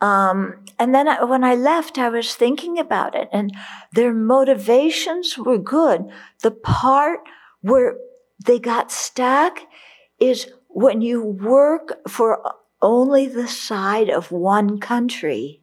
um, 0.00 0.64
and 0.78 0.94
then 0.94 1.08
I, 1.08 1.24
when 1.24 1.44
I 1.44 1.54
left, 1.54 1.98
I 1.98 2.08
was 2.08 2.34
thinking 2.34 2.78
about 2.78 3.14
it, 3.14 3.28
and 3.32 3.54
their 3.92 4.12
motivations 4.12 5.38
were 5.38 5.58
good. 5.58 6.04
The 6.42 6.50
part 6.50 7.20
where 7.60 7.96
they 8.44 8.58
got 8.58 8.92
stuck 8.92 9.60
is 10.18 10.50
when 10.68 11.00
you 11.00 11.22
work 11.22 12.08
for 12.08 12.42
only 12.82 13.26
the 13.26 13.48
side 13.48 14.10
of 14.10 14.30
one 14.30 14.78
country, 14.78 15.62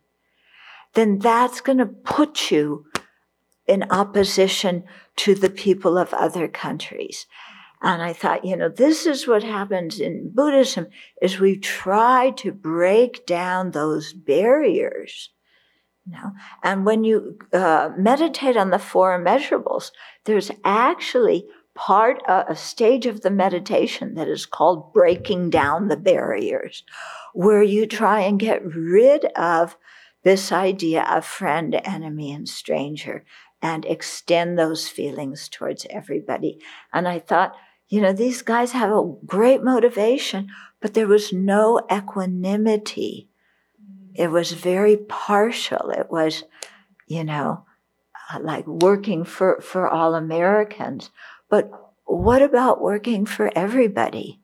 then 0.94 1.20
that's 1.20 1.62
going 1.62 1.78
to 1.78 1.86
put 1.86 2.52
you 2.52 2.86
in 3.68 3.84
opposition 3.90 4.84
to 5.16 5.36
the 5.36 5.50
people 5.50 5.98
of 5.98 6.14
other 6.14 6.48
countries. 6.48 7.26
And 7.82 8.02
I 8.02 8.14
thought, 8.14 8.46
you 8.46 8.56
know, 8.56 8.70
this 8.70 9.06
is 9.06 9.28
what 9.28 9.44
happens 9.44 10.00
in 10.00 10.32
Buddhism 10.34 10.88
is 11.22 11.40
we 11.40 11.58
try 11.58 12.32
to 12.38 12.54
break 12.54 13.26
down 13.26 13.72
those 13.72 14.14
barriers. 14.14 15.30
You 16.06 16.14
know? 16.14 16.32
And 16.64 16.86
when 16.86 17.04
you 17.04 17.38
uh, 17.52 17.90
meditate 17.98 18.56
on 18.56 18.70
the 18.70 18.80
four 18.80 19.18
immeasurables, 19.20 19.92
there's 20.24 20.50
actually 20.64 21.46
part, 21.76 22.22
uh, 22.28 22.46
a 22.48 22.56
stage 22.56 23.06
of 23.06 23.22
the 23.22 23.32
meditation 23.32 24.16
that 24.16 24.30
is 24.30 24.46
called 24.46 24.94
breaking 24.94 25.50
down 25.50 25.90
the 25.90 25.98
barriers, 25.98 26.84
where 27.34 27.64
you 27.64 27.86
try 27.86 28.22
and 28.22 28.40
get 28.40 28.64
rid 28.64 29.26
of 29.36 29.76
this 30.24 30.54
idea 30.54 31.04
of 31.04 31.26
friend, 31.26 31.80
enemy, 31.84 32.32
and 32.32 32.48
stranger 32.48 33.26
and 33.64 33.86
extend 33.86 34.60
those 34.60 34.90
feelings 34.90 35.48
towards 35.48 35.88
everybody. 35.90 36.60
And 36.92 37.08
I 37.08 37.18
thought, 37.18 37.56
you 37.88 38.02
know, 38.02 38.12
these 38.12 38.42
guys 38.42 38.74
have 38.74 38.92
a 38.92 39.16
great 39.26 39.64
motivation, 39.64 40.50
but 40.82 40.94
there 40.94 41.08
was 41.08 41.32
no 41.32 41.80
equanimity. 41.90 43.30
It 44.14 44.30
was 44.30 44.52
very 44.52 44.98
partial. 44.98 45.92
It 45.92 46.08
was, 46.12 46.44
you 47.08 47.24
know, 47.24 47.66
uh, 48.34 48.40
like 48.42 48.68
working 48.68 49.24
for, 49.24 49.62
for 49.62 49.88
all 49.88 50.14
Americans. 50.14 51.10
But 51.50 51.72
what 52.04 52.42
about 52.42 52.82
working 52.82 53.26
for 53.26 53.50
everybody? 53.58 54.42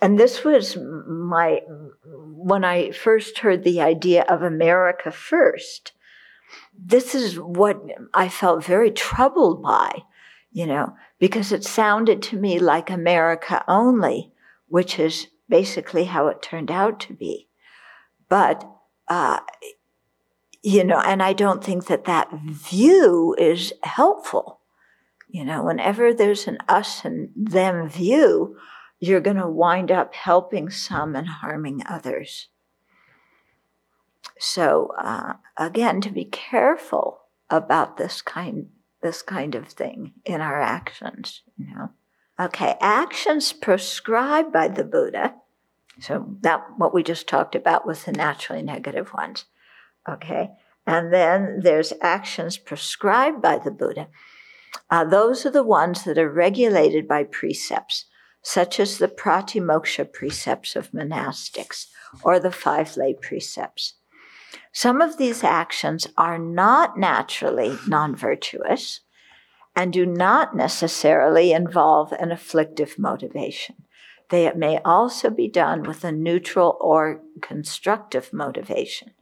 And 0.00 0.18
this 0.18 0.42
was 0.42 0.76
my, 0.76 1.60
when 2.06 2.64
I 2.64 2.92
first 2.92 3.38
heard 3.38 3.62
the 3.62 3.82
idea 3.82 4.24
of 4.26 4.42
America 4.42 5.10
first, 5.10 5.92
this 6.78 7.14
is 7.14 7.38
what 7.38 7.80
I 8.14 8.28
felt 8.28 8.64
very 8.64 8.90
troubled 8.90 9.62
by, 9.62 10.02
you 10.52 10.66
know, 10.66 10.94
because 11.18 11.52
it 11.52 11.64
sounded 11.64 12.22
to 12.22 12.36
me 12.36 12.58
like 12.58 12.90
America 12.90 13.64
only, 13.66 14.32
which 14.68 14.98
is 14.98 15.28
basically 15.48 16.04
how 16.04 16.28
it 16.28 16.42
turned 16.42 16.70
out 16.70 17.00
to 17.00 17.14
be. 17.14 17.48
But, 18.28 18.68
uh, 19.08 19.40
you 20.62 20.84
know, 20.84 21.00
and 21.00 21.22
I 21.22 21.32
don't 21.32 21.62
think 21.62 21.86
that 21.86 22.04
that 22.04 22.30
view 22.32 23.34
is 23.38 23.72
helpful. 23.82 24.60
You 25.28 25.44
know, 25.44 25.64
whenever 25.64 26.12
there's 26.12 26.46
an 26.46 26.58
us 26.68 27.04
and 27.04 27.30
them 27.36 27.88
view, 27.88 28.56
you're 28.98 29.20
going 29.20 29.36
to 29.36 29.48
wind 29.48 29.90
up 29.90 30.14
helping 30.14 30.70
some 30.70 31.14
and 31.14 31.28
harming 31.28 31.82
others. 31.88 32.48
So 34.38 34.92
uh, 34.98 35.34
again, 35.56 36.00
to 36.02 36.10
be 36.10 36.24
careful 36.24 37.20
about 37.50 37.96
this 37.96 38.22
kind 38.22 38.68
this 39.02 39.22
kind 39.22 39.54
of 39.54 39.68
thing 39.68 40.12
in 40.24 40.40
our 40.40 40.60
actions. 40.60 41.42
You 41.56 41.74
know, 41.74 41.90
okay, 42.40 42.76
actions 42.80 43.52
prescribed 43.52 44.52
by 44.52 44.68
the 44.68 44.84
Buddha. 44.84 45.34
So 46.00 46.36
that 46.42 46.62
what 46.76 46.92
we 46.92 47.02
just 47.02 47.26
talked 47.26 47.54
about 47.54 47.86
was 47.86 48.04
the 48.04 48.12
naturally 48.12 48.62
negative 48.62 49.12
ones. 49.14 49.44
Okay, 50.08 50.50
and 50.86 51.12
then 51.12 51.60
there's 51.62 51.92
actions 52.00 52.58
prescribed 52.58 53.40
by 53.40 53.58
the 53.58 53.70
Buddha. 53.70 54.08
Uh, 54.90 55.04
those 55.04 55.46
are 55.46 55.50
the 55.50 55.64
ones 55.64 56.04
that 56.04 56.18
are 56.18 56.30
regulated 56.30 57.08
by 57.08 57.24
precepts, 57.24 58.04
such 58.42 58.78
as 58.78 58.98
the 58.98 59.08
pratimoksha 59.08 60.12
precepts 60.12 60.76
of 60.76 60.92
monastics 60.92 61.86
or 62.22 62.38
the 62.38 62.52
five 62.52 62.96
lay 62.96 63.14
precepts. 63.14 63.94
Some 64.76 65.00
of 65.00 65.16
these 65.16 65.42
actions 65.42 66.06
are 66.18 66.38
not 66.38 66.98
naturally 66.98 67.78
non 67.88 68.14
virtuous 68.14 69.00
and 69.74 69.90
do 69.90 70.04
not 70.04 70.54
necessarily 70.54 71.52
involve 71.52 72.12
an 72.12 72.30
afflictive 72.30 72.98
motivation. 72.98 73.76
They 74.28 74.52
may 74.52 74.80
also 74.84 75.30
be 75.30 75.48
done 75.48 75.84
with 75.84 76.04
a 76.04 76.12
neutral 76.12 76.76
or 76.78 77.22
constructive 77.40 78.34
motivation. 78.34 79.12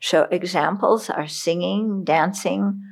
So, 0.00 0.28
examples 0.30 1.08
are 1.08 1.26
singing, 1.26 2.04
dancing, 2.04 2.82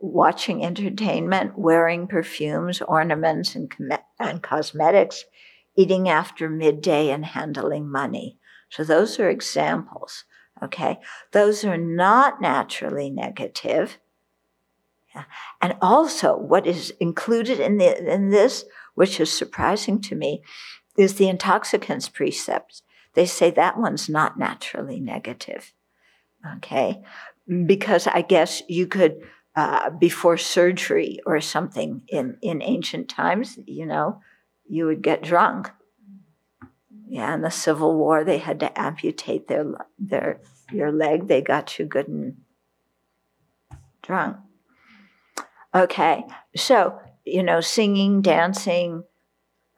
watching 0.00 0.64
entertainment, 0.64 1.58
wearing 1.58 2.06
perfumes, 2.06 2.80
ornaments, 2.80 3.54
and, 3.54 3.70
com- 3.70 3.98
and 4.18 4.42
cosmetics, 4.42 5.26
eating 5.76 6.08
after 6.08 6.48
midday, 6.48 7.10
and 7.10 7.26
handling 7.26 7.90
money. 7.90 8.38
So, 8.70 8.84
those 8.84 9.20
are 9.20 9.28
examples. 9.28 10.24
Okay. 10.62 10.98
Those 11.32 11.64
are 11.64 11.76
not 11.76 12.40
naturally 12.40 13.10
negative. 13.10 13.98
Yeah. 15.14 15.24
And 15.60 15.76
also, 15.80 16.36
what 16.36 16.66
is 16.66 16.92
included 17.00 17.60
in, 17.60 17.78
the, 17.78 18.12
in 18.12 18.30
this, 18.30 18.64
which 18.94 19.20
is 19.20 19.36
surprising 19.36 20.00
to 20.02 20.14
me, 20.14 20.42
is 20.96 21.14
the 21.14 21.28
intoxicants 21.28 22.08
precepts. 22.08 22.82
They 23.14 23.26
say 23.26 23.50
that 23.52 23.78
one's 23.78 24.08
not 24.08 24.38
naturally 24.38 25.00
negative. 25.00 25.72
Okay. 26.56 27.02
Because 27.66 28.06
I 28.06 28.22
guess 28.22 28.62
you 28.68 28.86
could, 28.86 29.22
uh, 29.56 29.90
before 29.90 30.36
surgery 30.36 31.18
or 31.24 31.40
something 31.40 32.02
in, 32.08 32.36
in 32.42 32.62
ancient 32.62 33.08
times, 33.08 33.58
you 33.66 33.86
know, 33.86 34.20
you 34.68 34.86
would 34.86 35.02
get 35.02 35.22
drunk 35.22 35.70
yeah, 37.08 37.34
in 37.34 37.42
the 37.42 37.50
Civil 37.50 37.96
War, 37.96 38.24
they 38.24 38.38
had 38.38 38.60
to 38.60 38.80
amputate 38.80 39.48
their 39.48 39.64
their 39.98 40.40
your 40.70 40.92
leg. 40.92 41.26
They 41.26 41.40
got 41.40 41.78
you 41.78 41.86
good 41.86 42.08
and 42.08 42.36
drunk. 44.02 44.36
Okay, 45.74 46.24
so 46.54 46.98
you 47.24 47.42
know, 47.42 47.60
singing, 47.60 48.20
dancing, 48.22 49.04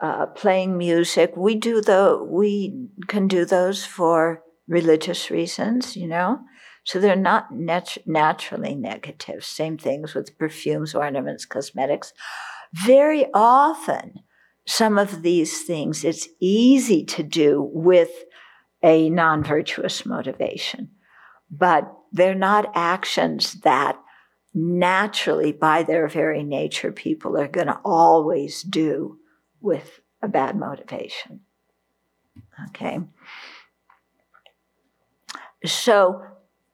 uh, 0.00 0.26
playing 0.26 0.76
music. 0.76 1.36
We 1.36 1.54
do 1.54 1.80
the 1.80 2.18
we 2.20 2.88
can 3.06 3.28
do 3.28 3.44
those 3.44 3.84
for 3.84 4.42
religious 4.66 5.30
reasons. 5.30 5.96
You 5.96 6.08
know, 6.08 6.40
so 6.84 6.98
they're 6.98 7.16
not 7.16 7.52
nat- 7.52 7.98
naturally 8.06 8.74
negative. 8.74 9.44
Same 9.44 9.78
things 9.78 10.14
with 10.14 10.36
perfumes, 10.36 10.94
ornaments, 10.94 11.44
cosmetics. 11.44 12.12
Very 12.72 13.26
often 13.34 14.20
some 14.66 14.98
of 14.98 15.22
these 15.22 15.62
things 15.62 16.04
it's 16.04 16.28
easy 16.38 17.04
to 17.04 17.22
do 17.22 17.70
with 17.72 18.10
a 18.82 19.10
non 19.10 19.42
virtuous 19.42 20.06
motivation, 20.06 20.90
but 21.50 21.92
they're 22.12 22.34
not 22.34 22.72
actions 22.74 23.54
that 23.60 23.98
naturally, 24.54 25.52
by 25.52 25.82
their 25.82 26.08
very 26.08 26.42
nature, 26.42 26.92
people 26.92 27.36
are 27.38 27.48
going 27.48 27.68
to 27.68 27.80
always 27.84 28.62
do 28.62 29.18
with 29.60 30.00
a 30.22 30.28
bad 30.28 30.56
motivation. 30.56 31.40
Okay. 32.68 33.00
So, 35.64 36.24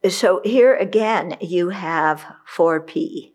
so 0.09 0.41
here 0.45 0.75
again, 0.75 1.37
you 1.41 1.71
have 1.71 2.25
4P, 2.55 3.33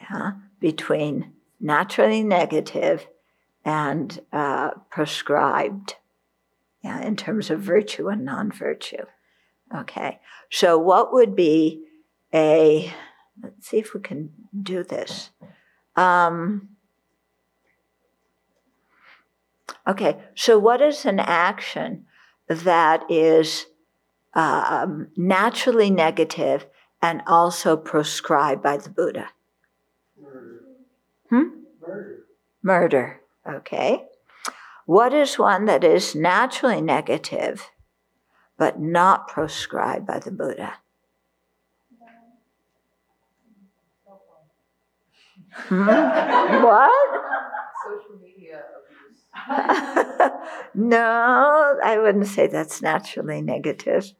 yeah, 0.00 0.32
between 0.60 1.32
naturally 1.60 2.22
negative 2.22 3.06
and 3.64 4.20
uh, 4.32 4.70
prescribed 4.90 5.96
yeah, 6.82 7.00
in 7.00 7.16
terms 7.16 7.50
of 7.50 7.60
virtue 7.60 8.08
and 8.08 8.24
non 8.24 8.50
virtue. 8.50 9.04
Okay, 9.74 10.20
so 10.50 10.76
what 10.76 11.12
would 11.12 11.34
be 11.34 11.84
a, 12.34 12.92
let's 13.42 13.68
see 13.68 13.78
if 13.78 13.94
we 13.94 14.00
can 14.00 14.30
do 14.62 14.82
this. 14.82 15.30
Um, 15.96 16.70
okay, 19.86 20.18
so 20.34 20.58
what 20.58 20.82
is 20.82 21.04
an 21.06 21.20
action 21.20 22.04
that 22.48 23.10
is 23.10 23.66
um, 24.34 25.08
naturally 25.16 25.90
negative 25.90 26.66
and 27.00 27.22
also 27.26 27.76
prescribed 27.76 28.62
by 28.62 28.76
the 28.76 28.90
Buddha? 28.90 29.28
Hmm? 31.30 31.42
Murder. 31.80 32.18
Murder. 32.62 33.21
Okay. 33.48 34.04
What 34.86 35.12
is 35.12 35.38
one 35.38 35.66
that 35.66 35.84
is 35.84 36.14
naturally 36.14 36.80
negative 36.80 37.70
but 38.58 38.80
not 38.80 39.28
proscribed 39.28 40.06
by 40.06 40.18
the 40.18 40.30
Buddha? 40.30 40.74
Hmm? 45.54 45.86
what? 45.86 47.22
Social 47.84 48.18
media 48.22 48.62
abuse. 48.78 50.30
no, 50.74 51.78
I 51.84 51.98
wouldn't 51.98 52.26
say 52.26 52.46
that's 52.46 52.80
naturally 52.80 53.42
negative. 53.42 54.12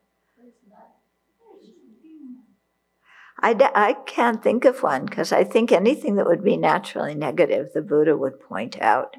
I, 3.43 3.55
d- 3.55 3.65
I 3.75 3.95
can't 4.07 4.43
think 4.43 4.65
of 4.65 4.83
one 4.83 5.05
because 5.05 5.33
I 5.33 5.43
think 5.43 5.73
anything 5.73 6.15
that 6.15 6.27
would 6.27 6.45
be 6.45 6.57
naturally 6.57 7.15
negative, 7.15 7.73
the 7.75 7.83
Buddha 7.83 8.17
would 8.17 8.41
point 8.41 8.81
out. 8.81 9.17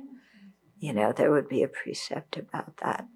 You 0.79 0.93
know, 0.93 1.11
there 1.11 1.31
would 1.31 1.49
be 1.49 1.63
a 1.63 1.67
precept 1.67 2.37
about 2.37 2.77
that. 2.77 3.07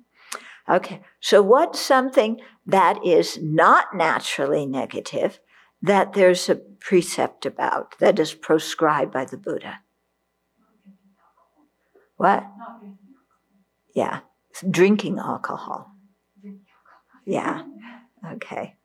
Okay, 0.69 1.01
so 1.21 1.41
what's 1.41 1.79
something 1.79 2.41
that 2.65 3.03
is 3.05 3.39
not 3.41 3.95
naturally 3.95 4.65
negative 4.65 5.39
that 5.81 6.13
there's 6.13 6.49
a 6.49 6.55
precept 6.55 7.45
about 7.45 7.97
that 7.99 8.19
is 8.19 8.33
proscribed 8.33 9.13
by 9.13 9.23
the 9.23 9.37
Buddha? 9.37 9.79
What? 12.17 12.45
Yeah, 13.93 14.21
drinking 14.69 15.19
alcohol. 15.19 15.91
Yeah, 17.25 17.63
okay. 18.33 18.76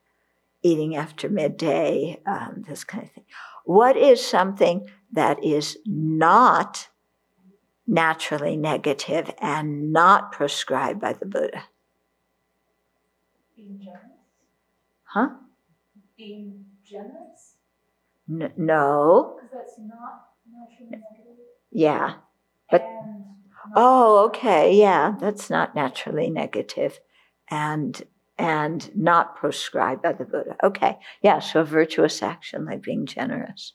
Eating 0.63 0.95
after 0.95 1.29
midday, 1.29 2.21
um, 2.27 2.65
this 2.69 2.85
kind 2.85 3.05
of 3.05 3.11
thing. 3.13 3.25
What 3.65 3.97
is 3.97 4.25
something 4.25 4.89
that 5.13 5.43
is 5.45 5.79
not 5.87 6.89
naturally 7.87 8.57
negative 8.57 9.31
and 9.41 9.93
not 9.93 10.33
proscribed 10.33 11.01
by 11.01 11.13
the 11.15 11.27
Buddha? 11.27 11.65
Being 13.57 13.81
generous. 13.81 14.19
Huh? 15.05 15.29
Being 16.17 16.65
generous? 16.85 17.57
N- 18.31 18.53
no. 18.57 19.39
Because 19.43 19.51
that's 19.53 19.79
not 19.79 20.29
naturally 20.51 20.91
negative. 20.91 21.45
Yeah. 21.71 22.15
But- 22.71 22.83
And 22.83 23.25
Oh, 23.75 24.25
okay. 24.27 24.75
Yeah, 24.75 25.15
that's 25.19 25.49
not 25.49 25.75
naturally 25.75 26.29
negative 26.31 27.01
and 27.51 28.03
and 28.43 28.91
not 28.97 29.37
proscribed 29.37 30.03
by 30.03 30.13
the 30.13 30.25
Buddha. 30.25 30.57
Okay. 30.65 30.99
Yeah, 31.23 31.39
so 31.39 31.61
a 31.61 31.65
virtuous 31.65 32.25
action 32.25 32.67
like 32.67 32.83
being 32.83 33.07
generous. 33.07 33.75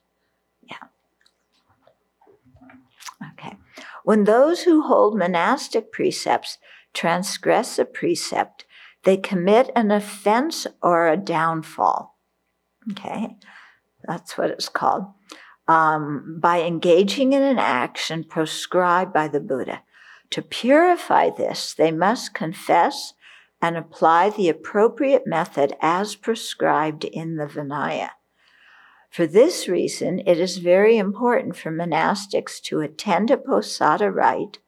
Yeah. 0.61 0.75
Okay. 3.31 3.55
When 4.03 4.25
those 4.25 4.63
who 4.63 4.81
hold 4.81 5.17
monastic 5.17 5.93
precepts 5.93 6.57
transgress 6.93 7.79
a 7.79 7.85
precept, 7.85 8.65
they 9.05 9.15
commit 9.15 9.71
an 9.73 9.89
offense 9.89 10.67
or 10.83 11.07
a 11.07 11.15
downfall. 11.15 12.17
Okay. 12.91 13.37
That's 14.05 14.37
what 14.37 14.49
it's 14.49 14.67
called 14.67 15.05
um, 15.69 16.39
by 16.41 16.61
engaging 16.61 17.31
in 17.31 17.41
an 17.41 17.57
action 17.57 18.25
proscribed 18.25 19.13
by 19.13 19.29
the 19.29 19.39
Buddha. 19.39 19.81
To 20.31 20.41
purify 20.41 21.29
this, 21.29 21.73
they 21.73 21.91
must 21.91 22.33
confess 22.33 23.13
and 23.61 23.75
apply 23.75 24.29
the 24.29 24.49
appropriate 24.49 25.25
method 25.25 25.75
as 25.81 26.15
prescribed 26.15 27.03
in 27.03 27.37
the 27.37 27.45
Vinaya. 27.45 28.09
For 29.09 29.25
this 29.25 29.67
reason, 29.67 30.21
it 30.25 30.39
is 30.39 30.57
very 30.57 30.97
important 30.97 31.55
for 31.55 31.71
monastics 31.71 32.61
to 32.63 32.81
attend 32.81 33.31
a 33.31 33.37
posadha 33.37 34.11
rite 34.11 34.59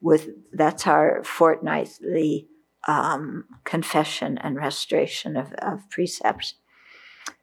with 0.00 0.28
that's 0.52 0.86
our 0.86 1.24
fortnightly 1.24 2.48
um, 2.86 3.44
confession 3.64 4.38
and 4.38 4.56
restoration 4.56 5.36
of, 5.36 5.52
of 5.54 5.88
precepts 5.90 6.54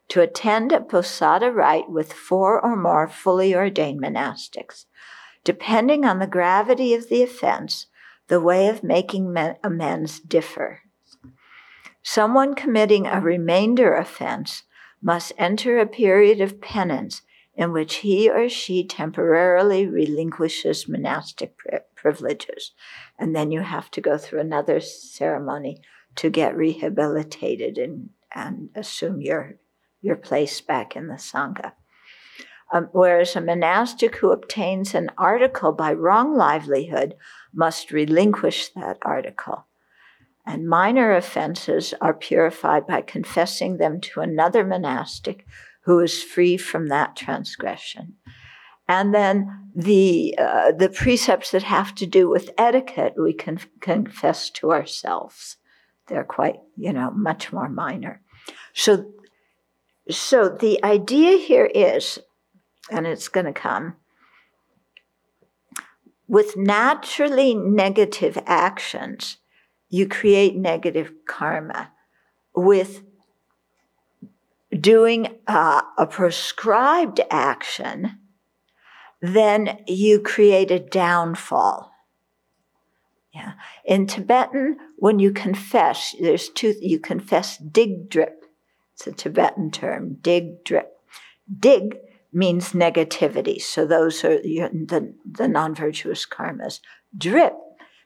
to 0.09 0.21
attend 0.21 0.71
a 0.71 0.79
posadha 0.79 1.51
rite 1.51 1.89
with 1.89 2.13
four 2.13 2.63
or 2.63 2.75
more 2.75 3.07
fully 3.07 3.55
ordained 3.55 4.01
monastics. 4.01 4.85
Depending 5.43 6.05
on 6.05 6.19
the 6.19 6.27
gravity 6.27 6.93
of 6.93 7.09
the 7.09 7.23
offense, 7.23 7.87
the 8.27 8.39
way 8.39 8.67
of 8.67 8.83
making 8.83 9.35
amends 9.63 10.19
differ. 10.19 10.82
Someone 12.03 12.53
committing 12.53 13.07
a 13.07 13.21
remainder 13.21 13.95
offense 13.95 14.63
must 15.01 15.33
enter 15.37 15.79
a 15.79 15.87
period 15.87 16.41
of 16.41 16.61
penance 16.61 17.21
in 17.55 17.71
which 17.71 17.95
he 17.97 18.29
or 18.29 18.49
she 18.49 18.85
temporarily 18.85 19.87
relinquishes 19.87 20.87
monastic 20.87 21.57
pri- 21.57 21.79
privileges. 21.95 22.71
And 23.17 23.35
then 23.35 23.51
you 23.51 23.61
have 23.61 23.89
to 23.91 24.01
go 24.01 24.17
through 24.17 24.41
another 24.41 24.79
ceremony 24.79 25.81
to 26.15 26.29
get 26.29 26.55
rehabilitated 26.55 27.77
and, 27.77 28.09
and 28.33 28.69
assume 28.75 29.21
your 29.21 29.55
your 30.01 30.15
place 30.17 30.59
back 30.59 30.97
in 30.97 31.07
the 31.07 31.15
Sangha. 31.15 31.71
Um, 32.73 32.89
whereas 32.91 33.37
a 33.37 33.41
monastic 33.41 34.17
who 34.17 34.31
obtains 34.31 34.93
an 34.93 35.11
article 35.17 35.71
by 35.71 35.93
wrong 35.93 36.35
livelihood 36.35 37.15
must 37.53 37.91
relinquish 37.91 38.67
that 38.69 38.97
article. 39.03 39.65
And 40.45 40.67
minor 40.67 41.15
offenses 41.15 41.93
are 42.01 42.13
purified 42.13 42.85
by 42.85 43.01
confessing 43.01 43.77
them 43.77 44.01
to 44.01 44.19
another 44.19 44.65
monastic 44.65 45.45
who 45.81 45.99
is 45.99 46.23
free 46.23 46.57
from 46.57 46.87
that 46.87 47.15
transgression. 47.15 48.15
And 48.87 49.13
then 49.13 49.69
the, 49.73 50.35
uh, 50.37 50.71
the 50.73 50.89
precepts 50.89 51.51
that 51.51 51.63
have 51.63 51.95
to 51.95 52.05
do 52.05 52.29
with 52.29 52.51
etiquette, 52.57 53.13
we 53.17 53.33
can 53.33 53.59
confess 53.79 54.49
to 54.51 54.71
ourselves. 54.71 55.57
They're 56.07 56.25
quite, 56.25 56.57
you 56.75 56.91
know, 56.91 57.11
much 57.11 57.53
more 57.53 57.69
minor. 57.69 58.21
So 58.73 59.13
so 60.09 60.49
the 60.49 60.83
idea 60.83 61.37
here 61.37 61.69
is, 61.73 62.19
and 62.91 63.07
it's 63.07 63.29
going 63.29 63.45
to 63.45 63.53
come, 63.53 63.95
with 66.27 66.57
naturally 66.57 67.53
negative 67.53 68.37
actions, 68.45 69.37
you 69.93 70.07
create 70.07 70.55
negative 70.55 71.13
karma. 71.27 71.91
With 72.55 73.03
doing 74.71 75.27
uh, 75.45 75.81
a 75.99 76.07
prescribed 76.07 77.21
action, 77.29 78.17
then 79.21 79.83
you 79.87 80.19
create 80.19 80.71
a 80.71 80.79
downfall. 80.79 81.91
Yeah. 83.35 83.53
In 83.85 84.07
Tibetan, 84.07 84.77
when 84.97 85.19
you 85.19 85.31
confess, 85.31 86.15
there's 86.19 86.49
two, 86.49 86.73
you 86.81 86.97
confess 86.97 87.57
dig 87.57 88.09
drib. 88.09 88.33
It's 88.95 89.05
a 89.05 89.11
Tibetan 89.11 89.69
term, 89.69 90.15
dig 90.21 90.63
drib. 90.63 90.87
Dig 91.59 91.97
means 92.31 92.71
negativity. 92.71 93.61
So 93.61 93.85
those 93.85 94.23
are 94.23 94.41
the, 94.41 95.13
the 95.23 95.47
non 95.47 95.75
virtuous 95.75 96.25
karmas. 96.25 96.79
Drib 97.15 97.53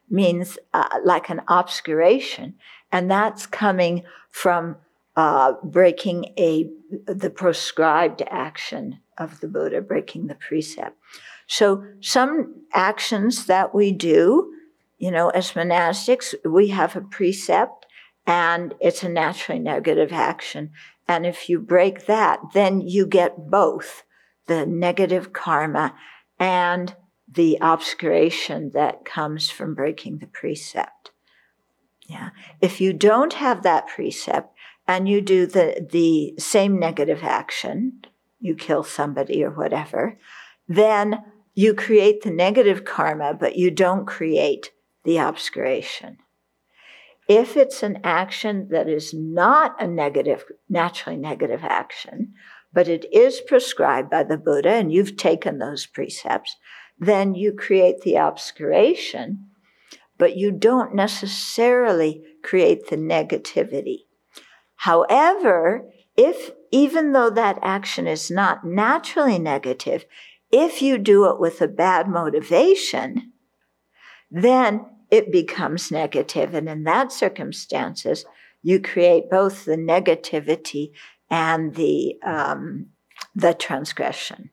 means 0.09 0.57
uh, 0.73 0.99
like 1.03 1.29
an 1.29 1.41
obscuration, 1.47 2.55
and 2.91 3.09
that's 3.09 3.45
coming 3.45 4.03
from 4.31 4.77
uh, 5.15 5.53
breaking 5.63 6.33
a 6.37 6.69
the 7.05 7.29
prescribed 7.29 8.21
action 8.29 8.99
of 9.17 9.39
the 9.39 9.47
Buddha, 9.47 9.81
breaking 9.81 10.27
the 10.27 10.35
precept. 10.35 10.95
So 11.47 11.83
some 12.01 12.63
actions 12.73 13.45
that 13.45 13.73
we 13.73 13.91
do, 13.91 14.53
you 14.97 15.11
know, 15.11 15.29
as 15.29 15.51
monastics, 15.53 16.35
we 16.45 16.67
have 16.69 16.95
a 16.95 17.01
precept 17.01 17.85
and 18.25 18.73
it's 18.81 19.03
a 19.03 19.09
naturally 19.09 19.59
negative 19.59 20.11
action. 20.11 20.71
And 21.07 21.25
if 21.25 21.49
you 21.49 21.59
break 21.59 22.05
that, 22.05 22.39
then 22.53 22.81
you 22.81 23.07
get 23.07 23.49
both 23.49 24.03
the 24.47 24.65
negative 24.65 25.31
karma 25.31 25.95
and 26.37 26.93
the 27.29 27.57
obscuration 27.61 28.71
that 28.73 29.05
comes 29.05 29.49
from 29.49 29.75
breaking 29.75 30.19
the 30.19 30.27
precept. 30.27 31.11
Yeah. 32.07 32.29
If 32.61 32.79
you 32.79 32.93
don't 32.93 33.33
have 33.33 33.63
that 33.63 33.87
precept 33.87 34.53
and 34.87 35.09
you 35.09 35.19
do 35.19 35.45
the, 35.45 35.85
the 35.91 36.41
same 36.41 36.79
negative 36.79 37.23
action, 37.23 38.01
you 38.39 38.55
kill 38.55 38.83
somebody 38.83 39.43
or 39.43 39.51
whatever, 39.51 40.17
then 40.67 41.23
you 41.53 41.73
create 41.73 42.21
the 42.21 42.31
negative 42.31 42.85
karma, 42.85 43.33
but 43.33 43.57
you 43.57 43.71
don't 43.71 44.05
create 44.05 44.71
the 45.03 45.17
obscuration. 45.17 46.17
If 47.27 47.57
it's 47.57 47.83
an 47.83 47.99
action 48.03 48.69
that 48.69 48.87
is 48.87 49.13
not 49.13 49.81
a 49.81 49.87
negative, 49.87 50.45
naturally 50.69 51.17
negative 51.17 51.61
action, 51.63 52.33
but 52.71 52.87
it 52.87 53.05
is 53.11 53.41
prescribed 53.41 54.09
by 54.09 54.23
the 54.23 54.37
Buddha 54.37 54.69
and 54.69 54.93
you've 54.93 55.17
taken 55.17 55.57
those 55.57 55.85
precepts, 55.85 56.55
then 56.99 57.35
you 57.35 57.53
create 57.53 58.01
the 58.01 58.15
obscuration, 58.17 59.47
but 60.17 60.35
you 60.35 60.51
don't 60.51 60.95
necessarily 60.95 62.23
create 62.43 62.89
the 62.89 62.97
negativity. 62.97 64.05
However, 64.77 65.89
if 66.15 66.51
even 66.71 67.13
though 67.13 67.29
that 67.29 67.59
action 67.61 68.07
is 68.07 68.31
not 68.31 68.65
naturally 68.65 69.39
negative, 69.39 70.05
If 70.51 70.81
you 70.81 70.97
do 70.97 71.25
it 71.25 71.39
with 71.39 71.61
a 71.61 71.67
bad 71.67 72.07
motivation, 72.07 73.33
then 74.31 74.85
it 75.11 75.31
becomes 75.31 75.91
negative. 75.91 76.53
and 76.53 76.69
in 76.69 76.83
that 76.83 77.11
circumstances, 77.11 78.25
you 78.61 78.79
create 78.79 79.29
both 79.29 79.65
the 79.65 79.75
negativity 79.77 80.91
and 81.29 81.75
the 81.75 82.15
um, 82.25 82.87
the 83.35 83.53
transgression. 83.53 84.49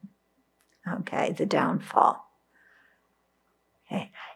Okay, 0.86 1.32
the 1.32 1.46
downfall. 1.46 2.23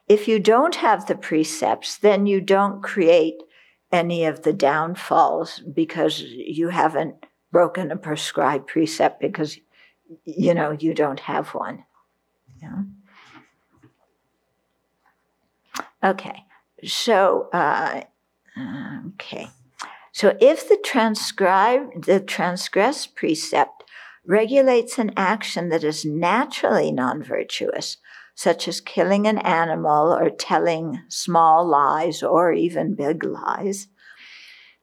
If 0.08 0.26
you 0.26 0.38
don't 0.38 0.76
have 0.76 1.06
the 1.06 1.16
precepts, 1.16 1.98
then 1.98 2.26
you 2.26 2.40
don't 2.40 2.82
create 2.82 3.42
any 3.92 4.24
of 4.24 4.42
the 4.42 4.52
downfalls 4.52 5.60
because 5.60 6.20
you 6.20 6.68
haven't 6.68 7.26
broken 7.50 7.90
a 7.90 7.96
prescribed 7.96 8.66
precept 8.66 9.20
because 9.20 9.58
you 10.24 10.54
know 10.54 10.70
you 10.78 10.94
don't 10.94 11.20
have 11.20 11.48
one. 11.48 11.84
Yeah. 12.62 12.82
Okay, 16.02 16.44
so 16.84 17.48
uh, 17.52 18.02
okay, 19.14 19.48
so 20.12 20.36
if 20.40 20.68
the 20.68 20.78
transcribe 20.84 22.04
the 22.04 22.20
transgressed 22.20 23.14
precept 23.14 23.84
regulates 24.24 24.98
an 24.98 25.12
action 25.16 25.70
that 25.70 25.82
is 25.82 26.04
naturally 26.04 26.92
non-virtuous, 26.92 27.96
such 28.38 28.68
as 28.68 28.80
killing 28.80 29.26
an 29.26 29.38
animal 29.38 30.14
or 30.14 30.30
telling 30.30 31.00
small 31.08 31.66
lies 31.66 32.22
or 32.22 32.52
even 32.52 32.94
big 32.94 33.24
lies, 33.24 33.88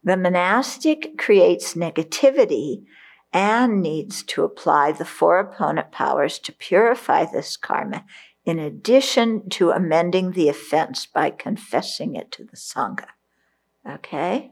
the 0.03 0.17
monastic 0.17 1.17
creates 1.17 1.73
negativity 1.73 2.83
and 3.31 3.81
needs 3.81 4.23
to 4.23 4.43
apply 4.43 4.91
the 4.91 5.05
four 5.05 5.39
opponent 5.39 5.89
powers 5.93 6.37
to 6.37 6.51
purify 6.51 7.23
this 7.23 7.55
karma 7.55 8.03
in 8.43 8.59
addition 8.59 9.47
to 9.47 9.71
amending 9.71 10.33
the 10.33 10.49
offense 10.49 11.05
by 11.05 11.29
confessing 11.29 12.17
it 12.17 12.33
to 12.33 12.43
the 12.43 12.57
Sangha. 12.57 13.07
Okay? 13.89 14.51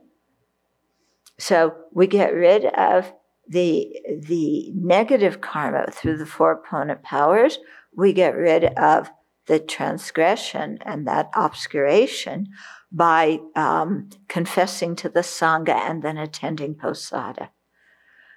So 1.37 1.75
we 1.91 2.07
get 2.07 2.33
rid 2.33 2.67
of 2.67 3.11
the, 3.49 3.99
the 4.21 4.71
negative 4.73 5.41
karma 5.41 5.91
through 5.91 6.19
the 6.19 6.25
four 6.25 6.53
opponent 6.53 7.03
powers. 7.03 7.59
We 7.95 8.13
get 8.13 8.35
rid 8.35 8.65
of 8.77 9.11
the 9.47 9.59
transgression 9.59 10.79
and 10.85 11.07
that 11.07 11.29
obscuration 11.35 12.47
by 12.91 13.39
um, 13.55 14.09
confessing 14.27 14.95
to 14.97 15.09
the 15.09 15.21
Sangha 15.21 15.75
and 15.75 16.03
then 16.03 16.17
attending 16.17 16.75
posadha. 16.75 17.49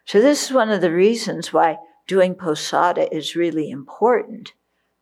So, 0.05 0.21
this 0.21 0.47
is 0.47 0.53
one 0.53 0.71
of 0.71 0.81
the 0.81 0.93
reasons 0.93 1.53
why 1.53 1.79
doing 2.07 2.35
posadha 2.35 3.09
is 3.13 3.37
really 3.37 3.71
important 3.71 4.53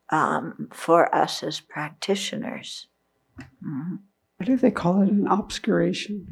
um, 0.09 0.67
for 0.73 1.13
us 1.13 1.43
as 1.43 1.59
practitioners. 1.59 2.87
Mm-hmm. 3.39 3.95
Why 4.37 4.45
do 4.45 4.57
they 4.57 4.71
call 4.71 5.01
it 5.01 5.09
an 5.09 5.27
obscuration? 5.27 6.27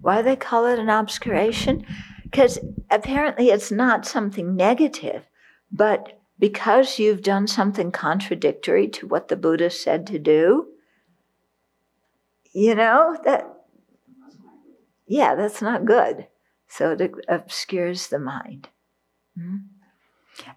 Why 0.00 0.18
do 0.18 0.24
they 0.24 0.36
call 0.36 0.66
it 0.66 0.78
an 0.78 0.88
obscuration? 0.88 1.86
Because 2.24 2.58
apparently 2.90 3.50
it's 3.50 3.70
not 3.70 4.04
something 4.04 4.56
negative, 4.56 5.24
but 5.70 6.20
because 6.42 6.98
you've 6.98 7.22
done 7.22 7.46
something 7.46 7.92
contradictory 7.92 8.88
to 8.88 9.06
what 9.06 9.28
the 9.28 9.36
Buddha 9.36 9.70
said 9.70 10.08
to 10.08 10.18
do, 10.18 10.66
you 12.52 12.74
know, 12.74 13.16
that, 13.24 13.46
yeah, 15.06 15.36
that's 15.36 15.62
not 15.62 15.84
good. 15.84 16.26
So 16.66 16.96
it 16.98 17.12
obscures 17.28 18.08
the 18.08 18.18
mind. 18.18 18.70
Mm-hmm. 19.38 19.58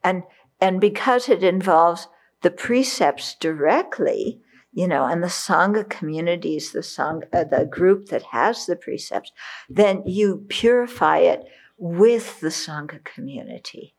And 0.03 0.23
and 0.59 0.81
because 0.81 1.29
it 1.29 1.43
involves 1.43 2.07
the 2.41 2.49
precepts 2.49 3.35
directly, 3.35 4.41
you 4.73 4.87
know, 4.87 5.05
and 5.05 5.21
the 5.21 5.27
Sangha 5.27 5.87
communities, 5.87 6.71
the 6.71 6.79
Sangha, 6.79 7.27
uh, 7.31 7.43
the 7.43 7.63
group 7.63 8.07
that 8.07 8.23
has 8.23 8.65
the 8.65 8.75
precepts, 8.75 9.31
then 9.69 10.01
you 10.07 10.47
purify 10.49 11.19
it 11.19 11.43
with 11.77 12.39
the 12.39 12.49
Sangha 12.49 13.03
community. 13.03 13.93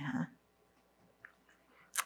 Yeah. 0.00 0.24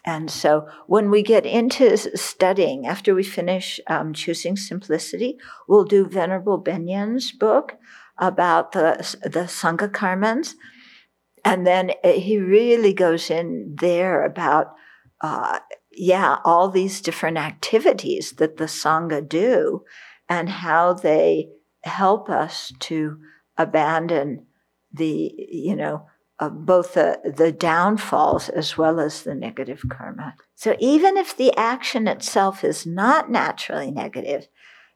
And 0.05 0.31
so 0.31 0.67
when 0.87 1.09
we 1.11 1.21
get 1.23 1.45
into 1.45 1.97
studying, 2.17 2.87
after 2.87 3.13
we 3.13 3.23
finish 3.23 3.79
um, 3.87 4.13
Choosing 4.13 4.55
Simplicity, 4.55 5.37
we'll 5.67 5.85
do 5.85 6.05
Venerable 6.05 6.61
Benyen's 6.61 7.31
book 7.31 7.75
about 8.17 8.71
the, 8.71 9.17
the 9.23 9.45
Sangha 9.45 9.89
karmas. 9.89 10.55
And 11.43 11.65
then 11.65 11.91
uh, 12.03 12.11
he 12.11 12.37
really 12.37 12.93
goes 12.93 13.29
in 13.29 13.75
there 13.79 14.25
about, 14.25 14.73
uh, 15.21 15.59
yeah, 15.91 16.37
all 16.43 16.69
these 16.69 17.01
different 17.01 17.37
activities 17.37 18.33
that 18.33 18.57
the 18.57 18.65
Sangha 18.65 19.27
do 19.27 19.83
and 20.27 20.49
how 20.49 20.93
they 20.93 21.49
help 21.83 22.29
us 22.29 22.73
to 22.79 23.17
abandon 23.57 24.45
the, 24.91 25.33
you 25.37 25.75
know, 25.75 26.05
uh, 26.39 26.49
both 26.49 26.93
the, 26.93 27.19
the 27.37 27.51
downfalls 27.51 28.49
as 28.49 28.77
well 28.77 28.99
as 28.99 29.23
the 29.23 29.35
negative 29.35 29.83
karma. 29.89 30.35
So 30.55 30.75
even 30.79 31.17
if 31.17 31.35
the 31.35 31.55
action 31.57 32.07
itself 32.07 32.63
is 32.63 32.85
not 32.85 33.29
naturally 33.29 33.91
negative, 33.91 34.47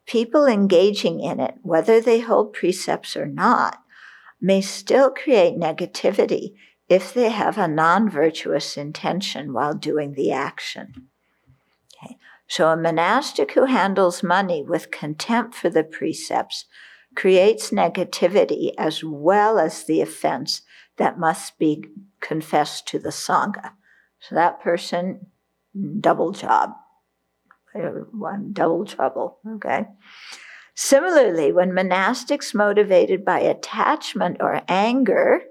people 0.06 0.46
engaging 0.46 1.20
in 1.20 1.40
it, 1.40 1.56
whether 1.62 2.00
they 2.00 2.22
hold 2.22 2.54
precepts 2.54 3.18
or 3.18 3.26
not, 3.26 3.80
may 4.40 4.62
still 4.62 5.10
create 5.10 5.58
negativity 5.58 6.54
if 6.90 7.14
they 7.14 7.30
have 7.30 7.58
a 7.58 7.68
non 7.68 8.10
virtuous 8.10 8.78
intention 8.78 9.54
while 9.54 9.74
doing 9.74 10.14
the 10.14 10.32
action. 10.32 11.08
Okay. 12.04 12.18
So, 12.48 12.70
a 12.70 12.78
monastic 12.78 13.54
who 13.54 13.66
handles 13.66 14.22
money 14.22 14.64
with 14.64 14.92
contempt 14.92 15.56
for 15.56 15.70
the 15.70 15.84
precepts 15.84 16.66
creates 17.16 17.72
negativity 17.72 18.74
as 18.78 19.04
well 19.04 19.60
as 19.60 19.86
the 19.86 20.02
offense 20.02 20.62
that 20.98 21.20
must 21.20 21.58
be 21.58 21.84
confessed 22.22 22.88
to 22.90 23.00
the 23.00 23.10
Sangha. 23.10 23.72
So, 24.20 24.36
that 24.36 24.62
person, 24.62 25.28
double 26.00 26.32
job, 26.32 26.72
one 27.74 28.54
double 28.54 28.86
trouble, 28.86 29.40
okay? 29.56 29.88
Similarly, 30.76 31.52
when 31.52 31.72
monastics 31.72 32.54
motivated 32.54 33.24
by 33.24 33.40
attachment 33.40 34.38
or 34.40 34.62
anger 34.68 35.42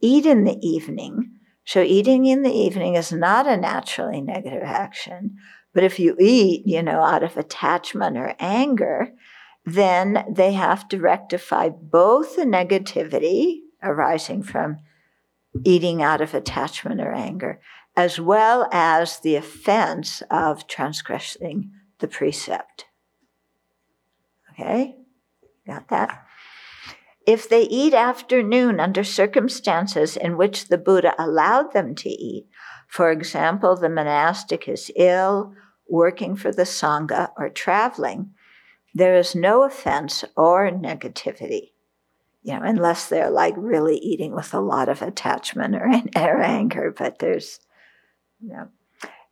eat 0.00 0.26
in 0.26 0.44
the 0.44 0.58
evening, 0.60 1.32
so 1.64 1.82
eating 1.82 2.26
in 2.26 2.42
the 2.42 2.52
evening 2.52 2.94
is 2.94 3.12
not 3.12 3.46
a 3.46 3.56
naturally 3.56 4.20
negative 4.20 4.62
action, 4.62 5.36
but 5.72 5.84
if 5.84 5.98
you 5.98 6.16
eat, 6.18 6.62
you 6.66 6.82
know, 6.82 7.02
out 7.02 7.22
of 7.22 7.36
attachment 7.36 8.16
or 8.16 8.34
anger, 8.38 9.12
then 9.64 10.24
they 10.28 10.52
have 10.52 10.88
to 10.88 10.98
rectify 10.98 11.68
both 11.68 12.36
the 12.36 12.42
negativity 12.42 13.60
arising 13.82 14.42
from 14.42 14.78
eating 15.64 16.02
out 16.02 16.20
of 16.20 16.34
attachment 16.34 17.00
or 17.00 17.12
anger, 17.12 17.60
as 17.96 18.20
well 18.20 18.68
as 18.72 19.20
the 19.20 19.36
offense 19.36 20.22
of 20.30 20.66
transgressing 20.66 21.70
the 21.98 22.08
precept. 22.08 22.86
Okay? 24.52 24.96
Got 25.66 25.88
that? 25.88 26.26
If 27.26 27.48
they 27.48 27.62
eat 27.62 27.94
afternoon 27.94 28.80
under 28.80 29.04
circumstances 29.04 30.16
in 30.16 30.36
which 30.36 30.68
the 30.68 30.78
Buddha 30.78 31.14
allowed 31.18 31.72
them 31.72 31.94
to 31.96 32.08
eat, 32.08 32.48
for 32.88 33.10
example, 33.10 33.76
the 33.76 33.88
monastic 33.88 34.66
is 34.68 34.90
ill, 34.96 35.54
working 35.88 36.34
for 36.34 36.50
the 36.50 36.62
Sangha, 36.62 37.30
or 37.36 37.48
traveling, 37.48 38.32
there 38.94 39.16
is 39.16 39.34
no 39.34 39.62
offense 39.62 40.24
or 40.36 40.70
negativity. 40.70 41.72
You 42.42 42.54
know, 42.54 42.62
unless 42.64 43.08
they're 43.08 43.30
like 43.30 43.54
really 43.56 43.96
eating 43.96 44.34
with 44.34 44.54
a 44.54 44.60
lot 44.60 44.88
of 44.88 45.02
attachment 45.02 45.74
or, 45.74 45.86
or 46.16 46.40
anger, 46.40 46.94
but 46.96 47.18
there's, 47.18 47.60
you 48.40 48.52
know. 48.52 48.68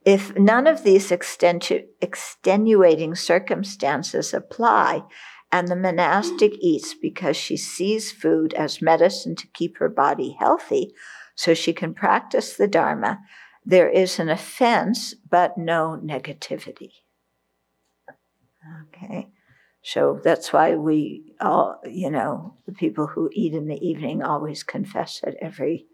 If 0.05 0.37
none 0.37 0.65
of 0.65 0.83
these 0.83 1.09
extenu- 1.09 1.85
extenuating 2.01 3.15
circumstances 3.15 4.33
apply, 4.33 5.03
and 5.51 5.67
the 5.67 5.75
monastic 5.75 6.53
eats 6.59 6.93
because 6.93 7.35
she 7.35 7.57
sees 7.57 8.11
food 8.11 8.53
as 8.53 8.81
medicine 8.81 9.35
to 9.35 9.47
keep 9.47 9.77
her 9.77 9.89
body 9.89 10.35
healthy 10.39 10.93
so 11.35 11.53
she 11.53 11.73
can 11.73 11.93
practice 11.93 12.55
the 12.55 12.67
Dharma, 12.67 13.19
there 13.65 13.89
is 13.89 14.19
an 14.19 14.29
offense 14.29 15.15
but 15.29 15.57
no 15.57 15.99
negativity. 16.03 16.91
Okay. 18.87 19.29
So 19.91 20.19
that's 20.23 20.53
why 20.53 20.75
we 20.75 21.33
all, 21.41 21.81
you 21.83 22.11
know, 22.11 22.53
the 22.67 22.73
people 22.73 23.07
who 23.07 23.31
eat 23.33 23.55
in 23.55 23.67
the 23.67 23.83
evening 23.83 24.21
always 24.21 24.61
confess 24.61 25.19
at 25.23 25.33
every 25.41 25.87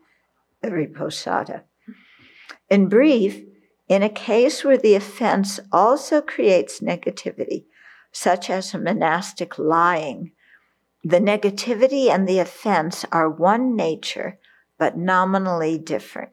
every 0.61 0.87
posadha. 0.87 1.63
In 2.69 2.89
brief, 2.89 3.41
in 3.87 4.03
a 4.03 4.09
case 4.09 4.65
where 4.65 4.77
the 4.77 4.95
offense 4.95 5.61
also 5.71 6.21
creates 6.21 6.81
negativity, 6.81 7.67
such 8.11 8.49
as 8.49 8.73
a 8.73 8.79
monastic 8.79 9.57
lying, 9.57 10.33
the 11.01 11.19
negativity 11.19 12.09
and 12.09 12.27
the 12.27 12.39
offense 12.39 13.05
are 13.13 13.29
one 13.29 13.77
nature, 13.77 14.39
but 14.77 14.97
nominally 14.97 15.77
different. 15.77 16.31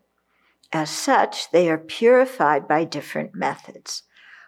As 0.72 0.90
such, 0.90 1.52
they 1.52 1.70
are 1.70 1.78
purified 1.78 2.66
by 2.66 2.82
different 2.82 3.36
methods. 3.36 4.02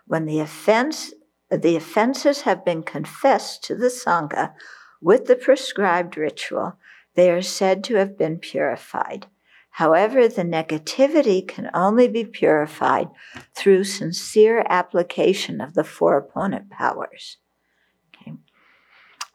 When 0.05 0.27
the 0.27 0.41
offense 0.41 1.12
the 1.51 1.76
offenses 1.76 2.42
have 2.42 2.64
been 2.64 2.82
confessed 2.82 3.62
to 3.64 3.74
the 3.74 3.88
Sangha 3.88 4.55
with 5.01 5.26
the 5.26 5.36
prescribed 5.36 6.16
ritual, 6.16 6.78
they 7.14 7.30
are 7.30 7.42
said 7.42 7.84
to 7.84 7.97
have 7.97 8.18
been 8.18 8.38
purified. 8.38 9.26
However, 9.70 10.28
the 10.28 10.42
negativity 10.42 11.47
can 11.47 11.68
only 11.74 12.07
be 12.07 12.24
purified 12.24 13.09
through 13.57 13.84
sincere 13.84 14.64
application 14.68 15.61
of 15.61 15.74
the 15.74 15.84
four 15.84 16.16
opponent 16.16 16.70
powers. 16.70 17.38
Okay. 18.14 18.34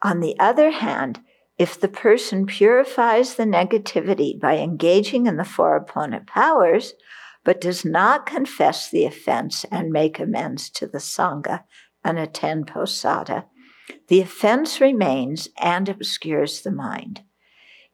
On 0.02 0.20
the 0.20 0.38
other 0.38 0.70
hand, 0.70 1.20
if 1.58 1.78
the 1.78 1.88
person 1.88 2.46
purifies 2.46 3.34
the 3.34 3.44
negativity 3.44 4.40
by 4.40 4.56
engaging 4.56 5.26
in 5.26 5.36
the 5.36 5.44
four 5.44 5.76
opponent 5.76 6.26
powers, 6.26 6.94
but 7.44 7.60
does 7.60 7.84
not 7.84 8.24
confess 8.24 8.90
the 8.90 9.04
offense 9.04 9.66
and 9.70 9.92
make 9.92 10.18
amends 10.18 10.70
to 10.70 10.86
the 10.86 10.98
Sangha 10.98 11.64
and 12.04 12.18
attend 12.18 12.66
posadha, 12.66 13.46
the 14.08 14.20
offense 14.20 14.80
remains 14.80 15.48
and 15.58 15.88
obscures 15.88 16.62
the 16.62 16.70
mind. 16.70 17.22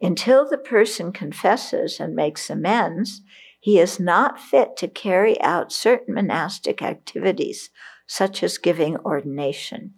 Until 0.00 0.48
the 0.48 0.59
person 0.59 1.12
confesses 1.12 1.98
and 1.98 2.14
makes 2.14 2.50
amends, 2.50 3.22
he 3.61 3.78
is 3.78 3.98
not 3.98 4.38
fit 4.38 4.76
to 4.76 4.88
carry 4.88 5.40
out 5.40 5.72
certain 5.72 6.14
monastic 6.14 6.82
activities, 6.82 7.70
such 8.07 8.42
as 8.42 8.59
giving 8.59 8.96
ordination. 8.98 9.94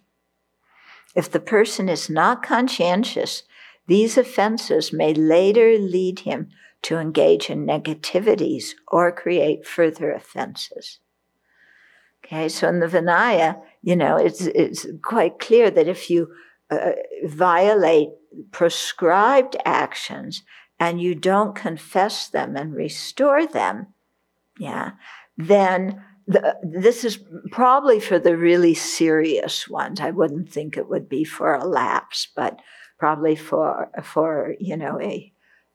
If 1.15 1.31
the 1.31 1.41
person 1.41 1.89
is 1.89 2.09
not 2.09 2.43
conscientious, 2.43 3.43
these 3.87 4.17
offenses 4.17 4.93
may 4.93 5.15
later 5.15 5.79
lead 5.79 6.21
him 6.21 6.49
to 6.83 6.99
engage 6.99 7.51
in 7.51 7.67
negativities 7.67 8.71
or 8.87 9.11
create 9.11 9.67
further 9.67 10.13
offenses. 10.13 11.01
Okay, 12.25 12.49
so 12.49 12.69
in 12.69 12.81
the 12.81 12.87
Vinaya, 12.87 13.61
you 13.83 13.97
know, 13.97 14.17
it's, 14.17 14.43
it's 14.43 14.87
quite 15.03 15.39
clear 15.39 15.71
that 15.71 15.89
if 15.89 16.11
you 16.11 16.29
uh, 16.71 16.93
violate 17.25 18.11
prescribed 18.51 19.57
actions 19.65 20.43
and 20.79 21.01
you 21.01 21.15
don't 21.15 21.55
confess 21.55 22.29
them 22.29 22.57
and 22.57 22.75
restore 22.75 23.47
them, 23.47 23.89
yeah, 24.59 24.93
then 25.37 26.03
the, 26.27 26.57
this 26.63 27.05
is 27.05 27.19
probably 27.51 27.99
for 28.01 28.19
the 28.19 28.37
really 28.37 28.75
serious 28.75 29.69
ones. 29.69 30.01
I 30.01 30.11
wouldn't 30.11 30.53
think 30.53 30.77
it 30.77 30.89
would 30.89 31.09
be 31.09 31.25
for 31.25 31.55
a 31.55 31.65
lapse, 31.65 32.29
but 32.37 32.61
probably 32.99 33.35
for 33.35 33.91
for 34.03 34.55
you 34.61 34.77
know 34.77 35.01
a 35.01 35.33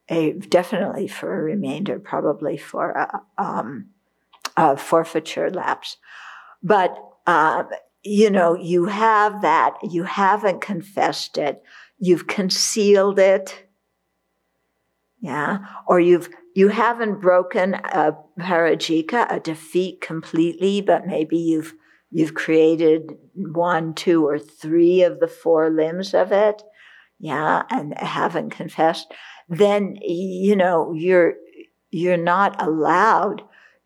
a 0.09 0.33
definitely 0.33 1.07
for 1.07 1.33
a 1.33 1.43
remainder, 1.43 1.97
probably 1.97 2.57
for 2.57 2.91
a, 2.91 3.21
um, 3.37 3.89
a 4.55 4.77
forfeiture 4.77 5.49
lapse. 5.49 5.97
But 6.63 6.97
uh, 7.27 7.63
you 8.03 8.29
know, 8.29 8.55
you 8.55 8.85
have 8.85 9.41
that. 9.41 9.75
You 9.81 10.03
haven't 10.03 10.61
confessed 10.61 11.37
it. 11.37 11.63
You've 11.99 12.27
concealed 12.27 13.17
it. 13.17 13.65
Yeah. 15.21 15.59
Or 15.87 16.01
you've, 16.01 16.29
you 16.53 16.67
haven't 16.67 17.21
broken 17.21 17.75
a 17.75 18.17
parajika, 18.37 19.33
a 19.33 19.39
defeat 19.39 20.01
completely, 20.01 20.81
but 20.81 21.07
maybe 21.07 21.37
you've, 21.37 21.73
you've 22.11 22.33
created 22.33 23.13
one, 23.35 23.93
two, 23.93 24.27
or 24.27 24.37
three 24.37 25.01
of 25.03 25.21
the 25.21 25.27
four 25.29 25.69
limbs 25.69 26.13
of 26.13 26.33
it. 26.33 26.61
Yeah. 27.19 27.63
And 27.69 27.97
haven't 27.97 28.49
confessed. 28.49 29.13
Then, 29.47 29.95
you 30.01 30.57
know, 30.57 30.91
you're, 30.93 31.35
you're 31.89 32.17
not 32.17 32.61
allowed, 32.61 33.43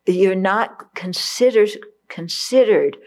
you're 0.08 0.34
not 0.34 0.96
considered, 0.96 1.70
considered 2.10 2.98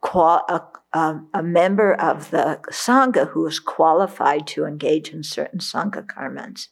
qual- 0.00 0.44
a, 0.48 1.20
a, 1.34 1.42
member 1.42 1.94
of 1.94 2.30
the 2.30 2.60
Sangha 2.70 3.28
who 3.30 3.46
is 3.46 3.60
qualified 3.60 4.46
to 4.48 4.64
engage 4.64 5.10
in 5.10 5.22
certain 5.22 5.58
Sangha 5.58 6.06
karmas. 6.06 6.68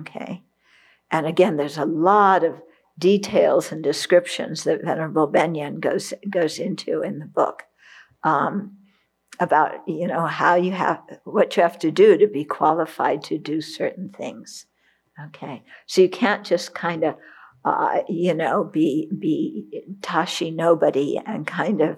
Okay. 0.00 0.42
And 1.10 1.26
again, 1.26 1.56
there's 1.56 1.78
a 1.78 1.84
lot 1.84 2.44
of 2.44 2.60
details 2.98 3.72
and 3.72 3.82
descriptions 3.82 4.64
that 4.64 4.84
Venerable 4.84 5.26
Benyon 5.26 5.80
goes, 5.80 6.12
goes 6.28 6.58
into 6.58 7.02
in 7.02 7.18
the 7.20 7.26
book 7.26 7.62
um, 8.24 8.76
about, 9.40 9.86
you 9.86 10.06
know, 10.06 10.26
how 10.26 10.56
you 10.56 10.72
have, 10.72 11.00
what 11.24 11.56
you 11.56 11.62
have 11.62 11.78
to 11.78 11.90
do 11.90 12.18
to 12.18 12.26
be 12.26 12.44
qualified 12.44 13.22
to 13.24 13.38
do 13.38 13.60
certain 13.60 14.10
things. 14.10 14.66
Okay. 15.26 15.62
So 15.86 16.00
you 16.00 16.08
can't 16.08 16.44
just 16.44 16.74
kind 16.74 17.04
of 17.04 17.16
uh, 17.68 18.02
you 18.08 18.34
know, 18.34 18.64
be 18.64 19.10
be 19.18 19.84
tashi 20.02 20.50
nobody 20.50 21.20
and 21.24 21.46
kind 21.46 21.80
of 21.80 21.96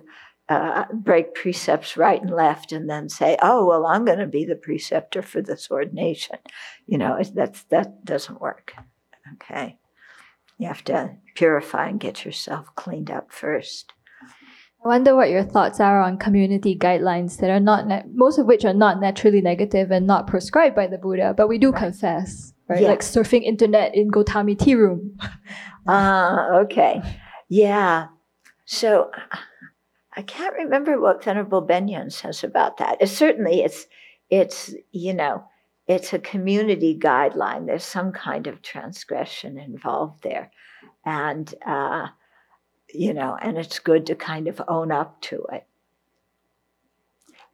uh, 0.49 0.85
break 0.93 1.35
precepts 1.35 1.97
right 1.97 2.21
and 2.21 2.31
left, 2.31 2.73
and 2.73 2.91
then 2.91 3.09
say, 3.09 3.37
"Oh, 3.41 3.67
well, 3.67 3.87
I'm 3.87 4.05
going 4.05 4.19
to 4.19 4.27
be 4.27 4.45
the 4.45 4.57
preceptor 4.57 5.23
for 5.23 5.41
this 5.41 5.71
ordination." 5.71 6.39
You 6.87 6.99
know, 6.99 7.23
that's 7.35 7.65
that 7.65 8.05
doesn't 8.05 8.41
work. 8.41 8.75
Okay, 9.35 9.79
you 10.59 10.67
have 10.67 10.85
to 10.85 11.17
purify 11.37 11.89
and 11.89 12.01
get 12.01 12.25
yourself 12.25 12.75
cleaned 12.75 13.11
up 13.11 13.33
first. 13.33 13.93
I 14.83 14.89
wonder 14.89 15.15
what 15.15 15.29
your 15.29 15.45
thoughts 15.45 15.79
are 15.79 16.01
on 16.01 16.17
community 16.17 16.75
guidelines 16.75 17.39
that 17.39 17.51
are 17.51 17.61
not, 17.61 17.87
most 18.15 18.39
of 18.39 18.47
which 18.47 18.65
are 18.65 18.73
not 18.73 18.99
naturally 18.99 19.43
negative 19.43 19.91
and 19.91 20.07
not 20.07 20.27
prescribed 20.27 20.75
by 20.75 20.87
the 20.87 20.97
Buddha, 20.97 21.35
but 21.37 21.49
we 21.49 21.59
do 21.59 21.71
right. 21.71 21.83
confess 21.83 22.55
right? 22.71 22.83
Yeah. 22.83 22.89
Like 22.89 23.01
surfing 23.01 23.43
internet 23.43 23.95
in 23.95 24.11
Gotami 24.11 24.59
tea 24.59 24.77
room. 24.77 25.19
Ah, 25.87 26.47
uh, 26.53 26.59
okay. 26.61 27.01
Yeah. 27.49 28.09
So 28.67 29.11
I 30.15 30.21
can't 30.21 30.55
remember 30.55 31.01
what 31.01 31.25
Venerable 31.25 31.63
Benyon 31.63 32.11
says 32.11 32.45
about 32.45 32.77
that. 32.77 32.99
It's 33.01 33.13
certainly 33.13 33.63
it's 33.63 33.87
it's 34.29 34.75
you 34.93 35.15
know 35.15 35.45
it's 35.89 36.13
a 36.13 36.19
community 36.19 36.97
guideline. 36.97 37.67
There's 37.67 37.83
some 37.83 38.13
kind 38.13 38.47
of 38.47 38.61
transgression 38.61 39.59
involved 39.59 40.23
there, 40.23 40.51
and 41.07 41.53
uh, 41.67 42.09
you 42.93 43.15
know, 43.15 43.39
and 43.41 43.57
it's 43.57 43.79
good 43.79 44.05
to 44.07 44.15
kind 44.15 44.49
of 44.49 44.61
own 44.69 44.93
up 44.93 45.21
to 45.23 45.47
it. 45.51 45.67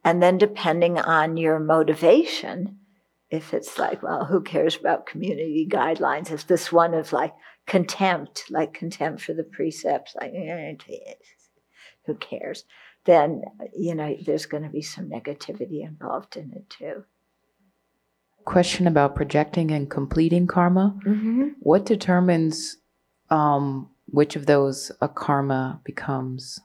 And 0.03 0.21
then, 0.21 0.37
depending 0.37 0.99
on 0.99 1.37
your 1.37 1.59
motivation, 1.59 2.79
if 3.29 3.53
it's 3.53 3.77
like, 3.77 4.01
well, 4.01 4.25
who 4.25 4.41
cares 4.41 4.77
about 4.77 5.05
community 5.05 5.67
guidelines? 5.69 6.31
If 6.31 6.47
this 6.47 6.71
one 6.71 6.93
is 6.93 7.11
like 7.11 7.33
contempt, 7.65 8.45
like 8.49 8.73
contempt 8.73 9.21
for 9.21 9.33
the 9.33 9.43
precepts, 9.43 10.15
like, 10.15 10.31
eh, 10.33 10.75
who 12.05 12.15
cares? 12.15 12.63
Then, 13.05 13.43
you 13.75 13.95
know, 13.95 14.15
there's 14.25 14.45
going 14.45 14.63
to 14.63 14.69
be 14.69 14.81
some 14.81 15.09
negativity 15.09 15.85
involved 15.85 16.37
in 16.37 16.51
it 16.53 16.69
too. 16.69 17.05
Question 18.45 18.87
about 18.87 19.15
projecting 19.15 19.71
and 19.71 19.89
completing 19.89 20.47
karma. 20.47 20.97
Mm-hmm. 21.05 21.49
What 21.59 21.85
determines 21.85 22.77
um, 23.29 23.89
which 24.05 24.37
of 24.37 24.45
those 24.45 24.91
a 25.01 25.09
karma 25.09 25.81
becomes? 25.83 26.59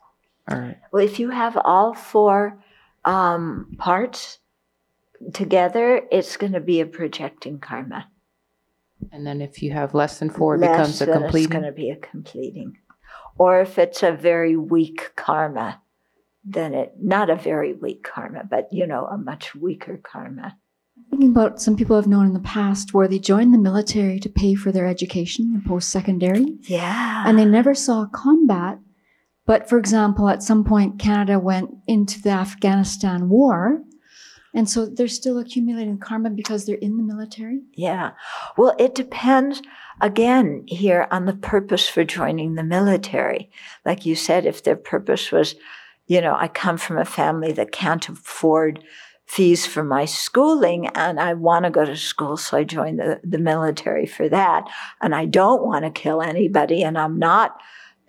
Or... 0.49 0.77
Well, 0.93 1.05
if 1.05 1.19
you 1.19 1.31
have 1.31 1.59
all 1.65 1.93
four 1.95 2.63
um, 3.05 3.75
parts, 3.79 4.39
together, 5.33 6.03
it's 6.11 6.37
going 6.37 6.53
to 6.53 6.61
be 6.61 6.81
a 6.81 6.87
projecting 6.87 7.59
karma. 7.59 8.09
And 9.11 9.27
then 9.27 9.41
if 9.41 9.63
you 9.63 9.73
have 9.73 9.95
less 9.95 10.19
than 10.19 10.31
four, 10.31 10.55
it 10.55 10.61
less 10.61 10.71
becomes 10.71 11.03
a 11.03 11.07
completing. 11.07 11.45
It's 11.45 11.53
going 11.53 11.65
to 11.65 11.73
be 11.73 11.91
a 11.91 11.97
completing. 11.97 12.77
Or 13.39 13.61
if 13.61 13.79
it's 13.79 14.03
a 14.03 14.13
very 14.13 14.57
weak 14.57 15.13
karma, 15.17 15.81
then 16.45 16.75
it 16.75 16.95
not 17.01 17.31
a 17.31 17.37
very 17.37 17.73
weak 17.73 18.03
karma, 18.05 18.43
but 18.49 18.69
you 18.73 18.87
know, 18.87 19.07
a 19.07 19.17
much 19.17 19.55
weaker 19.55 19.99
karma. 20.03 20.57
Thinking 21.11 21.31
about 21.31 21.61
some 21.61 21.77
people 21.77 21.97
I've 21.97 22.07
known 22.07 22.27
in 22.27 22.35
the 22.35 22.41
past 22.41 22.95
where 22.95 23.09
they 23.09 23.19
joined 23.19 23.53
the 23.53 23.59
military 23.59 24.21
to 24.21 24.29
pay 24.29 24.55
for 24.55 24.73
their 24.73 24.87
education 24.87 25.53
in 25.55 25.63
post 25.67 25.91
secondary. 25.91 26.59
Yeah. 26.63 27.25
And 27.27 27.39
they 27.39 27.45
never 27.45 27.75
saw 27.75 28.07
combat. 28.07 28.79
But 29.45 29.69
for 29.69 29.79
example, 29.79 30.29
at 30.29 30.43
some 30.43 30.65
point, 30.65 30.99
Canada 30.99 31.39
went 31.39 31.71
into 31.87 32.21
the 32.23 32.31
Afghanistan 32.31 33.29
war 33.29 33.83
and 34.55 34.69
so 34.69 34.87
they're 34.87 35.09
still 35.09 35.39
accumulating 35.39 35.99
karma 35.99 36.31
because 36.31 36.67
they're 36.67 36.77
in 36.77 36.99
the 36.99 37.03
military? 37.03 37.63
Yeah. 37.75 38.13
Well, 38.59 38.75
it 38.79 38.95
depends 38.95 39.63
again 40.01 40.65
here 40.67 41.09
on 41.11 41.25
the 41.25 41.33
purpose 41.33 41.89
for 41.89 42.05
joining 42.05 42.55
the 42.55 42.63
military. 42.63 43.51
Like 43.87 44.05
you 44.05 44.15
said, 44.15 44.45
if 44.45 44.63
their 44.63 44.77
purpose 44.77 45.33
was, 45.33 45.55
you 46.07 46.21
know, 46.21 46.37
I 46.39 46.49
come 46.49 46.77
from 46.77 46.99
a 46.99 47.05
family 47.05 47.53
that 47.53 47.73
can't 47.73 48.07
afford 48.09 48.85
fees 49.25 49.65
for 49.65 49.83
my 49.83 50.05
schooling 50.05 50.89
and 50.89 51.19
I 51.19 51.33
want 51.33 51.65
to 51.65 51.71
go 51.71 51.87
to 51.87 51.97
school, 51.97 52.37
so 52.37 52.59
I 52.59 52.65
join 52.65 52.97
the, 52.97 53.21
the 53.25 53.39
military 53.39 54.05
for 54.05 54.29
that. 54.29 54.69
And 55.01 55.15
I 55.15 55.25
don't 55.25 55.65
want 55.65 55.87
to 55.87 55.91
kill 55.91 56.21
anybody 56.21 56.83
and 56.83 56.99
I'm 56.99 57.19
not 57.19 57.59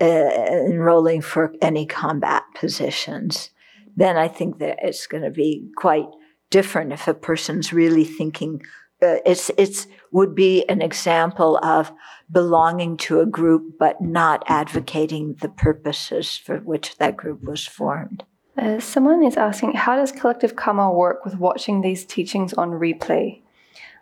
uh, 0.02 0.06
enrolling 0.06 1.22
for 1.22 1.54
any 1.62 1.86
combat 1.86 2.44
positions. 2.56 3.52
Then 3.96 4.18
I 4.18 4.28
think 4.28 4.58
that 4.60 4.80
it's 4.82 5.08
going 5.08 5.24
to 5.24 5.30
be 5.30 5.70
quite 5.78 6.08
different 6.54 6.94
if 6.94 7.08
a 7.08 7.16
person's 7.16 7.74
really 7.74 8.06
thinking 8.06 8.62
uh, 9.02 9.18
it's 9.26 9.50
it's 9.58 9.88
would 10.12 10.36
be 10.36 10.64
an 10.70 10.82
example 10.84 11.58
of 11.64 11.92
belonging 12.32 12.96
to 12.96 13.20
a 13.20 13.26
group 13.26 13.64
but 13.80 14.00
not 14.00 14.44
advocating 14.48 15.36
the 15.42 15.50
purposes 15.50 16.38
for 16.38 16.60
which 16.60 16.96
that 16.98 17.18
group 17.18 17.44
was 17.44 17.66
formed. 17.66 18.24
Uh, 18.56 18.80
someone 18.80 19.24
is 19.24 19.36
asking, 19.36 19.74
how 19.74 19.96
does 19.96 20.12
collective 20.12 20.56
karma 20.56 20.92
work 20.92 21.26
with 21.26 21.36
watching 21.38 21.82
these 21.82 22.06
teachings 22.06 22.54
on 22.54 22.70
replay? 22.70 23.42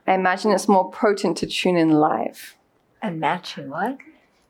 I 0.06 0.14
imagine 0.14 0.52
it's 0.52 0.68
more 0.68 0.91
potent 0.91 1.38
to 1.38 1.48
tune 1.48 1.78
in 1.78 1.91
live. 1.91 2.57
And 3.02 3.22
matching 3.22 3.69
what? 3.69 3.98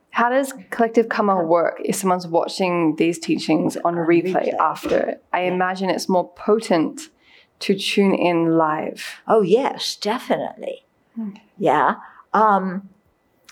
How 0.09 0.29
does 0.29 0.53
collective 0.71 1.07
karma 1.07 1.43
work 1.43 1.75
if 1.85 1.95
someone's 1.95 2.27
watching 2.27 2.95
these 2.95 3.19
teachings 3.19 3.77
on 3.85 3.93
replay, 3.95 4.33
replay. 4.33 4.53
after? 4.59 5.19
I 5.31 5.41
imagine 5.41 5.91
it's 5.91 6.09
more 6.09 6.27
potent 6.33 7.01
to 7.61 7.77
tune 7.77 8.13
in 8.13 8.57
live. 8.57 9.21
Oh 9.27 9.41
yes, 9.41 9.95
definitely. 9.95 10.85
Yeah. 11.57 11.95
Um, 12.33 12.89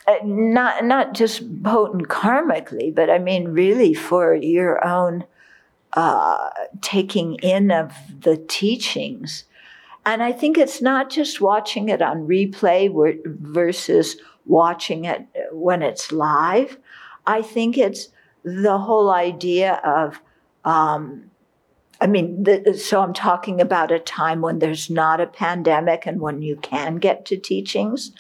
uh, 0.08 0.16
not 0.24 0.86
not 0.86 1.14
just 1.14 1.64
potent 1.64 2.08
karmically, 2.08 2.94
but 2.94 3.10
I 3.10 3.20
mean 3.20 3.50
really 3.50 3.94
for 3.94 4.34
your 4.34 4.86
own 4.86 5.26
uh, 5.94 6.50
taking 6.82 7.36
in 7.36 7.72
of 7.72 7.94
the 8.22 8.38
teachings. 8.38 9.46
And 10.06 10.24
I 10.24 10.32
think 10.32 10.58
it's 10.58 10.82
not 10.82 11.10
just 11.10 11.42
watching 11.42 11.90
it 11.90 12.02
on 12.02 12.28
replay 12.28 12.90
versus 13.26 14.18
watching 14.46 15.06
it 15.06 15.28
when 15.52 15.82
it's 15.82 16.12
live. 16.12 16.78
I 17.28 17.42
think 17.42 17.78
it's 17.78 18.10
the 18.44 18.78
whole 18.78 19.12
idea 19.12 19.74
of, 19.84 20.22
um, 20.66 21.29
I 22.02 22.08
mean, 22.08 22.44
the, 22.44 22.78
so 22.78 23.02
I'm 23.02 23.14
talking 23.14 23.60
about 23.60 23.92
a 23.92 24.00
time 24.00 24.42
when 24.42 24.60
there's 24.60 24.90
not 24.90 25.20
a 25.20 25.28
pandemic 25.28 26.06
and 26.06 26.22
when 26.22 26.42
you 26.42 26.56
can 26.58 26.96
get 26.96 27.26
to 27.26 27.38
teachings, 27.38 28.12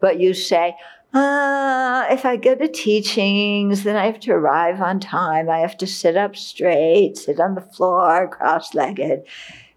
but 0.00 0.18
you 0.18 0.32
say, 0.32 0.74
uh, 1.12 2.06
if 2.10 2.24
I 2.26 2.36
go 2.36 2.54
to 2.54 2.68
teachings, 2.68 3.84
then 3.84 3.96
I 3.96 4.06
have 4.06 4.20
to 4.20 4.32
arrive 4.32 4.80
on 4.80 5.00
time. 5.00 5.48
I 5.48 5.58
have 5.60 5.76
to 5.78 5.86
sit 5.86 6.16
up 6.16 6.36
straight, 6.36 7.16
sit 7.16 7.40
on 7.40 7.54
the 7.54 7.60
floor, 7.60 8.28
cross-legged. 8.28 9.22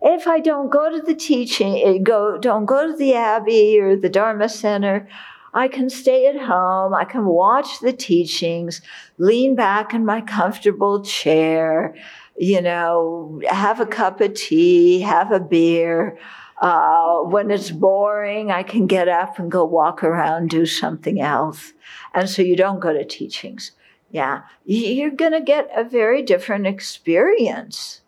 If 0.02 0.28
I 0.28 0.40
don't 0.40 0.70
go 0.70 0.90
to 0.90 1.02
the 1.02 1.16
teaching, 1.16 1.82
eh, 1.84 1.98
go 1.98 2.38
don't 2.38 2.66
go 2.66 2.88
to 2.88 2.98
the 2.98 3.14
abbey 3.14 3.80
or 3.80 3.96
the 3.96 4.10
Dharma 4.10 4.50
center, 4.50 5.08
I 5.54 5.68
can 5.68 5.90
stay 5.90 6.28
at 6.28 6.40
home. 6.40 6.94
I 6.94 7.06
can 7.06 7.26
watch 7.26 7.80
the 7.80 7.94
teachings, 7.94 8.82
lean 9.18 9.56
back 9.56 9.94
in 9.94 10.06
my 10.06 10.22
comfortable 10.22 11.04
chair, 11.04 11.96
you 12.40 12.62
know, 12.62 13.42
have 13.50 13.82
a 13.82 13.86
cup 13.86 14.22
of 14.22 14.34
tea, 14.34 15.02
have 15.02 15.34
a 15.34 15.42
beer. 15.42 16.18
Uh, 16.62 17.20
when 17.20 17.52
it's 17.52 17.70
boring, 17.70 18.50
I 18.50 18.64
can 18.64 18.88
get 18.88 19.10
up 19.10 19.40
and 19.40 19.52
go 19.52 19.66
walk 19.66 20.04
around, 20.04 20.50
do 20.50 20.66
something 20.66 21.20
else. 21.20 21.74
And 22.14 22.30
so 22.30 22.42
you 22.42 22.56
don't 22.56 22.80
go 22.80 22.94
to 22.94 23.04
teachings. 23.04 23.72
Yeah, 24.10 24.44
you're 24.66 25.12
going 25.12 25.34
to 25.34 25.42
get 25.42 25.70
a 25.76 25.84
very 25.84 26.24
different 26.24 26.66
experience. 26.66 28.02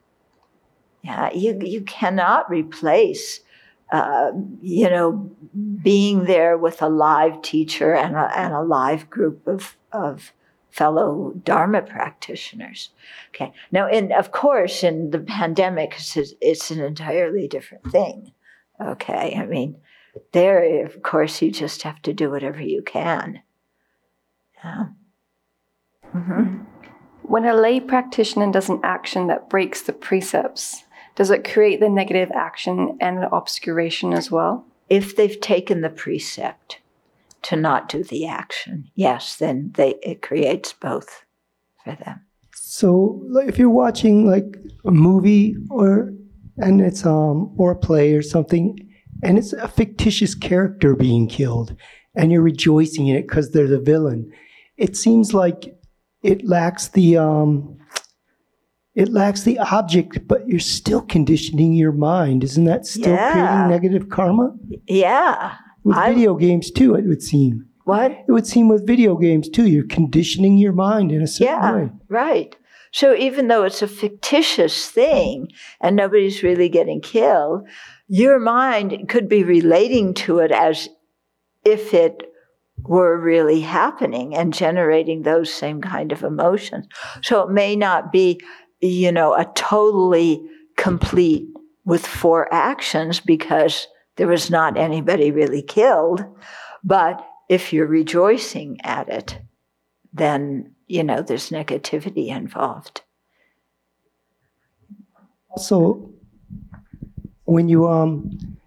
Yeah, 1.04 1.32
you, 1.34 1.60
you 1.62 1.82
cannot 1.82 2.50
replace, 2.50 3.42
uh, 3.92 4.32
you 4.62 4.90
know, 4.90 5.30
being 5.84 6.24
there 6.24 6.58
with 6.58 6.82
a 6.82 6.90
live 6.90 7.42
teacher 7.42 7.94
and 7.94 8.16
a, 8.16 8.32
and 8.38 8.54
a 8.54 8.62
live 8.62 9.10
group 9.10 9.46
of, 9.46 9.76
of 9.92 10.32
fellow 10.72 11.34
Dharma 11.44 11.82
practitioners. 11.82 12.90
Okay. 13.30 13.54
Now, 13.72 13.88
in 13.88 14.12
of 14.12 14.32
course, 14.32 14.84
in 14.84 15.12
the 15.12 15.20
pandemic, 15.20 15.94
it's, 15.98 16.34
it's 16.42 16.72
an 16.72 16.80
entirely 16.80 17.48
different 17.48 17.92
thing. 17.92 18.32
Okay. 18.80 19.36
I 19.38 19.46
mean, 19.46 19.78
there, 20.32 20.86
of 20.86 21.02
course, 21.04 21.42
you 21.42 21.52
just 21.52 21.84
have 21.84 22.02
to 22.04 22.14
do 22.14 22.30
whatever 22.30 22.62
you 22.62 22.82
can. 22.82 23.42
Yeah. 24.64 24.86
Mhm. 26.14 26.66
When 27.22 27.46
a 27.46 27.54
lay 27.54 27.80
practitioner 27.80 28.52
does 28.52 28.70
an 28.70 28.82
action 28.84 29.28
that 29.28 29.50
breaks 29.50 29.82
the 29.82 29.94
precepts, 29.94 30.84
does 31.16 31.30
it 31.30 31.50
create 31.50 31.80
the 31.80 31.90
negative 31.90 32.32
action 32.32 32.98
and 33.00 33.20
the 33.20 33.30
obscuration 33.30 34.14
as 34.14 34.30
well? 34.30 34.66
If 34.90 35.16
they've 35.16 35.40
taken 35.40 35.82
the 35.82 35.90
precept 35.90 36.81
to 37.44 37.56
not 37.56 37.90
do 37.90 38.04
the 38.04 38.28
action, 38.28 38.90
yes, 38.96 39.38
then 39.38 39.72
they 39.76 39.96
it 40.04 40.22
creates 40.22 40.74
both 40.74 41.26
for 41.84 41.96
them. 41.96 42.22
So 42.54 43.22
like, 43.30 43.48
if 43.50 43.58
you're 43.58 43.70
watching 43.70 44.28
like 44.30 44.56
a 44.86 44.92
movie 44.92 45.56
or 45.70 46.14
and 46.58 46.82
it's 46.82 47.06
um 47.06 47.54
or 47.58 47.72
a 47.72 47.76
play 47.76 48.14
or 48.14 48.22
something 48.22 48.78
and 49.24 49.38
it's 49.38 49.54
a 49.54 49.68
fictitious 49.68 50.36
character 50.36 50.96
being 50.96 51.28
killed 51.28 51.76
and 52.16 52.32
you're 52.32 52.42
rejoicing 52.42 53.08
in 53.08 53.16
it 53.16 53.28
because 53.28 53.52
they're 53.52 53.68
the 53.68 53.80
villain, 53.80 54.32
it 54.78 54.96
seems 54.98 55.34
like 55.34 55.76
it 56.24 56.46
lacks 56.46 56.90
the 56.90 57.18
um 57.18 57.78
it 58.94 59.08
lacks 59.10 59.44
the 59.44 59.58
object, 59.60 60.28
but 60.28 60.46
you're 60.50 60.60
still 60.60 61.02
conditioning 61.02 61.74
your 61.74 61.94
mind. 61.94 62.44
Isn't 62.44 62.66
that 62.66 62.86
still 62.86 63.14
Yeah. 63.14 63.32
creating 63.32 63.70
negative 63.70 64.10
karma? 64.10 64.54
Yeah. 64.86 65.54
With 65.84 65.98
I- 65.98 66.14
video 66.14 66.36
games 66.36 66.72
too, 66.72 66.96
it 66.96 67.06
would 67.06 67.22
seem. 67.24 67.66
What? 67.86 68.12
It 68.12 68.32
would 68.32 68.46
seem 68.48 68.68
with 68.70 68.86
video 68.86 69.16
games 69.16 69.50
too. 69.50 69.66
You're 69.68 69.88
conditioning 69.88 70.58
your 70.58 70.72
mind 70.74 71.12
in 71.12 71.22
a 71.22 71.28
certain 71.28 71.54
Yeah, 71.56 71.76
way. 71.76 71.90
right. 72.10 72.56
So 72.94 73.16
even 73.16 73.48
though 73.48 73.64
it's 73.64 73.82
a 73.82 73.88
fictitious 73.88 74.90
thing 74.90 75.48
and 75.80 75.96
nobody's 75.96 76.44
really 76.44 76.70
getting 76.70 77.02
killed, 77.02 77.66
your 78.08 78.38
mind 78.40 79.08
could 79.10 79.28
be 79.30 79.44
relating 79.44 80.14
to 80.16 80.40
it 80.40 80.52
as 80.52 80.90
if 81.66 81.94
it 81.94 82.22
were 82.84 83.18
really 83.18 83.62
happening 83.62 84.36
and 84.36 84.54
generating 84.54 85.22
those 85.24 85.52
same 85.54 85.82
kind 85.82 86.12
of 86.12 86.24
emotions. 86.24 86.86
So 87.22 87.42
it 87.44 87.50
may 87.52 87.76
not 87.76 88.12
be, 88.12 88.42
you 88.82 89.12
know, 89.12 89.34
a 89.36 89.46
totally 89.56 90.42
complete 90.78 91.46
with 91.86 92.06
four 92.06 92.54
actions 92.54 93.20
because 93.20 93.88
there 94.16 94.28
was 94.28 94.50
not 94.50 94.78
anybody 94.78 95.32
really 95.32 95.62
killed. 95.62 96.24
But 96.84 97.26
if 97.50 97.74
you're 97.74 97.88
rejoicing 97.88 98.80
at 98.84 99.10
it, 99.10 99.40
then 100.14 100.74
you 100.88 101.04
know 101.04 101.22
there's 101.22 101.50
negativity 101.50 102.28
involved. 102.28 103.02
Also, 105.50 106.12
when 107.44 107.68
you 107.68 107.88
um, 107.88 108.58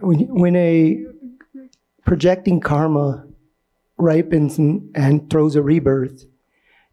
when 0.00 0.20
when 0.34 0.56
a 0.56 1.04
projecting 2.04 2.60
karma 2.60 3.26
ripens 3.96 4.58
and, 4.58 4.90
and 4.94 5.30
throws 5.30 5.54
a 5.54 5.62
rebirth 5.62 6.24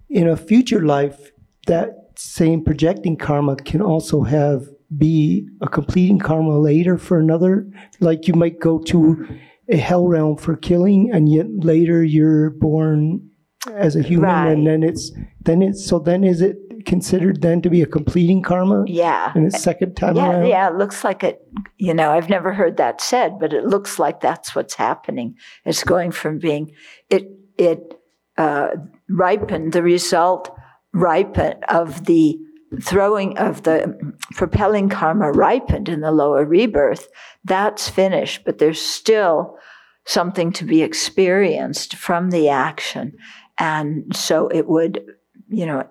in 0.10 0.28
a 0.28 0.38
future 0.38 0.86
life, 0.86 1.32
that 1.66 2.12
same 2.16 2.64
projecting 2.64 3.18
karma 3.18 3.56
can 3.56 3.82
also 3.82 4.22
have 4.24 4.68
be 4.96 5.48
a 5.62 5.68
completing 5.68 6.20
karma 6.20 6.58
later 6.60 6.98
for 6.98 7.20
another. 7.20 7.68
Like 8.00 8.28
you 8.28 8.34
might 8.34 8.60
go 8.60 8.80
to 8.80 9.28
a 9.70 9.78
hell 9.78 10.08
realm 10.08 10.38
for 10.38 10.56
killing, 10.56 11.12
and 11.14 11.30
yet 11.32 11.48
later 11.58 12.04
you're 12.04 12.52
born 12.52 13.30
as 13.74 13.96
a 13.98 14.02
human, 14.02 14.30
Right. 14.30 14.52
and 14.52 14.66
then 14.66 14.84
it's 14.84 15.12
then 15.42 15.62
it's 15.62 15.86
so 15.86 16.00
then 16.00 16.24
is 16.24 16.42
it 16.42 16.58
considered 16.86 17.42
then 17.42 17.62
to 17.62 17.70
be 17.70 17.82
a 17.82 17.86
completing 17.86 18.42
karma? 18.42 18.86
Yeah. 18.88 19.34
And 19.36 19.46
its 19.46 19.62
second 19.62 19.96
time 19.96 20.16
Yeah, 20.16 20.30
around? 20.30 20.48
yeah, 20.48 20.70
it 20.70 20.76
looks 20.76 21.04
like 21.04 21.22
it, 21.22 21.42
you 21.78 21.94
know, 21.94 22.12
I've 22.12 22.30
never 22.30 22.54
heard 22.54 22.78
that 22.78 23.02
said, 23.02 23.40
but 23.40 23.52
it 23.52 23.66
looks 23.66 24.00
like 24.00 24.22
that's 24.22 24.56
what's 24.56 24.76
happening. 24.76 25.36
It's 25.66 25.84
going 25.84 26.12
from 26.12 26.40
being, 26.40 26.72
it, 27.10 27.28
it 27.58 27.94
uh, 28.38 28.70
ripened, 29.10 29.74
the 29.74 29.84
result 29.84 30.50
ripened 30.94 31.66
of 31.68 32.06
the 32.06 32.38
throwing 32.82 33.38
of 33.38 33.64
the 33.64 33.98
propelling 34.34 34.90
karma 34.90 35.32
ripened 35.32 35.90
in 35.90 36.02
the 36.02 36.12
lower 36.12 36.46
rebirth. 36.46 37.08
That's 37.44 37.90
finished, 37.90 38.44
but 38.46 38.58
there's 38.58 38.82
still 38.82 39.58
something 40.06 40.52
to 40.54 40.66
be 40.66 40.82
experienced 40.82 41.96
from 41.96 42.30
the 42.30 42.50
action. 42.50 43.18
And 43.58 44.16
so 44.16 44.48
it 44.48 44.68
would, 44.68 45.06
you 45.50 45.66
know, 45.66 45.90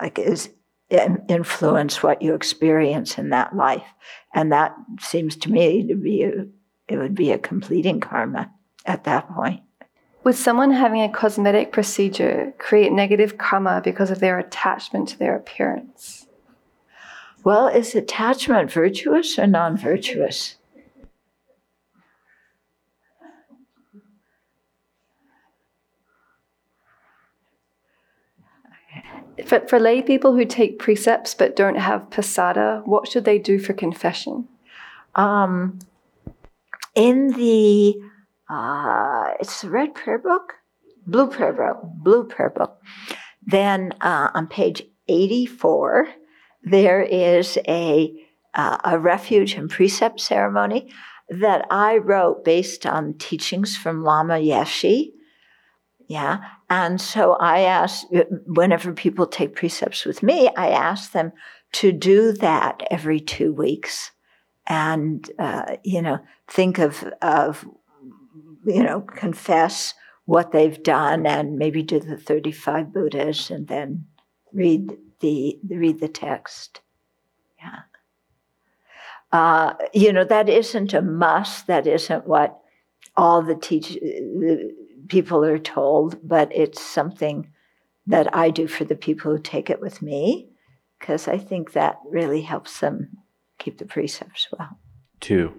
like 0.00 0.18
is 0.18 0.50
influence 0.90 2.02
what 2.02 2.22
you 2.22 2.34
experience 2.34 3.18
in 3.18 3.30
that 3.30 3.54
life. 3.54 3.84
And 4.34 4.52
that 4.52 4.74
seems 5.00 5.36
to 5.36 5.50
me 5.50 5.86
to 5.86 5.94
be 5.94 6.22
a, 6.22 6.46
it 6.88 6.96
would 6.96 7.14
be 7.14 7.30
a 7.30 7.38
completing 7.38 8.00
karma 8.00 8.50
at 8.86 9.04
that 9.04 9.28
point. 9.30 9.60
Would 10.28 10.36
someone 10.36 10.72
having 10.72 11.00
a 11.00 11.08
cosmetic 11.08 11.72
procedure 11.72 12.52
create 12.58 12.92
negative 12.92 13.38
karma 13.38 13.80
because 13.82 14.10
of 14.10 14.20
their 14.20 14.38
attachment 14.38 15.08
to 15.08 15.18
their 15.18 15.34
appearance? 15.34 16.26
Well, 17.44 17.66
is 17.66 17.94
attachment 17.94 18.70
virtuous 18.70 19.38
or 19.38 19.46
non-virtuous? 19.46 20.56
For, 29.46 29.60
for 29.66 29.80
lay 29.80 30.02
people 30.02 30.36
who 30.36 30.44
take 30.44 30.78
precepts 30.78 31.32
but 31.32 31.56
don't 31.56 31.78
have 31.78 32.10
posadha, 32.10 32.82
what 32.84 33.08
should 33.08 33.24
they 33.24 33.38
do 33.38 33.58
for 33.58 33.72
confession? 33.72 34.46
Um, 35.14 35.78
in 36.94 37.28
the 37.28 37.98
uh, 38.48 39.32
it's 39.40 39.62
the 39.62 39.70
red 39.70 39.94
prayer 39.94 40.18
book, 40.18 40.54
blue 41.06 41.28
prayer 41.28 41.52
book, 41.52 41.80
blue 42.02 42.24
prayer 42.24 42.50
book. 42.50 42.80
Then 43.46 43.92
uh, 44.00 44.30
on 44.34 44.46
page 44.46 44.82
eighty-four, 45.08 46.08
there 46.62 47.02
is 47.02 47.58
a 47.68 48.12
uh, 48.54 48.78
a 48.84 48.98
refuge 48.98 49.54
and 49.54 49.70
precept 49.70 50.20
ceremony 50.20 50.92
that 51.28 51.66
I 51.70 51.98
wrote 51.98 52.44
based 52.44 52.86
on 52.86 53.14
teachings 53.18 53.76
from 53.76 54.02
Lama 54.02 54.34
Yeshe. 54.34 55.12
Yeah, 56.08 56.38
and 56.70 57.00
so 57.00 57.34
I 57.34 57.60
asked 57.60 58.06
whenever 58.46 58.92
people 58.92 59.26
take 59.26 59.54
precepts 59.54 60.06
with 60.06 60.22
me, 60.22 60.48
I 60.56 60.68
ask 60.70 61.12
them 61.12 61.32
to 61.72 61.92
do 61.92 62.32
that 62.32 62.82
every 62.90 63.20
two 63.20 63.52
weeks, 63.52 64.10
and 64.66 65.30
uh, 65.38 65.76
you 65.84 66.00
know 66.00 66.18
think 66.46 66.78
of 66.78 67.04
of 67.20 67.66
you 68.66 68.82
know, 68.82 69.00
confess 69.00 69.94
what 70.24 70.52
they've 70.52 70.82
done 70.82 71.26
and 71.26 71.56
maybe 71.56 71.82
do 71.82 71.98
the 71.98 72.16
35 72.16 72.92
Buddhas 72.92 73.50
and 73.50 73.66
then 73.66 74.06
read 74.52 74.96
the 75.20 75.58
read 75.68 76.00
the 76.00 76.08
text. 76.08 76.80
Yeah. 77.58 77.80
Uh, 79.32 79.74
you 79.92 80.12
know, 80.12 80.24
that 80.24 80.48
isn't 80.48 80.94
a 80.94 81.02
must. 81.02 81.66
That 81.66 81.86
isn't 81.86 82.26
what 82.26 82.60
all 83.16 83.42
the 83.42 83.54
teach 83.54 83.94
the 83.94 84.74
people 85.08 85.44
are 85.44 85.58
told, 85.58 86.18
but 86.22 86.54
it's 86.54 86.80
something 86.80 87.50
that 88.06 88.34
I 88.34 88.50
do 88.50 88.66
for 88.66 88.84
the 88.84 88.96
people 88.96 89.32
who 89.32 89.38
take 89.38 89.68
it 89.68 89.80
with 89.80 90.00
me, 90.00 90.48
because 90.98 91.28
I 91.28 91.38
think 91.38 91.72
that 91.72 91.98
really 92.08 92.42
helps 92.42 92.80
them 92.80 93.18
keep 93.58 93.78
the 93.78 93.84
precepts 93.84 94.48
well. 94.56 94.78
Two. 95.20 95.52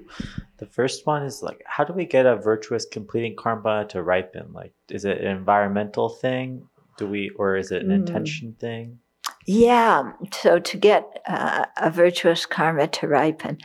The 0.58 0.66
first 0.66 1.06
one 1.06 1.24
is 1.24 1.42
like, 1.42 1.62
how 1.66 1.84
do 1.84 1.94
we 1.94 2.06
get 2.06 2.26
a 2.26 2.36
virtuous 2.36 2.86
completing 2.86 3.36
karma 3.36 3.86
to 3.90 4.04
ripen? 4.04 4.52
Like, 4.54 4.74
is 4.90 5.06
it 5.06 5.20
an 5.22 5.28
environmental 5.28 6.10
thing? 6.10 6.68
Do 6.98 7.08
we, 7.08 7.30
or 7.38 7.56
is 7.56 7.72
it 7.72 7.84
an 7.84 7.90
Mm. 7.90 7.96
intention 7.96 8.56
thing? 8.60 9.00
Yeah, 9.46 10.12
so 10.34 10.60
to 10.60 10.78
get 10.78 11.06
uh, 11.28 11.66
a 11.78 11.90
virtuous 11.90 12.46
karma 12.46 12.88
to 12.88 13.08
ripen, 13.08 13.58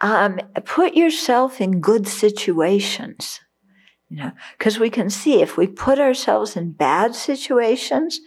um, 0.00 0.40
put 0.64 0.94
yourself 0.94 1.60
in 1.60 1.80
good 1.80 2.08
situations. 2.08 3.40
You 4.08 4.18
know, 4.18 4.32
because 4.58 4.78
we 4.78 4.90
can 4.90 5.08
see 5.08 5.40
if 5.40 5.56
we 5.56 5.66
put 5.66 5.98
ourselves 5.98 6.54
in 6.56 6.72
bad 6.72 7.14
situations, 7.14 8.20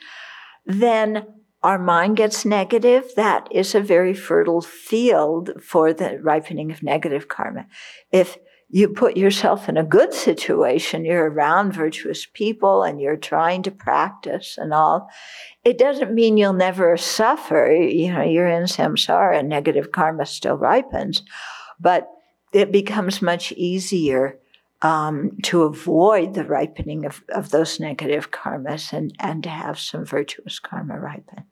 then 0.65 1.27
our 1.65 1.79
mind 1.79 2.15
gets 2.15 2.45
negative. 2.45 3.11
That 3.15 3.47
is 3.51 3.73
a 3.73 3.81
very 3.81 4.13
fertile 4.13 4.61
field 4.61 5.49
for 5.59 5.93
the 5.93 6.19
ripening 6.21 6.71
of 6.71 6.83
negative 6.83 7.27
karma. 7.27 7.65
If 8.11 8.37
you 8.69 8.87
put 8.89 9.17
yourself 9.17 9.67
in 9.67 9.75
a 9.75 9.83
good 9.83 10.13
situation, 10.13 11.05
you're 11.05 11.27
around 11.27 11.73
virtuous 11.73 12.27
people 12.31 12.83
and 12.83 13.01
you're 13.01 13.17
trying 13.17 13.63
to 13.63 13.71
practice 13.71 14.59
and 14.59 14.75
all, 14.75 15.09
it 15.63 15.79
doesn't 15.79 16.13
mean 16.13 16.37
you'll 16.37 16.53
never 16.53 16.97
suffer. 16.97 17.71
You 17.71 18.13
know, 18.13 18.21
you're 18.21 18.47
in 18.47 18.65
samsara 18.65 19.39
and 19.39 19.49
negative 19.49 19.91
karma 19.91 20.27
still 20.27 20.57
ripens, 20.57 21.23
but 21.79 22.07
it 22.53 22.71
becomes 22.71 23.23
much 23.23 23.51
easier 23.53 24.37
um, 24.83 25.31
to 25.41 25.63
avoid 25.63 26.35
the 26.35 26.45
ripening 26.45 27.05
of, 27.05 27.23
of 27.29 27.49
those 27.49 27.79
negative 27.79 28.29
karmas 28.29 28.93
and, 28.93 29.15
and 29.19 29.41
to 29.41 29.49
have 29.49 29.79
some 29.79 30.05
virtuous 30.05 30.59
karma 30.59 30.99
ripen. 30.99 31.45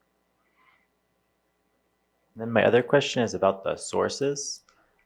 Then 2.35 2.51
my 2.51 2.65
other 2.65 2.81
question 2.81 3.23
is 3.23 3.34
about 3.34 3.64
the 3.64 3.76
sources. 3.76 4.61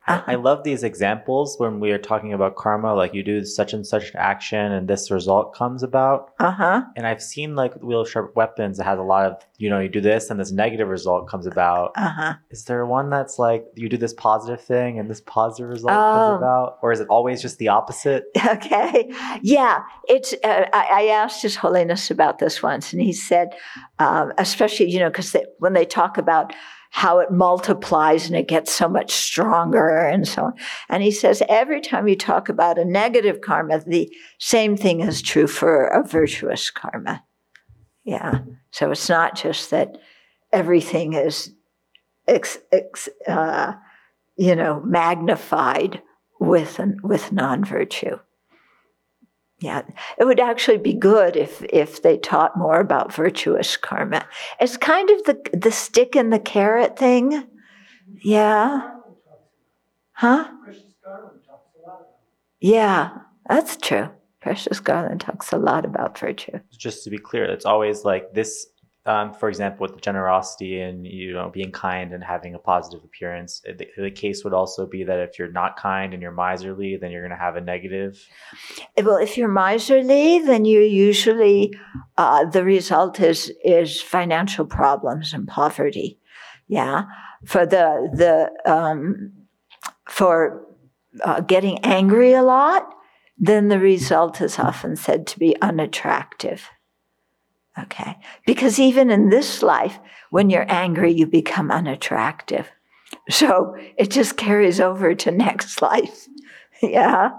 Uh-huh. 0.09 0.23
I, 0.25 0.33
I 0.33 0.35
love 0.35 0.63
these 0.63 0.83
examples 0.83 1.59
when 1.59 1.81
we 1.81 1.91
are 1.91 1.97
talking 1.97 2.31
about 2.31 2.55
karma, 2.55 2.95
like 2.95 3.13
you 3.13 3.23
do 3.23 3.43
such 3.43 3.73
and 3.73 3.85
such 3.85 4.15
action 4.15 4.71
and 4.71 4.87
this 4.87 5.11
result 5.11 5.53
comes 5.53 5.83
about. 5.83 6.31
Uh 6.39 6.51
huh. 6.51 6.81
And 6.95 7.05
I've 7.05 7.21
seen 7.21 7.57
like 7.57 7.73
wheel 7.83 7.99
of 7.99 8.09
sharp 8.09 8.33
weapons 8.33 8.77
that 8.77 8.85
has 8.85 8.99
a 8.99 9.01
lot 9.03 9.25
of, 9.25 9.33
you 9.57 9.69
know, 9.69 9.79
you 9.81 9.89
do 9.89 9.99
this 9.99 10.29
and 10.29 10.39
this 10.39 10.53
negative 10.53 10.87
result 10.87 11.27
comes 11.27 11.45
about. 11.45 11.91
Uh 11.97 12.07
huh. 12.07 12.33
Is 12.51 12.63
there 12.63 12.85
one 12.85 13.09
that's 13.09 13.37
like 13.37 13.65
you 13.75 13.89
do 13.89 13.97
this 13.97 14.13
positive 14.13 14.61
thing 14.63 14.97
and 14.97 15.09
this 15.09 15.19
positive 15.19 15.67
result 15.69 15.91
Oh. 15.91 16.13
comes 16.15 16.37
about? 16.37 16.77
Or 16.81 16.93
is 16.93 17.01
it 17.01 17.07
always 17.09 17.41
just 17.41 17.57
the 17.57 17.67
opposite? 17.67 18.23
Okay. 18.47 19.11
Yeah, 19.41 19.81
it's. 20.07 20.33
Uh, 20.41 20.65
I, 20.71 20.87
I 20.89 21.05
asked 21.07 21.41
His 21.41 21.57
Holiness 21.57 22.09
about 22.09 22.39
this 22.39 22.63
once, 22.63 22.93
and 22.93 23.01
he 23.01 23.11
said, 23.11 23.49
um, 23.99 24.31
especially 24.37 24.89
you 24.89 24.99
know, 24.99 25.09
because 25.09 25.35
when 25.59 25.73
they 25.73 25.83
talk 25.85 26.17
about 26.17 26.53
how 26.89 27.19
it 27.19 27.31
multiplies 27.31 28.27
and 28.27 28.35
it 28.35 28.47
gets 28.47 28.73
so 28.73 28.87
much 28.87 29.11
stronger 29.11 29.89
and 29.89 30.27
so 30.27 30.45
on, 30.45 30.53
and 30.89 31.03
he 31.03 31.11
says 31.11 31.43
every 31.49 31.81
time 31.81 32.07
you 32.07 32.15
talk 32.15 32.49
about 32.49 32.79
a 32.79 32.85
negative 32.85 33.41
karma, 33.41 33.79
the 33.85 34.11
same 34.39 34.75
thing 34.77 35.01
is 35.01 35.21
true 35.21 35.47
for 35.47 35.85
a 35.87 36.03
virtuous 36.03 36.69
karma. 36.69 37.23
Yeah. 38.03 38.39
So 38.71 38.91
it's 38.91 39.09
not 39.09 39.35
just 39.35 39.71
that 39.71 39.97
everything 40.53 41.13
is, 41.13 41.53
ex, 42.27 42.57
ex, 42.71 43.09
uh, 43.27 43.73
you 44.37 44.55
know, 44.55 44.81
magnified 44.85 46.01
with 46.39 46.79
with 47.03 47.31
non-virtue. 47.31 48.17
Yeah, 49.59 49.81
it 50.19 50.25
would 50.25 50.39
actually 50.39 50.77
be 50.77 50.93
good 50.93 51.35
if 51.35 51.63
if 51.63 52.03
they 52.03 52.17
taught 52.17 52.55
more 52.57 52.79
about 52.79 53.13
virtuous 53.13 53.75
karma. 53.75 54.25
It's 54.59 54.77
kind 54.77 55.09
of 55.09 55.23
the 55.23 55.41
the 55.51 55.71
stick 55.71 56.15
and 56.15 56.31
the 56.31 56.39
carrot 56.39 56.97
thing. 56.97 57.43
Yeah. 58.23 58.91
Huh? 60.13 60.47
Yeah, 62.59 63.09
that's 63.47 63.77
true. 63.77 64.09
Precious 64.41 64.79
Garland 64.79 65.21
talks 65.21 65.51
a 65.51 65.57
lot 65.57 65.85
about 65.85 66.17
virtue. 66.17 66.59
Just 66.77 67.03
to 67.03 67.09
be 67.09 67.17
clear, 67.17 67.45
it's 67.45 67.65
always 67.65 68.03
like 68.03 68.33
this. 68.33 68.67
Um, 69.07 69.33
for 69.33 69.47
example, 69.47 69.85
with 69.85 69.95
the 69.95 70.01
generosity 70.01 70.81
and 70.81 71.07
you 71.07 71.31
know 71.31 71.49
being 71.49 71.71
kind 71.71 72.11
and 72.11 72.21
having 72.21 72.53
a 72.55 72.59
positive 72.59 73.03
appearance, 73.05 73.61
the, 73.61 73.87
the 73.97 74.11
case 74.11 74.43
would 74.43 74.53
also 74.53 74.85
be 74.85 75.03
that 75.05 75.19
if 75.19 75.39
you're 75.39 75.51
not 75.51 75.77
kind 75.77 76.13
and 76.13 76.21
you're 76.21 76.31
miserly, 76.31 76.97
then 76.97 77.11
you're 77.11 77.21
going 77.21 77.37
to 77.37 77.43
have 77.43 77.55
a 77.55 77.61
negative. 77.61 78.27
Well, 79.01 79.15
if 79.15 79.37
you're 79.37 79.47
miserly, 79.47 80.39
then 80.39 80.65
you 80.65 80.81
usually 80.81 81.73
uh, 82.17 82.45
the 82.45 82.65
result 82.65 83.21
is 83.21 83.51
is 83.63 84.01
financial 84.01 84.65
problems 84.65 85.33
and 85.33 85.47
poverty. 85.47 86.19
Yeah, 86.67 87.03
for 87.45 87.65
the 87.65 88.09
the 88.13 88.71
um, 88.71 89.31
for 90.09 90.65
uh, 91.23 91.39
getting 91.41 91.79
angry 91.79 92.33
a 92.33 92.43
lot, 92.43 92.93
then 93.37 93.69
the 93.69 93.79
result 93.79 94.41
is 94.41 94.59
often 94.59 94.95
said 94.95 95.27
to 95.27 95.39
be 95.39 95.55
unattractive. 95.61 96.69
Okay, 97.79 98.17
because 98.45 98.79
even 98.79 99.11
in 99.11 99.29
this 99.29 99.61
life, 99.61 99.99
when 100.31 100.49
you're 100.49 100.65
angry, 100.67 101.13
you 101.13 101.27
become 101.27 101.71
unattractive. 101.71 102.69
So 103.29 103.75
it 103.97 104.09
just 104.09 104.35
carries 104.37 104.79
over 104.79 105.13
to 105.15 105.31
next 105.31 105.81
life. 105.81 106.27
yeah, 106.81 107.31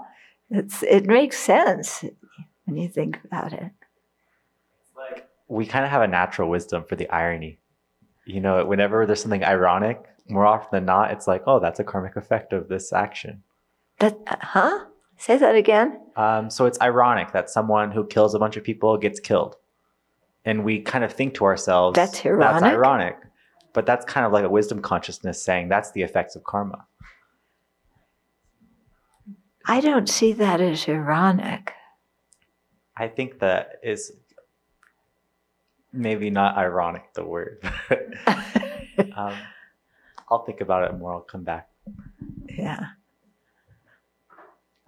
it's 0.49 0.83
it 0.83 1.05
makes 1.05 1.37
sense 1.37 2.05
when 2.65 2.77
you 2.77 2.87
think 2.87 3.19
about 3.25 3.53
it. 3.53 3.71
Like 4.95 5.27
we 5.47 5.65
kind 5.65 5.85
of 5.85 5.91
have 5.91 6.01
a 6.01 6.07
natural 6.07 6.49
wisdom 6.49 6.83
for 6.87 6.95
the 6.95 7.09
irony. 7.09 7.59
You 8.25 8.39
know, 8.39 8.63
whenever 8.63 9.05
there's 9.05 9.21
something 9.21 9.43
ironic, 9.43 10.05
more 10.29 10.45
often 10.45 10.69
than 10.71 10.85
not, 10.85 11.11
it's 11.11 11.27
like, 11.27 11.43
oh, 11.47 11.59
that's 11.59 11.79
a 11.79 11.83
karmic 11.83 12.15
effect 12.15 12.53
of 12.53 12.67
this 12.67 12.93
action. 12.93 13.43
That 13.99 14.17
huh? 14.27 14.85
Say 15.17 15.37
that 15.37 15.55
again. 15.55 15.99
Um, 16.15 16.49
so 16.49 16.65
it's 16.65 16.79
ironic 16.79 17.33
that 17.33 17.49
someone 17.49 17.91
who 17.91 18.05
kills 18.05 18.33
a 18.33 18.39
bunch 18.39 18.55
of 18.55 18.63
people 18.63 18.97
gets 18.97 19.19
killed. 19.19 19.57
And 20.49 20.63
we 20.63 20.81
kind 20.81 21.03
of 21.03 21.13
think 21.13 21.35
to 21.35 21.45
ourselves, 21.45 21.95
That's 21.95 22.13
That's 22.13 22.25
ironic? 22.25 22.73
ironic. 22.73 23.17
But 23.71 23.85
that's 23.85 24.03
kind 24.03 24.25
of 24.25 24.31
like 24.31 24.43
a 24.43 24.49
wisdom 24.49 24.81
consciousness 24.81 25.43
saying 25.43 25.69
that's 25.69 25.91
the 25.91 26.01
effects 26.01 26.35
of 26.35 26.43
karma. 26.43 26.87
I 29.63 29.79
don't 29.79 30.09
see 30.09 30.33
that 30.33 30.59
as 30.59 30.89
ironic. 30.89 31.73
I 32.97 33.09
think 33.09 33.37
that 33.41 33.73
is 33.83 34.11
maybe 35.93 36.31
not 36.31 36.57
ironic, 36.57 37.13
the 37.13 37.23
word. 37.23 37.61
um, 39.15 39.35
I'll 40.31 40.43
think 40.45 40.61
about 40.61 40.89
it 40.89 40.97
more. 40.97 41.13
I'll 41.13 41.21
come 41.21 41.43
back. 41.43 41.69
yeah. 42.57 42.87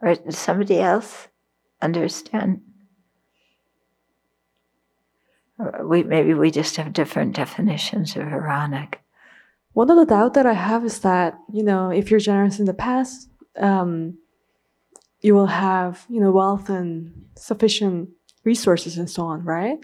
Or 0.02 0.16
somebody 0.32 0.80
else 0.80 1.28
understand? 1.84 2.62
We 5.84 6.04
maybe 6.04 6.34
we 6.34 6.52
just 6.52 6.76
have 6.78 6.94
different 6.94 7.36
definitions 7.36 8.16
of 8.16 8.24
ironic. 8.24 9.02
One 9.74 9.90
of 9.90 9.98
the 9.98 10.06
doubt 10.06 10.34
that 10.34 10.46
I 10.46 10.54
have 10.54 10.84
is 10.86 11.00
that 11.00 11.38
you 11.52 11.64
know 11.64 11.90
if 11.90 12.10
you're 12.10 12.20
generous 12.20 12.60
in 12.60 12.66
the 12.66 12.74
past, 12.74 13.30
um, 13.58 14.18
you 15.22 15.34
will 15.36 15.48
have 15.48 16.06
you 16.10 16.20
know 16.20 16.32
wealth 16.32 16.70
and 16.70 17.26
sufficient 17.36 18.10
resources 18.44 18.98
and 18.98 19.10
so 19.10 19.24
on, 19.24 19.44
right? 19.44 19.78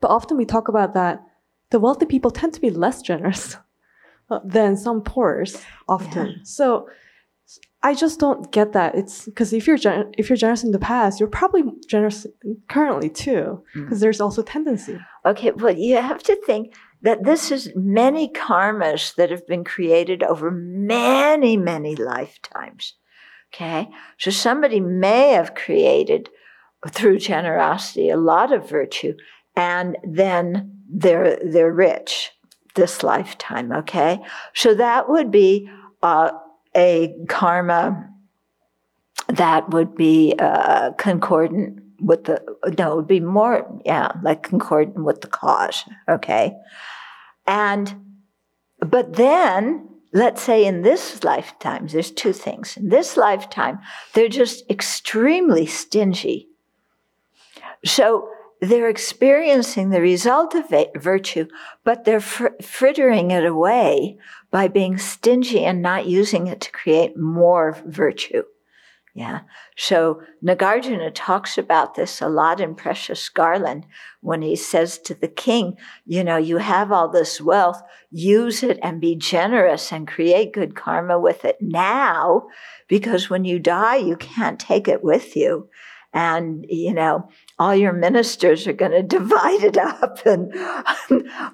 But 0.00 0.10
often 0.10 0.36
we 0.36 0.44
talk 0.44 0.68
about 0.68 0.94
that 0.94 1.22
the 1.70 1.80
wealthy 1.80 2.06
people 2.06 2.30
tend 2.30 2.52
to 2.54 2.60
be 2.60 2.70
less 2.70 3.02
generous 3.02 3.56
than 4.44 4.76
some 4.76 5.02
poor 5.02 5.44
often. 5.88 6.26
Yeah. 6.28 6.36
So 6.44 6.88
I 7.84 7.94
just 7.94 8.20
don't 8.20 8.50
get 8.52 8.72
that. 8.72 8.94
It's 8.94 9.24
because 9.24 9.52
if 9.52 9.66
you're 9.66 9.76
gen- 9.76 10.12
if 10.16 10.28
you're 10.28 10.36
generous 10.36 10.62
in 10.62 10.70
the 10.70 10.78
past, 10.78 11.18
you're 11.18 11.28
probably 11.28 11.64
generous 11.88 12.26
currently 12.68 13.10
too. 13.10 13.62
Because 13.74 14.00
there's 14.00 14.20
also 14.20 14.42
tendency. 14.42 14.98
Okay, 15.26 15.50
well, 15.50 15.74
you 15.74 15.96
have 15.96 16.22
to 16.24 16.36
think 16.46 16.74
that 17.02 17.24
this 17.24 17.50
is 17.50 17.72
many 17.74 18.28
karmas 18.28 19.14
that 19.16 19.30
have 19.30 19.46
been 19.46 19.64
created 19.64 20.22
over 20.22 20.50
many, 20.50 21.56
many 21.56 21.96
lifetimes. 21.96 22.94
Okay, 23.52 23.88
so 24.16 24.30
somebody 24.30 24.80
may 24.80 25.30
have 25.30 25.54
created 25.54 26.30
through 26.88 27.18
generosity 27.18 28.08
a 28.08 28.16
lot 28.16 28.52
of 28.52 28.68
virtue, 28.68 29.14
and 29.56 29.96
then 30.04 30.78
they're 30.88 31.38
they're 31.44 31.72
rich 31.72 32.30
this 32.74 33.02
lifetime. 33.02 33.72
Okay, 33.72 34.20
so 34.54 34.74
that 34.74 35.08
would 35.08 35.30
be 35.30 35.68
uh, 36.02 36.30
a 36.74 37.14
karma 37.28 38.08
that 39.28 39.70
would 39.70 39.94
be 39.94 40.34
uh, 40.38 40.92
concordant 40.92 41.80
with 42.00 42.24
the 42.24 42.42
no, 42.78 42.92
it 42.92 42.96
would 42.96 43.06
be 43.06 43.20
more 43.20 43.80
yeah, 43.84 44.12
like 44.22 44.42
concordant 44.42 45.04
with 45.04 45.20
the 45.20 45.28
cause. 45.28 45.84
Okay, 46.08 46.54
and 47.46 47.94
but 48.80 49.14
then 49.14 49.88
let's 50.12 50.42
say 50.42 50.64
in 50.64 50.82
this 50.82 51.24
lifetime, 51.24 51.86
there's 51.86 52.10
two 52.10 52.32
things. 52.32 52.76
In 52.76 52.88
this 52.88 53.16
lifetime, 53.16 53.78
they're 54.12 54.28
just 54.28 54.68
extremely 54.70 55.66
stingy. 55.66 56.48
So 57.84 58.28
they're 58.60 58.88
experiencing 58.88 59.90
the 59.90 60.00
result 60.00 60.54
of 60.54 60.72
virtue, 60.96 61.48
but 61.82 62.04
they're 62.04 62.20
fr- 62.20 62.60
frittering 62.60 63.30
it 63.30 63.44
away 63.44 64.18
by 64.52 64.68
being 64.68 64.96
stingy 64.98 65.64
and 65.64 65.82
not 65.82 66.06
using 66.06 66.46
it 66.46 66.60
to 66.60 66.70
create 66.70 67.16
more 67.16 67.76
virtue. 67.86 68.44
Yeah. 69.14 69.40
So 69.76 70.22
Nagarjuna 70.42 71.10
talks 71.14 71.58
about 71.58 71.96
this 71.96 72.22
a 72.22 72.28
lot 72.28 72.60
in 72.60 72.74
Precious 72.74 73.28
Garland 73.28 73.84
when 74.22 74.40
he 74.40 74.56
says 74.56 74.98
to 75.00 75.14
the 75.14 75.28
king, 75.28 75.76
you 76.06 76.24
know, 76.24 76.38
you 76.38 76.56
have 76.58 76.90
all 76.90 77.10
this 77.10 77.38
wealth, 77.38 77.82
use 78.10 78.62
it 78.62 78.78
and 78.82 79.02
be 79.02 79.14
generous 79.14 79.92
and 79.92 80.08
create 80.08 80.54
good 80.54 80.74
karma 80.74 81.20
with 81.20 81.44
it 81.44 81.58
now, 81.60 82.46
because 82.88 83.28
when 83.28 83.44
you 83.44 83.58
die, 83.58 83.96
you 83.96 84.16
can't 84.16 84.58
take 84.58 84.88
it 84.88 85.02
with 85.02 85.36
you. 85.36 85.68
And, 86.14 86.64
you 86.68 86.94
know, 86.94 87.28
all 87.58 87.74
your 87.74 87.92
ministers 87.92 88.66
are 88.66 88.72
going 88.72 88.92
to 88.92 89.02
divide 89.02 89.62
it 89.62 89.76
up 89.76 90.24
and, 90.26 90.52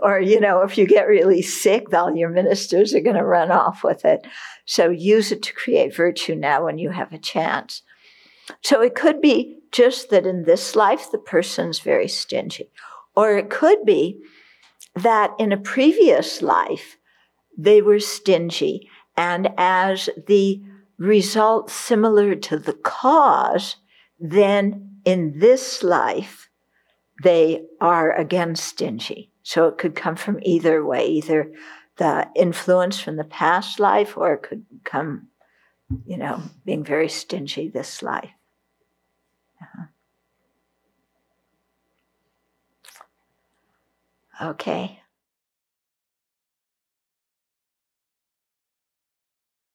or, 0.00 0.20
you 0.20 0.40
know, 0.40 0.62
if 0.62 0.78
you 0.78 0.86
get 0.86 1.08
really 1.08 1.42
sick, 1.42 1.92
all 1.92 2.14
your 2.14 2.30
ministers 2.30 2.94
are 2.94 3.00
going 3.00 3.16
to 3.16 3.24
run 3.24 3.50
off 3.50 3.84
with 3.84 4.04
it. 4.04 4.26
So 4.64 4.90
use 4.90 5.32
it 5.32 5.42
to 5.42 5.54
create 5.54 5.94
virtue 5.94 6.34
now 6.34 6.64
when 6.64 6.78
you 6.78 6.90
have 6.90 7.12
a 7.12 7.18
chance. 7.18 7.82
So 8.62 8.80
it 8.80 8.94
could 8.94 9.20
be 9.20 9.58
just 9.72 10.10
that 10.10 10.26
in 10.26 10.44
this 10.44 10.74
life, 10.74 11.10
the 11.10 11.18
person's 11.18 11.80
very 11.80 12.08
stingy. 12.08 12.70
Or 13.14 13.36
it 13.36 13.50
could 13.50 13.84
be 13.84 14.20
that 14.94 15.32
in 15.38 15.52
a 15.52 15.58
previous 15.58 16.40
life, 16.40 16.96
they 17.56 17.82
were 17.82 18.00
stingy. 18.00 18.88
And 19.16 19.50
as 19.58 20.08
the 20.26 20.62
result 20.98 21.70
similar 21.70 22.34
to 22.34 22.58
the 22.58 22.72
cause, 22.72 23.76
then 24.18 24.87
in 25.08 25.38
this 25.38 25.82
life, 25.82 26.50
they 27.22 27.62
are 27.80 28.12
again 28.12 28.54
stingy. 28.54 29.32
So 29.42 29.66
it 29.66 29.78
could 29.78 29.94
come 29.94 30.16
from 30.16 30.38
either 30.42 30.84
way, 30.84 31.06
either 31.06 31.50
the 31.96 32.28
influence 32.36 33.00
from 33.00 33.16
the 33.16 33.24
past 33.24 33.80
life 33.80 34.18
or 34.18 34.34
it 34.34 34.42
could 34.42 34.66
come, 34.84 35.28
you 36.04 36.18
know, 36.18 36.42
being 36.66 36.84
very 36.84 37.08
stingy 37.08 37.70
this 37.70 38.02
life. 38.02 38.28
Uh-huh. 39.62 39.86
Okay. 44.50 45.00